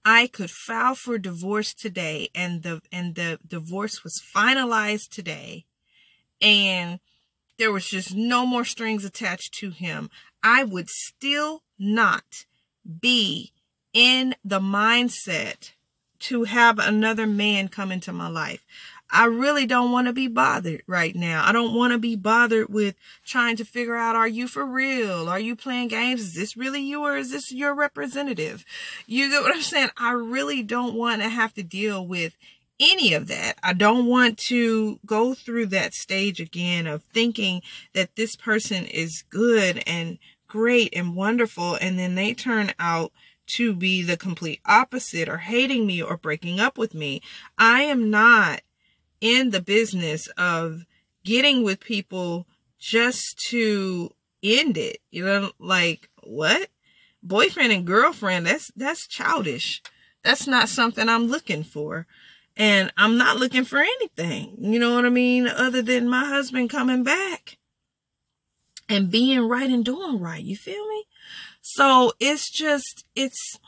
I 0.06 0.28
could 0.28 0.52
file 0.52 0.94
for 0.94 1.18
divorce 1.18 1.74
today 1.74 2.30
and 2.36 2.62
the 2.62 2.82
and 2.92 3.16
the 3.16 3.40
divorce 3.46 4.04
was 4.04 4.22
finalized 4.36 5.10
today 5.10 5.66
and 6.40 7.00
there 7.58 7.72
was 7.72 7.88
just 7.90 8.16
no 8.16 8.46
more 8.46 8.64
strings 8.64 9.04
attached 9.04 9.56
to 9.56 9.72
him, 9.72 10.12
I 10.44 10.64
would 10.64 10.90
still 10.90 11.64
not 11.80 12.46
be 13.00 13.52
in 13.94 14.36
the 14.44 14.60
mindset 14.60 15.72
to 16.20 16.46
have 16.46 16.80
another 16.80 17.28
man 17.28 17.68
come 17.68 17.92
into 17.92 18.12
my 18.12 18.28
life. 18.28 18.66
I 19.10 19.26
really 19.26 19.66
don't 19.66 19.92
want 19.92 20.08
to 20.08 20.14
be 20.14 20.28
bothered 20.28 20.84
right 20.86 21.16
now. 21.16 21.44
I 21.46 21.54
don't 21.54 21.74
want 21.74 21.94
to 21.94 22.00
be 22.00 22.16
bothered 22.16 22.68
with 22.70 22.96
trying 23.26 23.56
to 23.58 23.66
figure 23.66 23.96
out, 23.96 24.16
are 24.16 24.28
you 24.28 24.48
for 24.48 24.66
real? 24.66 25.30
Are 25.30 25.40
you 25.40 25.56
playing 25.56 25.88
games? 25.88 26.22
Is 26.22 26.34
this 26.34 26.58
really 26.58 26.82
you 26.82 27.04
or 27.04 27.16
is 27.16 27.32
this 27.32 27.52
your 27.52 27.74
representative? 27.74 28.66
You 29.06 29.30
get 29.30 29.44
what 29.44 29.56
I'm 29.56 29.62
saying? 29.62 29.90
I 29.96 30.12
really 30.12 30.62
don't 30.62 30.96
want 30.96 31.22
to 31.22 31.30
have 31.30 31.54
to 31.54 31.64
deal 31.64 32.06
with 32.06 32.36
any 32.80 33.14
of 33.14 33.28
that. 33.28 33.58
I 33.64 33.74
don't 33.74 34.08
want 34.08 34.38
to 34.38 35.00
go 35.06 35.34
through 35.34 35.68
that 35.68 35.94
stage 35.94 36.40
again 36.42 36.86
of 36.86 37.04
thinking 37.04 37.62
that 37.94 38.16
this 38.16 38.36
person 38.36 38.86
is 38.86 39.24
good 39.30 39.82
and 39.88 40.20
great 40.48 40.94
and 40.96 41.16
wonderful. 41.16 41.76
And 41.76 41.98
then 41.98 42.16
they 42.16 42.34
turn 42.34 42.74
out 42.80 43.12
to 43.48 43.74
be 43.74 44.02
the 44.02 44.18
complete 44.18 44.60
opposite 44.66 45.30
or 45.30 45.38
hating 45.38 45.86
me 45.88 46.02
or 46.02 46.18
breaking 46.18 46.60
up 46.60 46.78
with 46.78 46.94
me. 46.94 47.22
I 47.58 47.84
am 47.84 48.10
not 48.10 48.62
in 49.22 49.50
the 49.52 49.62
business 49.62 50.28
of 50.38 50.86
getting 51.24 51.64
with 51.64 51.80
people 51.80 52.46
just 52.78 53.40
to 53.50 54.12
end 54.44 54.78
it. 54.78 54.98
You 55.10 55.26
know, 55.26 55.52
like 55.60 56.10
what? 56.24 56.70
Boyfriend 57.24 57.72
and 57.72 57.86
girlfriend, 57.88 58.46
that's 58.46 58.72
that's 58.76 59.08
childish. 59.08 59.82
That's 60.24 60.48
not 60.48 60.70
something 60.70 61.08
I'm 61.10 61.28
looking 61.28 61.64
for. 61.64 62.06
And 62.56 62.92
I'm 62.98 63.18
not 63.18 63.38
looking 63.38 63.66
for 63.66 63.78
anything, 63.78 64.58
you 64.60 64.80
know 64.80 64.96
what 64.96 65.06
I 65.06 65.10
mean, 65.10 65.48
other 65.48 65.84
than 65.84 66.10
my 66.10 66.26
husband 66.26 66.72
coming 66.72 67.04
back 67.04 67.57
and 68.90 69.12
being 69.12 69.48
right 69.48 69.70
and 69.70 69.84
doing 69.84 70.20
right. 70.20 70.44
You 70.44 70.56
feel 70.56 70.88
me? 70.88 71.06
So 71.62 72.14
it's 72.20 72.50
just, 72.50 73.06
it's, 73.16 73.60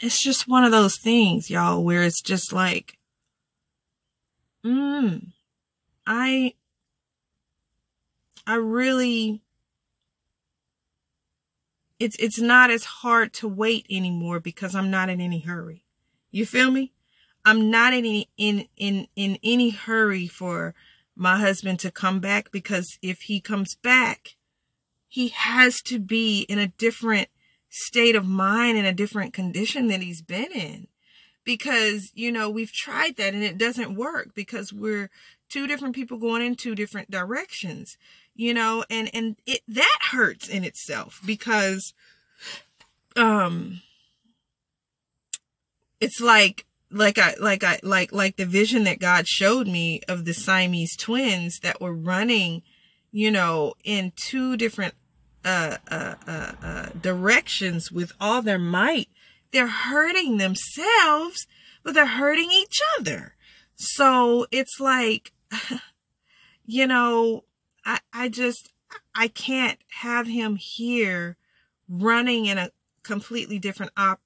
it's 0.00 0.22
just 0.22 0.46
one 0.46 0.64
of 0.64 0.72
those 0.72 0.98
things, 0.98 1.48
y'all, 1.50 1.82
where 1.82 2.02
it's 2.02 2.20
just 2.20 2.52
like, 2.52 2.98
Mm. 4.66 5.28
I 6.06 6.54
I 8.46 8.54
really 8.56 9.42
it's 12.00 12.16
it's 12.18 12.40
not 12.40 12.70
as 12.70 12.84
hard 12.84 13.32
to 13.34 13.48
wait 13.48 13.86
anymore 13.88 14.40
because 14.40 14.74
I'm 14.74 14.90
not 14.90 15.08
in 15.08 15.20
any 15.20 15.38
hurry. 15.38 15.84
You 16.32 16.46
feel 16.46 16.72
me? 16.72 16.92
I'm 17.44 17.70
not 17.70 17.92
in 17.92 18.00
any 18.00 18.28
in 18.36 18.66
in 18.76 19.06
in 19.14 19.38
any 19.44 19.70
hurry 19.70 20.26
for 20.26 20.74
my 21.14 21.38
husband 21.38 21.78
to 21.80 21.92
come 21.92 22.18
back 22.18 22.50
because 22.50 22.98
if 23.02 23.22
he 23.22 23.40
comes 23.40 23.76
back, 23.76 24.35
he 25.16 25.28
has 25.28 25.80
to 25.80 25.98
be 25.98 26.42
in 26.42 26.58
a 26.58 26.66
different 26.66 27.28
state 27.70 28.14
of 28.14 28.26
mind 28.26 28.76
in 28.76 28.84
a 28.84 28.92
different 28.92 29.32
condition 29.32 29.86
than 29.86 30.02
he's 30.02 30.20
been 30.20 30.52
in. 30.52 30.88
Because, 31.42 32.10
you 32.12 32.30
know, 32.30 32.50
we've 32.50 32.70
tried 32.70 33.16
that 33.16 33.32
and 33.32 33.42
it 33.42 33.56
doesn't 33.56 33.96
work 33.96 34.34
because 34.34 34.74
we're 34.74 35.08
two 35.48 35.66
different 35.66 35.94
people 35.94 36.18
going 36.18 36.44
in 36.44 36.54
two 36.54 36.74
different 36.74 37.10
directions, 37.10 37.96
you 38.34 38.52
know, 38.52 38.84
and, 38.90 39.08
and 39.14 39.36
it, 39.46 39.62
that 39.66 39.98
hurts 40.10 40.48
in 40.48 40.64
itself 40.64 41.22
because, 41.24 41.94
um, 43.16 43.80
it's 45.98 46.20
like 46.20 46.66
like 46.90 47.16
I 47.16 47.36
like 47.40 47.64
I 47.64 47.80
like 47.82 48.12
like 48.12 48.36
the 48.36 48.44
vision 48.44 48.84
that 48.84 49.00
God 49.00 49.26
showed 49.26 49.66
me 49.66 50.02
of 50.08 50.26
the 50.26 50.34
Siamese 50.34 50.94
twins 50.94 51.60
that 51.60 51.80
were 51.80 51.94
running, 51.94 52.60
you 53.12 53.30
know, 53.30 53.72
in 53.82 54.12
two 54.14 54.58
different 54.58 54.92
uh, 55.46 55.76
uh, 55.88 56.14
uh, 56.26 56.52
uh, 56.60 56.86
directions 57.00 57.92
with 57.92 58.12
all 58.20 58.42
their 58.42 58.58
might. 58.58 59.08
They're 59.52 59.68
hurting 59.68 60.38
themselves, 60.38 61.46
but 61.84 61.94
they're 61.94 62.04
hurting 62.04 62.50
each 62.50 62.80
other. 62.98 63.36
So 63.76 64.46
it's 64.50 64.80
like, 64.80 65.32
you 66.66 66.86
know, 66.88 67.44
I 67.84 68.00
I 68.12 68.28
just 68.28 68.72
I 69.14 69.28
can't 69.28 69.78
have 70.00 70.26
him 70.26 70.56
here 70.56 71.36
running 71.88 72.46
in 72.46 72.58
a 72.58 72.70
completely 73.04 73.60
different 73.60 73.92
op- 73.96 74.22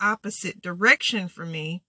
opposite 0.00 0.62
direction 0.62 1.28
for 1.28 1.44
me 1.44 1.82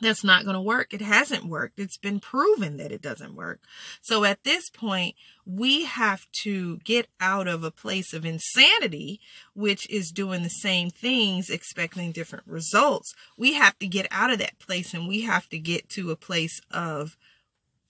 that's 0.00 0.24
not 0.24 0.44
going 0.44 0.54
to 0.54 0.60
work. 0.60 0.92
It 0.92 1.00
hasn't 1.00 1.44
worked. 1.44 1.78
It's 1.78 1.96
been 1.96 2.20
proven 2.20 2.76
that 2.78 2.92
it 2.92 3.02
doesn't 3.02 3.34
work. 3.34 3.60
So 4.00 4.24
at 4.24 4.44
this 4.44 4.70
point, 4.70 5.14
we 5.44 5.84
have 5.84 6.26
to 6.42 6.78
get 6.78 7.08
out 7.20 7.48
of 7.48 7.64
a 7.64 7.70
place 7.70 8.12
of 8.12 8.24
insanity, 8.24 9.20
which 9.54 9.88
is 9.90 10.10
doing 10.10 10.42
the 10.42 10.48
same 10.48 10.90
things, 10.90 11.50
expecting 11.50 12.12
different 12.12 12.46
results. 12.46 13.14
We 13.36 13.54
have 13.54 13.78
to 13.78 13.86
get 13.86 14.06
out 14.10 14.30
of 14.30 14.38
that 14.38 14.58
place 14.58 14.94
and 14.94 15.08
we 15.08 15.22
have 15.22 15.48
to 15.50 15.58
get 15.58 15.88
to 15.90 16.10
a 16.10 16.16
place 16.16 16.60
of 16.70 17.16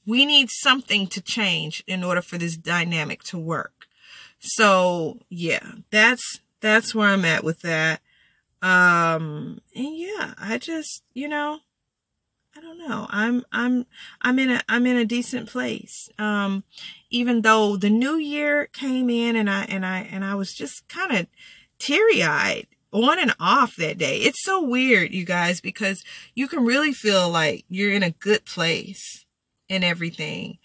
we 0.07 0.25
need 0.25 0.49
something 0.51 1.07
to 1.09 1.21
change 1.21 1.85
in 1.87 2.03
order 2.03 2.23
for 2.23 2.39
this 2.39 2.57
dynamic 2.57 3.23
to 3.25 3.39
work. 3.39 3.87
So 4.39 5.19
yeah, 5.29 5.73
that's, 5.91 6.41
that's 6.61 6.95
where 6.95 7.09
I'm 7.09 7.25
at 7.25 7.45
with 7.45 7.61
that. 7.61 8.01
Um, 8.63 9.61
and 9.75 9.97
yeah, 9.97 10.35
I 10.39 10.59
just, 10.59 11.03
you 11.15 11.29
know, 11.29 11.61
I 12.61 12.63
don't 12.63 12.79
know. 12.79 13.07
I'm 13.09 13.43
I'm 13.53 13.87
I'm 14.21 14.39
in 14.39 14.51
a 14.51 14.61
I'm 14.69 14.87
in 14.87 14.99
a 14.99 15.07
decent 15.07 15.49
place. 15.49 16.11
Um 16.19 16.63
even 17.09 17.41
though 17.41 17.77
the 17.77 17.89
new 17.89 18.17
year 18.17 18.67
came 18.67 19.09
in 19.09 19.35
and 19.35 19.49
I 19.49 19.63
and 19.63 19.87
I 19.87 20.01
and 20.01 20.23
I 20.27 20.35
was 20.35 20.53
just 20.53 20.87
kind 20.87 21.17
of 21.17 21.27
teary-eyed 21.79 22.67
on 22.93 23.19
and 23.19 23.35
off 23.41 23.77
that 23.77 23.97
day. 23.97 24.19
It's 24.19 24.45
so 24.45 24.63
weird, 24.63 25.11
you 25.15 25.25
guys, 25.25 25.63
because 25.63 26.05
you 26.35 26.49
can 26.49 26.67
really 26.67 26.93
feel 26.93 27.31
like 27.31 27.65
you're 27.71 27.95
in 27.95 28.03
a 28.03 28.11
good 28.11 28.45
place 28.45 29.25
and 29.71 29.83
everything 29.83 30.59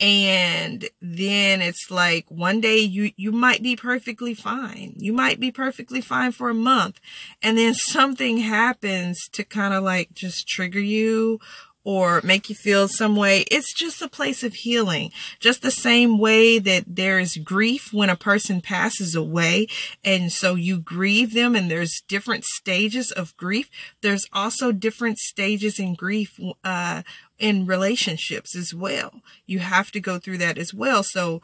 and 0.00 0.88
then 1.00 1.62
it's 1.62 1.90
like 1.90 2.26
one 2.28 2.60
day 2.60 2.78
you 2.78 3.12
you 3.16 3.30
might 3.30 3.62
be 3.62 3.76
perfectly 3.76 4.34
fine. 4.34 4.94
You 4.96 5.12
might 5.12 5.38
be 5.38 5.52
perfectly 5.52 6.00
fine 6.00 6.32
for 6.32 6.50
a 6.50 6.54
month. 6.54 7.00
And 7.42 7.56
then 7.56 7.74
something 7.74 8.38
happens 8.38 9.28
to 9.32 9.44
kind 9.44 9.72
of 9.72 9.84
like 9.84 10.12
just 10.12 10.48
trigger 10.48 10.80
you 10.80 11.38
or 11.84 12.22
make 12.24 12.48
you 12.48 12.54
feel 12.54 12.88
some 12.88 13.14
way. 13.14 13.44
It's 13.50 13.72
just 13.72 14.02
a 14.02 14.08
place 14.08 14.42
of 14.42 14.54
healing. 14.54 15.12
Just 15.38 15.62
the 15.62 15.70
same 15.70 16.18
way 16.18 16.58
that 16.58 16.84
there 16.86 17.18
is 17.18 17.36
grief 17.36 17.92
when 17.92 18.08
a 18.08 18.16
person 18.16 18.60
passes 18.62 19.14
away. 19.14 19.68
And 20.02 20.32
so 20.32 20.54
you 20.54 20.78
grieve 20.78 21.34
them 21.34 21.54
and 21.54 21.70
there's 21.70 22.02
different 22.08 22.44
stages 22.44 23.12
of 23.12 23.36
grief. 23.36 23.70
There's 24.00 24.26
also 24.32 24.72
different 24.72 25.18
stages 25.18 25.78
in 25.78 25.94
grief, 25.94 26.40
uh, 26.64 27.02
in 27.38 27.66
relationships 27.66 28.56
as 28.56 28.72
well. 28.72 29.20
You 29.46 29.58
have 29.58 29.90
to 29.92 30.00
go 30.00 30.18
through 30.18 30.38
that 30.38 30.56
as 30.56 30.72
well. 30.72 31.02
So 31.02 31.42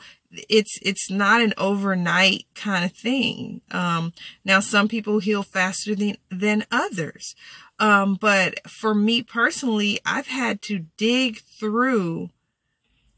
it's 0.49 0.79
it's 0.83 1.11
not 1.11 1.43
an 1.43 1.53
overnight 1.59 2.47
kind 2.55 2.85
of 2.85 2.93
thing. 2.93 3.61
Um, 3.71 4.13
now 4.45 4.61
some 4.61 4.89
people 4.89 5.19
heal 5.19 5.43
faster 5.43 5.95
than 5.95 6.17
than 6.31 6.65
others. 6.71 7.35
Um, 7.81 8.15
but 8.15 8.69
for 8.69 8.95
me 8.95 9.23
personally, 9.23 10.01
I've 10.05 10.27
had 10.27 10.61
to 10.63 10.85
dig 10.99 11.41
through 11.41 12.29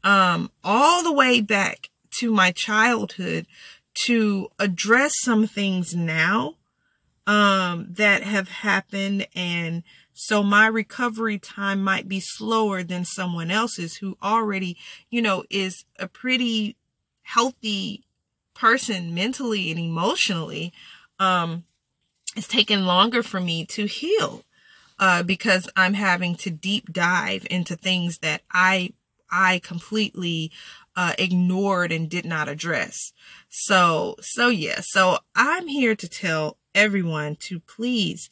um, 0.05 0.49
all 0.63 1.03
the 1.03 1.11
way 1.11 1.41
back 1.41 1.89
to 2.19 2.31
my 2.31 2.51
childhood 2.51 3.45
to 4.05 4.47
address 4.57 5.13
some 5.19 5.47
things 5.47 5.93
now 5.93 6.55
um, 7.27 7.87
that 7.89 8.23
have 8.23 8.47
happened. 8.47 9.27
And 9.35 9.83
so 10.13 10.41
my 10.41 10.67
recovery 10.67 11.37
time 11.39 11.83
might 11.83 12.07
be 12.07 12.21
slower 12.21 12.83
than 12.83 13.03
someone 13.03 13.51
else's 13.51 13.97
who 13.97 14.17
already, 14.23 14.77
you 15.09 15.21
know, 15.21 15.43
is 15.49 15.83
a 15.99 16.07
pretty 16.07 16.77
healthy 17.23 18.05
person 18.53 19.13
mentally 19.13 19.71
and 19.71 19.79
emotionally. 19.79 20.71
Um, 21.19 21.65
it's 22.37 22.47
taken 22.47 22.85
longer 22.85 23.23
for 23.23 23.41
me 23.41 23.65
to 23.65 23.85
heal 23.85 24.43
uh, 24.99 25.23
because 25.23 25.69
I'm 25.75 25.93
having 25.93 26.35
to 26.37 26.49
deep 26.49 26.91
dive 26.91 27.45
into 27.49 27.75
things 27.75 28.19
that 28.19 28.41
I 28.51 28.93
I 29.31 29.59
completely 29.59 30.51
uh, 30.95 31.13
ignored 31.17 31.91
and 31.91 32.09
did 32.09 32.25
not 32.25 32.47
address. 32.47 33.13
So 33.49 34.15
so 34.21 34.49
yeah, 34.49 34.79
so 34.81 35.19
I'm 35.35 35.67
here 35.67 35.95
to 35.95 36.07
tell 36.07 36.57
everyone 36.75 37.35
to 37.37 37.59
please 37.59 38.29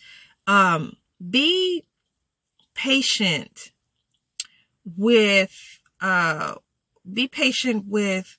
um, 0.47 0.97
be 1.29 1.83
patient 2.73 3.71
with 4.97 5.79
uh, 5.99 6.55
be 7.11 7.27
patient 7.27 7.85
with 7.87 8.37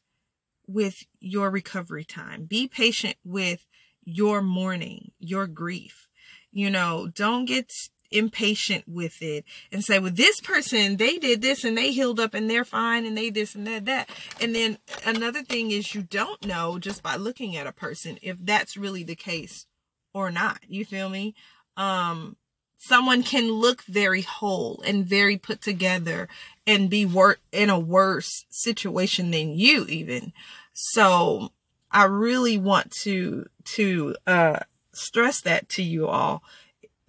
with 0.67 1.05
your 1.21 1.51
recovery 1.51 2.05
time. 2.05 2.45
Be 2.45 2.69
patient 2.69 3.17
with 3.25 3.67
your 4.05 4.43
mourning, 4.43 5.13
your 5.19 5.47
grief. 5.47 6.09
You 6.51 6.71
know, 6.71 7.09
don't 7.13 7.45
get 7.45 7.73
impatient 8.13 8.85
with 8.87 9.23
it 9.23 9.45
and 9.71 9.85
say, 9.85 9.99
well, 9.99 10.13
this 10.13 10.41
person, 10.41 10.97
they 10.97 11.19
did 11.19 11.43
this 11.43 11.65
and 11.65 11.77
they 11.77 11.93
healed 11.93 12.21
up 12.21 12.35
and 12.35 12.49
they're 12.49 12.65
fine 12.65 13.07
and 13.07 13.17
they 13.17 13.31
this 13.31 13.55
and 13.55 13.67
that, 13.67 13.85
that. 13.87 14.09
And 14.41 14.55
then 14.55 14.79
another 15.05 15.43
thing 15.43 15.71
is 15.71 15.95
you 15.95 16.03
don't 16.03 16.45
know 16.45 16.79
just 16.79 17.03
by 17.03 17.17
looking 17.17 17.57
at 17.57 17.67
a 17.67 17.73
person 17.73 18.19
if 18.23 18.37
that's 18.41 18.77
really 18.77 19.03
the 19.03 19.15
case 19.15 19.67
or 20.13 20.31
not. 20.31 20.61
You 20.69 20.85
feel 20.85 21.09
me? 21.09 21.35
Um, 21.77 22.37
someone 22.79 23.23
can 23.23 23.51
look 23.51 23.83
very 23.83 24.23
whole 24.23 24.83
and 24.85 25.07
very 25.07 25.37
put 25.37 25.61
together 25.61 26.29
and 26.67 26.91
be 26.91 27.07
wor- 27.07 27.39
in 27.53 27.71
a 27.71 27.79
worse 27.79 28.45
situation 28.51 29.31
than 29.31 29.59
you 29.59 29.87
even. 29.87 30.33
So 30.73 31.53
I 31.91 32.05
really 32.05 32.59
want 32.59 32.91
to, 33.03 33.47
to, 33.77 34.17
uh, 34.27 34.61
stress 34.93 35.41
that 35.43 35.69
to 35.71 35.83
you 35.83 36.07
all 36.07 36.43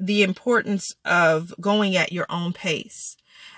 the 0.05 0.23
importance 0.23 0.93
of 1.05 1.53
going 1.61 1.95
at 1.95 2.11
your 2.11 2.25
own 2.29 2.51
pace, 2.51 3.15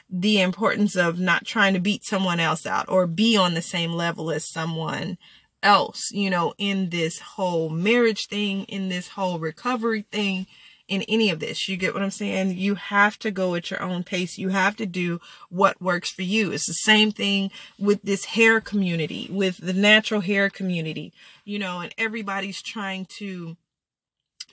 the 0.10 0.40
importance 0.40 0.96
of 0.96 1.20
not 1.20 1.46
trying 1.46 1.74
to 1.74 1.80
beat 1.80 2.04
someone 2.04 2.40
else 2.40 2.66
out 2.66 2.88
or 2.88 3.08
be 3.08 3.36
on 3.36 3.54
the 3.54 3.62
same 3.62 3.94
level 3.94 4.32
as 4.32 4.50
someone 4.52 5.18
else, 5.64 6.12
you 6.12 6.30
know, 6.30 6.54
in 6.58 6.90
this 6.90 7.20
whole 7.20 7.70
marriage 7.70 8.28
thing, 8.28 8.64
in 8.66 8.90
this 8.90 9.10
whole 9.10 9.40
recovery 9.40 10.06
thing, 10.12 10.46
in 10.88 11.02
any 11.04 11.32
of 11.32 11.40
this. 11.40 11.68
You 11.68 11.78
get 11.78 11.96
what 11.96 12.04
I'm 12.04 12.12
saying? 12.12 12.58
You 12.58 12.76
have 12.76 13.18
to 13.20 13.32
go 13.32 13.56
at 13.56 13.72
your 13.72 13.82
own 13.82 14.04
pace. 14.04 14.38
You 14.38 14.50
have 14.50 14.76
to 14.76 14.86
do 14.86 15.20
what 15.50 15.82
works 15.82 16.12
for 16.12 16.22
you. 16.22 16.52
It's 16.52 16.68
the 16.68 16.74
same 16.74 17.12
thing 17.12 17.50
with 17.80 18.04
this 18.04 18.26
hair 18.26 18.62
community, 18.62 19.28
with 19.32 19.58
the 19.58 19.74
natural 19.74 20.22
hair 20.22 20.52
community, 20.52 21.12
you 21.44 21.58
know, 21.58 21.80
and 21.80 21.94
everybody's 21.98 22.62
trying 22.62 23.08
to 23.18 23.58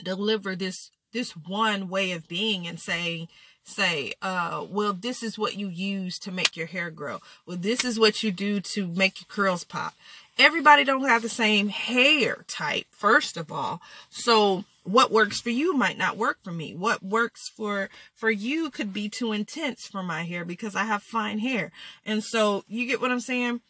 deliver 0.03 0.57
this 0.57 0.90
this 1.12 1.32
one 1.32 1.88
way 1.88 2.12
of 2.12 2.28
being 2.28 2.66
and 2.66 2.80
saying 2.80 3.28
say 3.64 4.12
uh 4.22 4.64
well 4.68 4.92
this 4.92 5.22
is 5.22 5.38
what 5.38 5.56
you 5.56 5.68
use 5.68 6.18
to 6.18 6.32
make 6.32 6.56
your 6.56 6.66
hair 6.66 6.90
grow. 6.90 7.20
Well 7.46 7.56
this 7.56 7.84
is 7.84 7.98
what 7.98 8.22
you 8.22 8.32
do 8.32 8.60
to 8.60 8.86
make 8.86 9.20
your 9.20 9.28
curls 9.28 9.64
pop. 9.64 9.94
Everybody 10.38 10.84
don't 10.84 11.04
have 11.04 11.22
the 11.22 11.28
same 11.28 11.68
hair 11.68 12.44
type 12.48 12.86
first 12.90 13.36
of 13.36 13.52
all. 13.52 13.80
So 14.10 14.64
what 14.84 15.12
works 15.12 15.40
for 15.40 15.50
you 15.50 15.74
might 15.74 15.96
not 15.96 16.16
work 16.16 16.38
for 16.42 16.50
me. 16.50 16.74
What 16.74 17.02
works 17.02 17.48
for 17.48 17.88
for 18.14 18.30
you 18.30 18.70
could 18.70 18.92
be 18.92 19.08
too 19.08 19.32
intense 19.32 19.86
for 19.86 20.02
my 20.02 20.24
hair 20.24 20.44
because 20.44 20.74
i 20.74 20.84
have 20.84 21.02
fine 21.02 21.38
hair. 21.38 21.70
And 22.04 22.24
so 22.24 22.64
you 22.66 22.86
get 22.86 23.00
what 23.00 23.12
i'm 23.12 23.20
saying? 23.20 23.60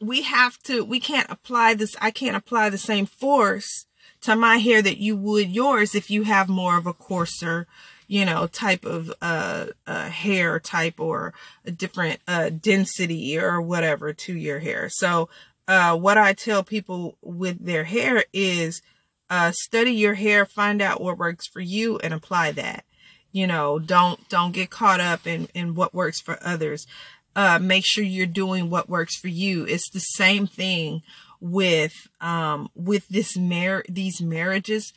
We 0.00 0.22
have 0.22 0.58
to 0.64 0.84
we 0.84 1.00
can't 1.00 1.30
apply 1.30 1.74
this 1.74 1.96
i 2.00 2.10
can't 2.10 2.36
apply 2.36 2.68
the 2.68 2.78
same 2.78 3.06
force 3.06 3.86
to 4.28 4.36
my 4.36 4.58
hair 4.58 4.82
that 4.82 4.98
you 4.98 5.16
would 5.16 5.48
yours 5.48 5.94
if 5.94 6.10
you 6.10 6.24
have 6.24 6.50
more 6.50 6.76
of 6.76 6.86
a 6.86 6.92
coarser, 6.92 7.66
you 8.06 8.26
know, 8.26 8.46
type 8.46 8.84
of 8.84 9.10
uh, 9.22 9.66
uh, 9.86 10.10
hair 10.10 10.60
type 10.60 11.00
or 11.00 11.32
a 11.64 11.70
different 11.70 12.20
uh, 12.28 12.50
density 12.50 13.38
or 13.38 13.58
whatever 13.62 14.12
to 14.12 14.34
your 14.34 14.58
hair. 14.58 14.90
So 14.90 15.30
uh, 15.66 15.96
what 15.96 16.18
I 16.18 16.34
tell 16.34 16.62
people 16.62 17.16
with 17.22 17.64
their 17.64 17.84
hair 17.84 18.24
is 18.34 18.82
uh, 19.30 19.52
study 19.54 19.92
your 19.92 20.14
hair, 20.14 20.44
find 20.44 20.82
out 20.82 21.00
what 21.00 21.16
works 21.16 21.46
for 21.46 21.60
you 21.60 21.96
and 22.00 22.12
apply 22.12 22.52
that. 22.52 22.84
You 23.32 23.46
know, 23.46 23.78
don't 23.78 24.28
don't 24.28 24.52
get 24.52 24.68
caught 24.68 25.00
up 25.00 25.26
in, 25.26 25.48
in 25.54 25.74
what 25.74 25.94
works 25.94 26.20
for 26.20 26.38
others. 26.42 26.86
Uh, 27.34 27.58
make 27.58 27.84
sure 27.86 28.04
you're 28.04 28.26
doing 28.26 28.68
what 28.68 28.90
works 28.90 29.16
for 29.16 29.28
you. 29.28 29.64
It's 29.64 29.88
the 29.88 30.00
same 30.00 30.46
thing 30.46 31.02
with 31.40 32.08
um 32.20 32.68
with 32.74 33.08
this 33.08 33.36
mar 33.36 33.84
these 33.88 34.20
marriages 34.20 34.92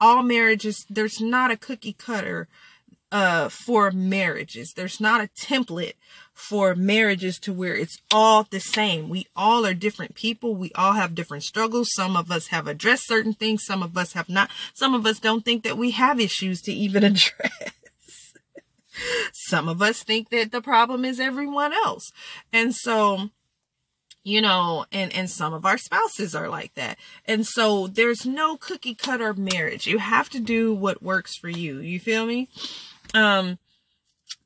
all 0.00 0.22
marriages 0.22 0.84
there's 0.90 1.20
not 1.20 1.50
a 1.50 1.56
cookie 1.56 1.94
cutter 1.94 2.48
uh 3.12 3.48
for 3.48 3.90
marriages. 3.90 4.72
There's 4.74 5.00
not 5.00 5.20
a 5.20 5.28
template 5.28 5.94
for 6.34 6.74
marriages 6.74 7.38
to 7.40 7.52
where 7.52 7.74
it's 7.74 7.98
all 8.12 8.46
the 8.50 8.60
same. 8.60 9.08
We 9.08 9.26
all 9.34 9.64
are 9.64 9.74
different 9.74 10.14
people. 10.14 10.54
We 10.54 10.72
all 10.74 10.92
have 10.94 11.14
different 11.14 11.44
struggles. 11.44 11.94
Some 11.94 12.16
of 12.16 12.30
us 12.30 12.48
have 12.48 12.66
addressed 12.66 13.06
certain 13.06 13.32
things. 13.32 13.64
Some 13.64 13.82
of 13.82 13.96
us 13.96 14.12
have 14.12 14.28
not. 14.28 14.50
Some 14.74 14.94
of 14.94 15.06
us 15.06 15.18
don't 15.18 15.44
think 15.44 15.62
that 15.62 15.78
we 15.78 15.92
have 15.92 16.20
issues 16.20 16.60
to 16.62 16.72
even 16.72 17.04
address. 17.10 17.72
Some 19.32 19.68
of 19.68 19.82
us 19.82 20.02
think 20.02 20.30
that 20.30 20.52
the 20.52 20.62
problem 20.62 21.04
is 21.04 21.20
everyone 21.20 21.72
else. 21.72 22.10
And 22.52 22.74
so, 22.74 23.30
you 24.26 24.40
know, 24.40 24.84
and, 24.90 25.14
and 25.14 25.30
some 25.30 25.54
of 25.54 25.64
our 25.64 25.78
spouses 25.78 26.34
are 26.34 26.48
like 26.48 26.74
that. 26.74 26.98
And 27.26 27.46
so 27.46 27.86
there's 27.86 28.26
no 28.26 28.56
cookie 28.56 28.96
cutter 28.96 29.32
marriage. 29.34 29.86
You 29.86 29.98
have 29.98 30.28
to 30.30 30.40
do 30.40 30.74
what 30.74 31.00
works 31.00 31.36
for 31.36 31.48
you. 31.48 31.78
You 31.78 32.00
feel 32.00 32.26
me? 32.26 32.48
Um, 33.14 33.60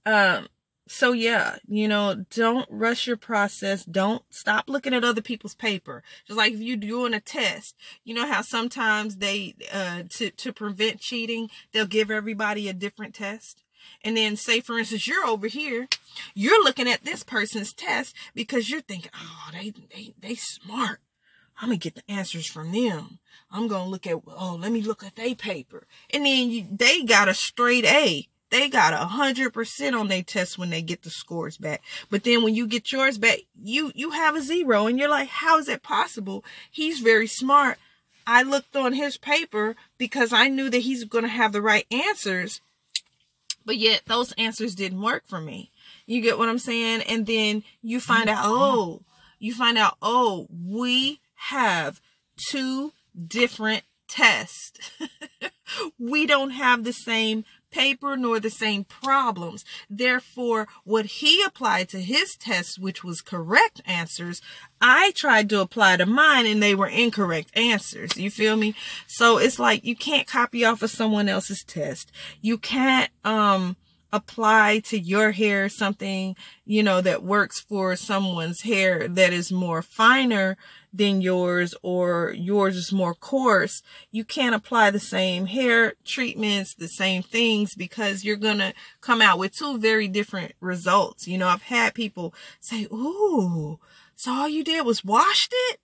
um, 0.04 0.48
so 0.86 1.12
yeah, 1.12 1.56
you 1.66 1.88
know, 1.88 2.26
don't 2.28 2.68
rush 2.68 3.06
your 3.06 3.16
process. 3.16 3.82
Don't 3.86 4.22
stop 4.28 4.68
looking 4.68 4.92
at 4.92 5.02
other 5.02 5.22
people's 5.22 5.54
paper. 5.54 6.02
Just 6.26 6.36
like 6.36 6.52
if 6.52 6.60
you're 6.60 6.76
doing 6.76 7.14
a 7.14 7.20
test, 7.20 7.74
you 8.04 8.12
know 8.12 8.30
how 8.30 8.42
sometimes 8.42 9.16
they, 9.16 9.54
uh, 9.72 10.02
to, 10.10 10.30
to 10.30 10.52
prevent 10.52 11.00
cheating, 11.00 11.48
they'll 11.72 11.86
give 11.86 12.10
everybody 12.10 12.68
a 12.68 12.74
different 12.74 13.14
test. 13.14 13.62
And 14.02 14.16
then 14.16 14.36
say, 14.36 14.60
for 14.60 14.78
instance, 14.78 15.06
you're 15.06 15.26
over 15.26 15.46
here, 15.46 15.88
you're 16.34 16.62
looking 16.62 16.88
at 16.88 17.04
this 17.04 17.22
person's 17.22 17.72
test 17.72 18.14
because 18.34 18.70
you're 18.70 18.80
thinking, 18.80 19.10
oh, 19.14 19.50
they, 19.52 19.72
they, 19.94 20.14
they 20.20 20.34
smart. 20.34 21.00
I'm 21.60 21.70
to 21.70 21.76
get 21.76 21.94
the 21.94 22.10
answers 22.10 22.46
from 22.46 22.72
them. 22.72 23.18
I'm 23.50 23.68
to 23.68 23.82
look 23.82 24.06
at, 24.06 24.20
oh, 24.26 24.58
let 24.60 24.72
me 24.72 24.80
look 24.80 25.04
at 25.04 25.16
their 25.16 25.34
paper. 25.34 25.86
And 26.10 26.24
then 26.24 26.50
you, 26.50 26.66
they 26.70 27.02
got 27.02 27.28
a 27.28 27.34
straight 27.34 27.84
A. 27.84 28.26
They 28.50 28.68
got 28.68 28.94
a 28.94 29.04
hundred 29.06 29.52
percent 29.52 29.94
on 29.94 30.08
their 30.08 30.22
test 30.22 30.58
when 30.58 30.70
they 30.70 30.82
get 30.82 31.02
the 31.02 31.10
scores 31.10 31.56
back. 31.56 31.82
But 32.10 32.24
then 32.24 32.42
when 32.42 32.54
you 32.54 32.66
get 32.66 32.90
yours 32.90 33.16
back, 33.16 33.40
you, 33.62 33.92
you 33.94 34.10
have 34.10 34.34
a 34.34 34.40
zero 34.40 34.86
and 34.86 34.98
you're 34.98 35.08
like, 35.08 35.28
how 35.28 35.58
is 35.58 35.66
that 35.66 35.82
possible? 35.82 36.44
He's 36.70 36.98
very 36.98 37.28
smart. 37.28 37.78
I 38.26 38.42
looked 38.42 38.74
on 38.74 38.94
his 38.94 39.16
paper 39.16 39.76
because 39.98 40.32
I 40.32 40.48
knew 40.48 40.70
that 40.70 40.78
he's 40.78 41.04
going 41.04 41.24
to 41.24 41.30
have 41.30 41.52
the 41.52 41.62
right 41.62 41.86
answers 41.90 42.60
but 43.64 43.76
yet 43.76 44.02
those 44.06 44.32
answers 44.32 44.74
didn't 44.74 45.02
work 45.02 45.24
for 45.26 45.40
me. 45.40 45.70
You 46.06 46.20
get 46.20 46.38
what 46.38 46.48
I'm 46.48 46.58
saying? 46.58 47.02
And 47.02 47.26
then 47.26 47.62
you 47.82 48.00
find 48.00 48.28
out, 48.28 48.44
mm-hmm. 48.44 48.52
oh, 48.52 49.02
you 49.38 49.54
find 49.54 49.78
out, 49.78 49.96
oh, 50.02 50.46
we 50.50 51.20
have 51.34 52.00
two 52.50 52.92
different 53.26 53.84
tests. 54.08 54.72
we 55.98 56.26
don't 56.26 56.50
have 56.50 56.84
the 56.84 56.92
same 56.92 57.44
paper 57.70 58.16
nor 58.16 58.40
the 58.40 58.50
same 58.50 58.84
problems. 58.84 59.64
Therefore, 59.88 60.68
what 60.84 61.06
he 61.06 61.42
applied 61.42 61.88
to 61.90 62.00
his 62.00 62.34
test, 62.36 62.78
which 62.78 63.04
was 63.04 63.20
correct 63.20 63.80
answers, 63.86 64.40
I 64.80 65.12
tried 65.14 65.48
to 65.50 65.60
apply 65.60 65.96
to 65.96 66.06
mine 66.06 66.46
and 66.46 66.62
they 66.62 66.74
were 66.74 66.88
incorrect 66.88 67.56
answers. 67.56 68.16
You 68.16 68.30
feel 68.30 68.56
me? 68.56 68.74
So 69.06 69.38
it's 69.38 69.58
like 69.58 69.84
you 69.84 69.96
can't 69.96 70.26
copy 70.26 70.64
off 70.64 70.82
of 70.82 70.90
someone 70.90 71.28
else's 71.28 71.62
test. 71.66 72.10
You 72.40 72.58
can't, 72.58 73.10
um, 73.24 73.76
apply 74.12 74.80
to 74.80 74.98
your 74.98 75.32
hair 75.32 75.68
something, 75.68 76.36
you 76.64 76.82
know, 76.82 77.00
that 77.00 77.22
works 77.22 77.60
for 77.60 77.96
someone's 77.96 78.62
hair 78.62 79.08
that 79.08 79.32
is 79.32 79.52
more 79.52 79.82
finer 79.82 80.56
than 80.92 81.20
yours 81.20 81.74
or 81.82 82.34
yours 82.36 82.76
is 82.76 82.92
more 82.92 83.14
coarse, 83.14 83.82
you 84.10 84.24
can't 84.24 84.54
apply 84.54 84.90
the 84.90 85.00
same 85.00 85.46
hair 85.46 85.94
treatments, 86.04 86.74
the 86.74 86.88
same 86.88 87.22
things 87.22 87.74
because 87.74 88.24
you're 88.24 88.36
going 88.36 88.58
to 88.58 88.74
come 89.00 89.22
out 89.22 89.38
with 89.38 89.54
two 89.54 89.78
very 89.78 90.08
different 90.08 90.52
results. 90.60 91.28
You 91.28 91.38
know, 91.38 91.48
I've 91.48 91.62
had 91.62 91.94
people 91.94 92.34
say, 92.60 92.84
Ooh, 92.92 93.78
so 94.16 94.32
all 94.32 94.48
you 94.48 94.64
did 94.64 94.84
was 94.84 95.04
washed 95.04 95.54
it? 95.70 95.80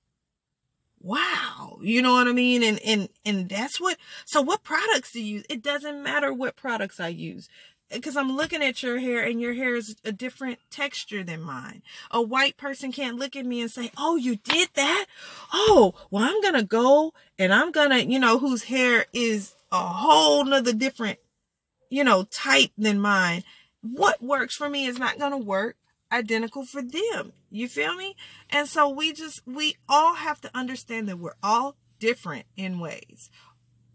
Wow. 1.00 1.78
You 1.82 2.02
know 2.02 2.14
what 2.14 2.26
I 2.26 2.32
mean? 2.32 2.64
And, 2.64 2.80
and, 2.84 3.08
and 3.24 3.48
that's 3.48 3.80
what, 3.80 3.96
so 4.24 4.42
what 4.42 4.64
products 4.64 5.12
do 5.12 5.22
you 5.22 5.36
use? 5.36 5.44
It 5.48 5.62
doesn't 5.62 6.02
matter 6.02 6.32
what 6.32 6.56
products 6.56 6.98
I 6.98 7.08
use 7.08 7.48
because 7.90 8.16
I'm 8.16 8.36
looking 8.36 8.62
at 8.62 8.82
your 8.82 8.98
hair 8.98 9.22
and 9.22 9.40
your 9.40 9.54
hair 9.54 9.74
is 9.76 9.96
a 10.04 10.12
different 10.12 10.58
texture 10.70 11.22
than 11.22 11.42
mine. 11.42 11.82
A 12.10 12.20
white 12.20 12.56
person 12.56 12.92
can't 12.92 13.16
look 13.18 13.36
at 13.36 13.46
me 13.46 13.60
and 13.60 13.70
say, 13.70 13.90
Oh, 13.96 14.16
you 14.16 14.36
did 14.36 14.70
that? 14.74 15.06
Oh, 15.52 15.94
well, 16.10 16.24
I'm 16.24 16.40
going 16.40 16.54
to 16.54 16.64
go 16.64 17.14
and 17.38 17.52
I'm 17.52 17.72
going 17.72 17.90
to, 17.90 18.04
you 18.04 18.18
know, 18.18 18.38
whose 18.38 18.64
hair 18.64 19.06
is 19.12 19.54
a 19.70 19.78
whole 19.78 20.44
nother 20.44 20.72
different, 20.72 21.18
you 21.90 22.04
know, 22.04 22.24
type 22.24 22.70
than 22.76 23.00
mine. 23.00 23.44
What 23.82 24.22
works 24.22 24.56
for 24.56 24.68
me 24.68 24.86
is 24.86 24.98
not 24.98 25.18
going 25.18 25.32
to 25.32 25.38
work 25.38 25.76
identical 26.10 26.64
for 26.64 26.82
them. 26.82 27.32
You 27.50 27.68
feel 27.68 27.94
me? 27.94 28.16
And 28.50 28.68
so 28.68 28.88
we 28.88 29.12
just, 29.12 29.42
we 29.46 29.76
all 29.88 30.14
have 30.14 30.40
to 30.42 30.56
understand 30.56 31.08
that 31.08 31.18
we're 31.18 31.34
all 31.42 31.76
different 31.98 32.46
in 32.56 32.78
ways. 32.78 33.30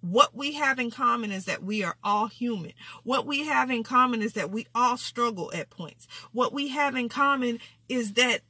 What 0.01 0.35
we 0.35 0.53
have 0.53 0.79
in 0.79 0.91
common 0.91 1.31
is 1.31 1.45
that 1.45 1.63
we 1.63 1.83
are 1.83 1.95
all 2.03 2.27
human. 2.27 2.73
What 3.03 3.25
we 3.25 3.45
have 3.45 3.69
in 3.69 3.83
common 3.83 4.21
is 4.21 4.33
that 4.33 4.49
we 4.49 4.67
all 4.73 4.97
struggle 4.97 5.51
at 5.53 5.69
points. 5.69 6.07
What 6.31 6.53
we 6.53 6.69
have 6.69 6.95
in 6.95 7.07
common 7.07 7.59
is 7.87 8.13
that, 8.13 8.41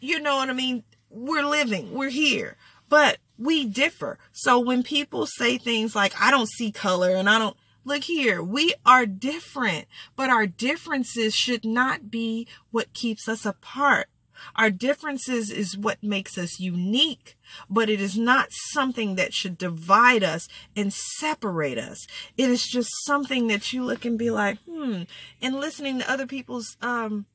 you 0.00 0.18
know 0.20 0.36
what 0.36 0.50
I 0.50 0.54
mean? 0.54 0.84
We're 1.10 1.44
living, 1.44 1.92
we're 1.92 2.10
here, 2.10 2.56
but 2.88 3.18
we 3.38 3.66
differ. 3.66 4.18
So 4.32 4.58
when 4.58 4.82
people 4.82 5.26
say 5.26 5.58
things 5.58 5.94
like, 5.94 6.14
I 6.20 6.30
don't 6.30 6.48
see 6.48 6.72
color 6.72 7.10
and 7.10 7.28
I 7.28 7.38
don't, 7.38 7.56
look 7.84 8.02
here, 8.02 8.42
we 8.42 8.74
are 8.84 9.06
different, 9.06 9.86
but 10.16 10.28
our 10.28 10.46
differences 10.46 11.34
should 11.34 11.64
not 11.64 12.10
be 12.10 12.48
what 12.70 12.92
keeps 12.92 13.28
us 13.28 13.46
apart. 13.46 14.08
Our 14.54 14.70
differences 14.70 15.50
is 15.50 15.76
what 15.76 16.02
makes 16.02 16.36
us 16.38 16.60
unique, 16.60 17.36
but 17.68 17.88
it 17.88 18.00
is 18.00 18.16
not 18.18 18.48
something 18.50 19.14
that 19.16 19.34
should 19.34 19.58
divide 19.58 20.22
us 20.22 20.48
and 20.74 20.92
separate 20.92 21.78
us. 21.78 22.06
It 22.36 22.50
is 22.50 22.66
just 22.66 22.90
something 23.04 23.46
that 23.48 23.72
you 23.72 23.84
look 23.84 24.04
and 24.04 24.18
be 24.18 24.30
like, 24.30 24.58
hmm. 24.68 25.02
And 25.40 25.56
listening 25.56 25.98
to 25.98 26.10
other 26.10 26.26
people's 26.26 26.76
um 26.80 27.26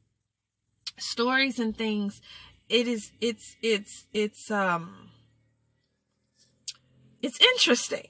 stories 0.97 1.59
and 1.59 1.75
things, 1.75 2.21
it 2.69 2.87
is 2.87 3.11
it's 3.19 3.55
it's 3.61 4.07
it's 4.13 4.49
um 4.51 5.09
it's 7.21 7.39
interesting. 7.41 8.07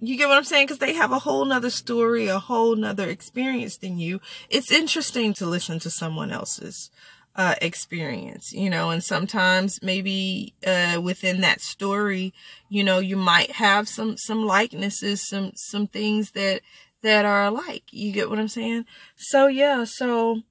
You 0.00 0.16
get 0.16 0.28
what 0.28 0.36
I'm 0.36 0.44
saying? 0.44 0.66
Because 0.66 0.78
they 0.78 0.94
have 0.94 1.12
a 1.12 1.20
whole 1.20 1.44
nother 1.44 1.70
story, 1.70 2.26
a 2.26 2.40
whole 2.40 2.74
nother 2.74 3.08
experience 3.08 3.76
than 3.76 3.98
you. 3.98 4.20
It's 4.50 4.72
interesting 4.72 5.32
to 5.34 5.46
listen 5.46 5.78
to 5.78 5.90
someone 5.90 6.32
else's 6.32 6.90
uh, 7.34 7.54
experience, 7.62 8.52
you 8.52 8.68
know, 8.68 8.90
and 8.90 9.02
sometimes 9.02 9.80
maybe, 9.82 10.54
uh, 10.66 11.00
within 11.02 11.40
that 11.40 11.60
story, 11.60 12.34
you 12.68 12.84
know, 12.84 12.98
you 12.98 13.16
might 13.16 13.52
have 13.52 13.88
some, 13.88 14.16
some 14.16 14.44
likenesses, 14.44 15.26
some, 15.26 15.52
some 15.54 15.86
things 15.86 16.32
that, 16.32 16.60
that 17.02 17.24
are 17.24 17.44
alike. 17.44 17.84
You 17.90 18.12
get 18.12 18.28
what 18.28 18.38
I'm 18.38 18.48
saying? 18.48 18.84
So 19.16 19.46
yeah, 19.46 19.84
so 19.84 20.42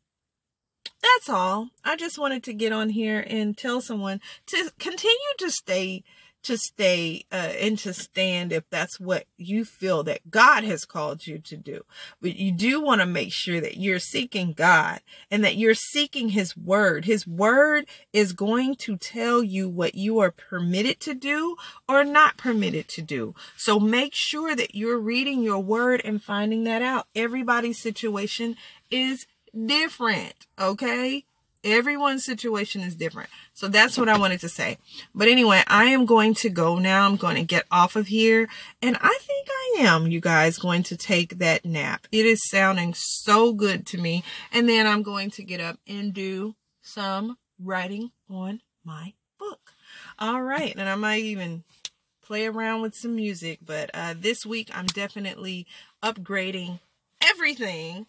that's 1.01 1.29
all. 1.29 1.69
I 1.83 1.95
just 1.95 2.19
wanted 2.19 2.43
to 2.43 2.53
get 2.53 2.71
on 2.71 2.89
here 2.89 3.23
and 3.27 3.57
tell 3.57 3.81
someone 3.81 4.19
to 4.47 4.71
continue 4.79 5.15
to 5.39 5.49
stay 5.49 6.03
to 6.43 6.57
stay 6.57 7.25
uh, 7.31 7.53
and 7.59 7.77
to 7.79 7.93
stand 7.93 8.51
if 8.51 8.69
that's 8.69 8.99
what 8.99 9.25
you 9.37 9.63
feel 9.65 10.03
that 10.03 10.31
God 10.31 10.63
has 10.63 10.85
called 10.85 11.27
you 11.27 11.39
to 11.39 11.57
do. 11.57 11.83
But 12.21 12.35
you 12.35 12.51
do 12.51 12.81
want 12.81 13.01
to 13.01 13.05
make 13.05 13.31
sure 13.31 13.61
that 13.61 13.77
you're 13.77 13.99
seeking 13.99 14.53
God 14.53 15.01
and 15.29 15.43
that 15.43 15.55
you're 15.55 15.73
seeking 15.73 16.29
His 16.29 16.57
Word. 16.57 17.05
His 17.05 17.27
Word 17.27 17.85
is 18.13 18.33
going 18.33 18.75
to 18.77 18.97
tell 18.97 19.43
you 19.43 19.69
what 19.69 19.95
you 19.95 20.19
are 20.19 20.31
permitted 20.31 20.99
to 21.01 21.13
do 21.13 21.55
or 21.87 22.03
not 22.03 22.37
permitted 22.37 22.87
to 22.89 23.01
do. 23.01 23.35
So 23.55 23.79
make 23.79 24.13
sure 24.15 24.55
that 24.55 24.75
you're 24.75 24.99
reading 24.99 25.43
your 25.43 25.59
Word 25.59 26.01
and 26.03 26.21
finding 26.21 26.63
that 26.65 26.81
out. 26.81 27.07
Everybody's 27.15 27.81
situation 27.81 28.55
is 28.89 29.25
different, 29.53 30.47
okay? 30.59 31.25
Everyone's 31.63 32.25
situation 32.25 32.81
is 32.81 32.95
different. 32.95 33.29
So 33.53 33.67
that's 33.67 33.97
what 33.97 34.09
I 34.09 34.17
wanted 34.17 34.39
to 34.39 34.49
say. 34.49 34.77
But 35.13 35.27
anyway, 35.27 35.63
I 35.67 35.85
am 35.85 36.05
going 36.05 36.33
to 36.35 36.49
go 36.49 36.79
now. 36.79 37.05
I'm 37.05 37.17
going 37.17 37.35
to 37.35 37.43
get 37.43 37.65
off 37.71 37.95
of 37.95 38.07
here. 38.07 38.49
And 38.81 38.97
I 38.99 39.19
think 39.21 39.47
I 39.49 39.81
am, 39.81 40.07
you 40.07 40.19
guys, 40.19 40.57
going 40.57 40.81
to 40.83 40.97
take 40.97 41.37
that 41.37 41.63
nap. 41.63 42.07
It 42.11 42.25
is 42.25 42.49
sounding 42.49 42.93
so 42.95 43.53
good 43.53 43.85
to 43.87 43.99
me. 43.99 44.23
And 44.51 44.67
then 44.67 44.87
I'm 44.87 45.03
going 45.03 45.29
to 45.31 45.43
get 45.43 45.61
up 45.61 45.77
and 45.87 46.13
do 46.13 46.55
some 46.81 47.37
writing 47.59 48.11
on 48.27 48.61
my 48.83 49.13
book. 49.37 49.73
All 50.17 50.41
right. 50.41 50.73
And 50.75 50.89
I 50.89 50.95
might 50.95 51.23
even 51.23 51.63
play 52.23 52.47
around 52.47 52.81
with 52.81 52.95
some 52.95 53.15
music. 53.15 53.59
But 53.63 53.91
uh, 53.93 54.15
this 54.17 54.45
week, 54.45 54.69
I'm 54.73 54.87
definitely 54.87 55.67
upgrading 56.03 56.79
everything, 57.21 58.07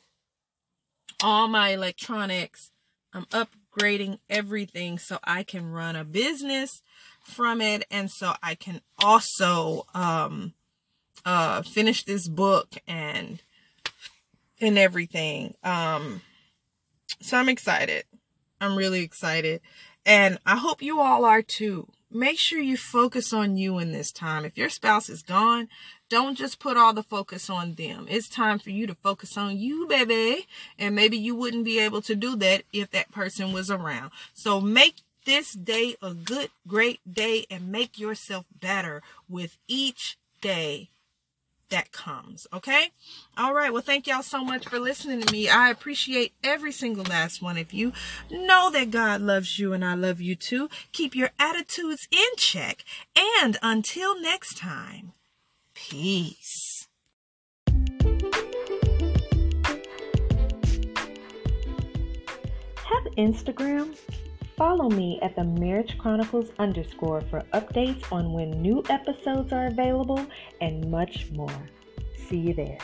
all 1.22 1.48
my 1.48 1.70
electronics 1.70 2.72
I'm 3.13 3.27
upgrading 3.27 4.19
everything 4.29 4.99
so 4.99 5.19
I 5.25 5.43
can 5.43 5.71
run 5.71 5.97
a 5.97 6.05
business 6.05 6.83
from 7.25 7.61
it 7.61 7.85
and 7.91 8.11
so 8.11 8.35
I 8.43 8.55
can 8.55 8.81
also 9.03 9.87
um 9.95 10.55
uh 11.25 11.63
finish 11.63 12.05
this 12.05 12.29
book 12.29 12.69
and 12.87 13.41
and 14.63 14.79
everything. 14.79 15.55
Um, 15.63 16.23
so 17.21 17.37
I'm 17.37 17.49
excited. 17.49 18.05
I'm 18.61 18.77
really 18.77 19.03
excited. 19.03 19.61
And 20.07 20.39
I 20.47 20.57
hope 20.57 20.81
you 20.81 21.01
all 21.01 21.25
are 21.25 21.43
too. 21.43 21.89
Make 22.11 22.39
sure 22.39 22.61
you 22.61 22.77
focus 22.77 23.33
on 23.33 23.57
you 23.57 23.79
in 23.79 23.93
this 23.93 24.13
time. 24.13 24.45
If 24.45 24.57
your 24.57 24.69
spouse 24.69 25.09
is 25.09 25.23
gone, 25.23 25.69
don't 26.13 26.37
just 26.37 26.59
put 26.59 26.77
all 26.77 26.93
the 26.93 27.03
focus 27.03 27.49
on 27.49 27.73
them. 27.73 28.05
It's 28.07 28.29
time 28.29 28.59
for 28.59 28.69
you 28.69 28.87
to 28.87 28.95
focus 28.95 29.39
on 29.39 29.57
you, 29.57 29.87
baby. 29.89 30.47
And 30.79 30.95
maybe 30.95 31.17
you 31.17 31.35
wouldn't 31.35 31.65
be 31.65 31.79
able 31.79 32.03
to 32.03 32.15
do 32.15 32.37
that 32.37 32.65
if 32.71 32.91
that 32.91 33.11
person 33.13 33.51
was 33.51 33.71
around. 33.71 34.11
So 34.35 34.61
make 34.61 34.97
this 35.25 35.55
day 35.55 35.97
a 36.03 36.13
good, 36.13 36.51
great 36.69 37.01
day 37.11 37.47
and 37.51 37.73
make 37.73 37.99
yourself 37.99 38.45
better 38.61 39.03
with 39.27 39.57
each 39.67 40.19
day 40.43 40.91
that 41.71 41.93
comes. 41.93 42.47
Okay? 42.53 42.91
All 43.39 43.55
right. 43.55 43.73
Well, 43.73 43.81
thank 43.81 44.07
y'all 44.07 44.23
so 44.23 44.45
much 44.45 44.69
for 44.69 44.79
listening 44.79 45.23
to 45.23 45.33
me. 45.33 45.49
I 45.49 45.71
appreciate 45.71 46.35
every 46.45 46.73
single 46.73 47.05
last 47.05 47.41
one 47.41 47.57
of 47.57 47.73
you. 47.73 47.95
Know 48.31 48.71
that 48.71 48.91
God 48.91 49.23
loves 49.23 49.59
you 49.59 49.73
and 49.73 49.83
I 49.83 49.95
love 49.95 50.21
you 50.21 50.35
too. 50.35 50.69
Keep 50.93 51.15
your 51.15 51.31
attitudes 51.39 52.07
in 52.11 52.37
check. 52.37 52.85
And 53.17 53.57
until 53.63 54.21
next 54.21 54.59
time, 54.59 55.15
peace. 55.89 56.87
Have 62.76 63.05
Instagram? 63.16 63.97
Follow 64.57 64.89
me 64.91 65.18
at 65.22 65.35
the 65.35 65.45
Marriage 65.45 65.99
Chronicles 65.99 66.51
underscore 66.59 67.22
for 67.22 67.41
updates 67.53 68.11
on 68.12 68.33
when 68.33 68.51
new 68.62 68.83
episodes 68.91 69.53
are 69.53 69.66
available 69.66 70.24
and 70.61 70.91
much 70.91 71.30
more. 71.33 71.62
See 72.28 72.39
you 72.39 72.55
there. 72.55 72.78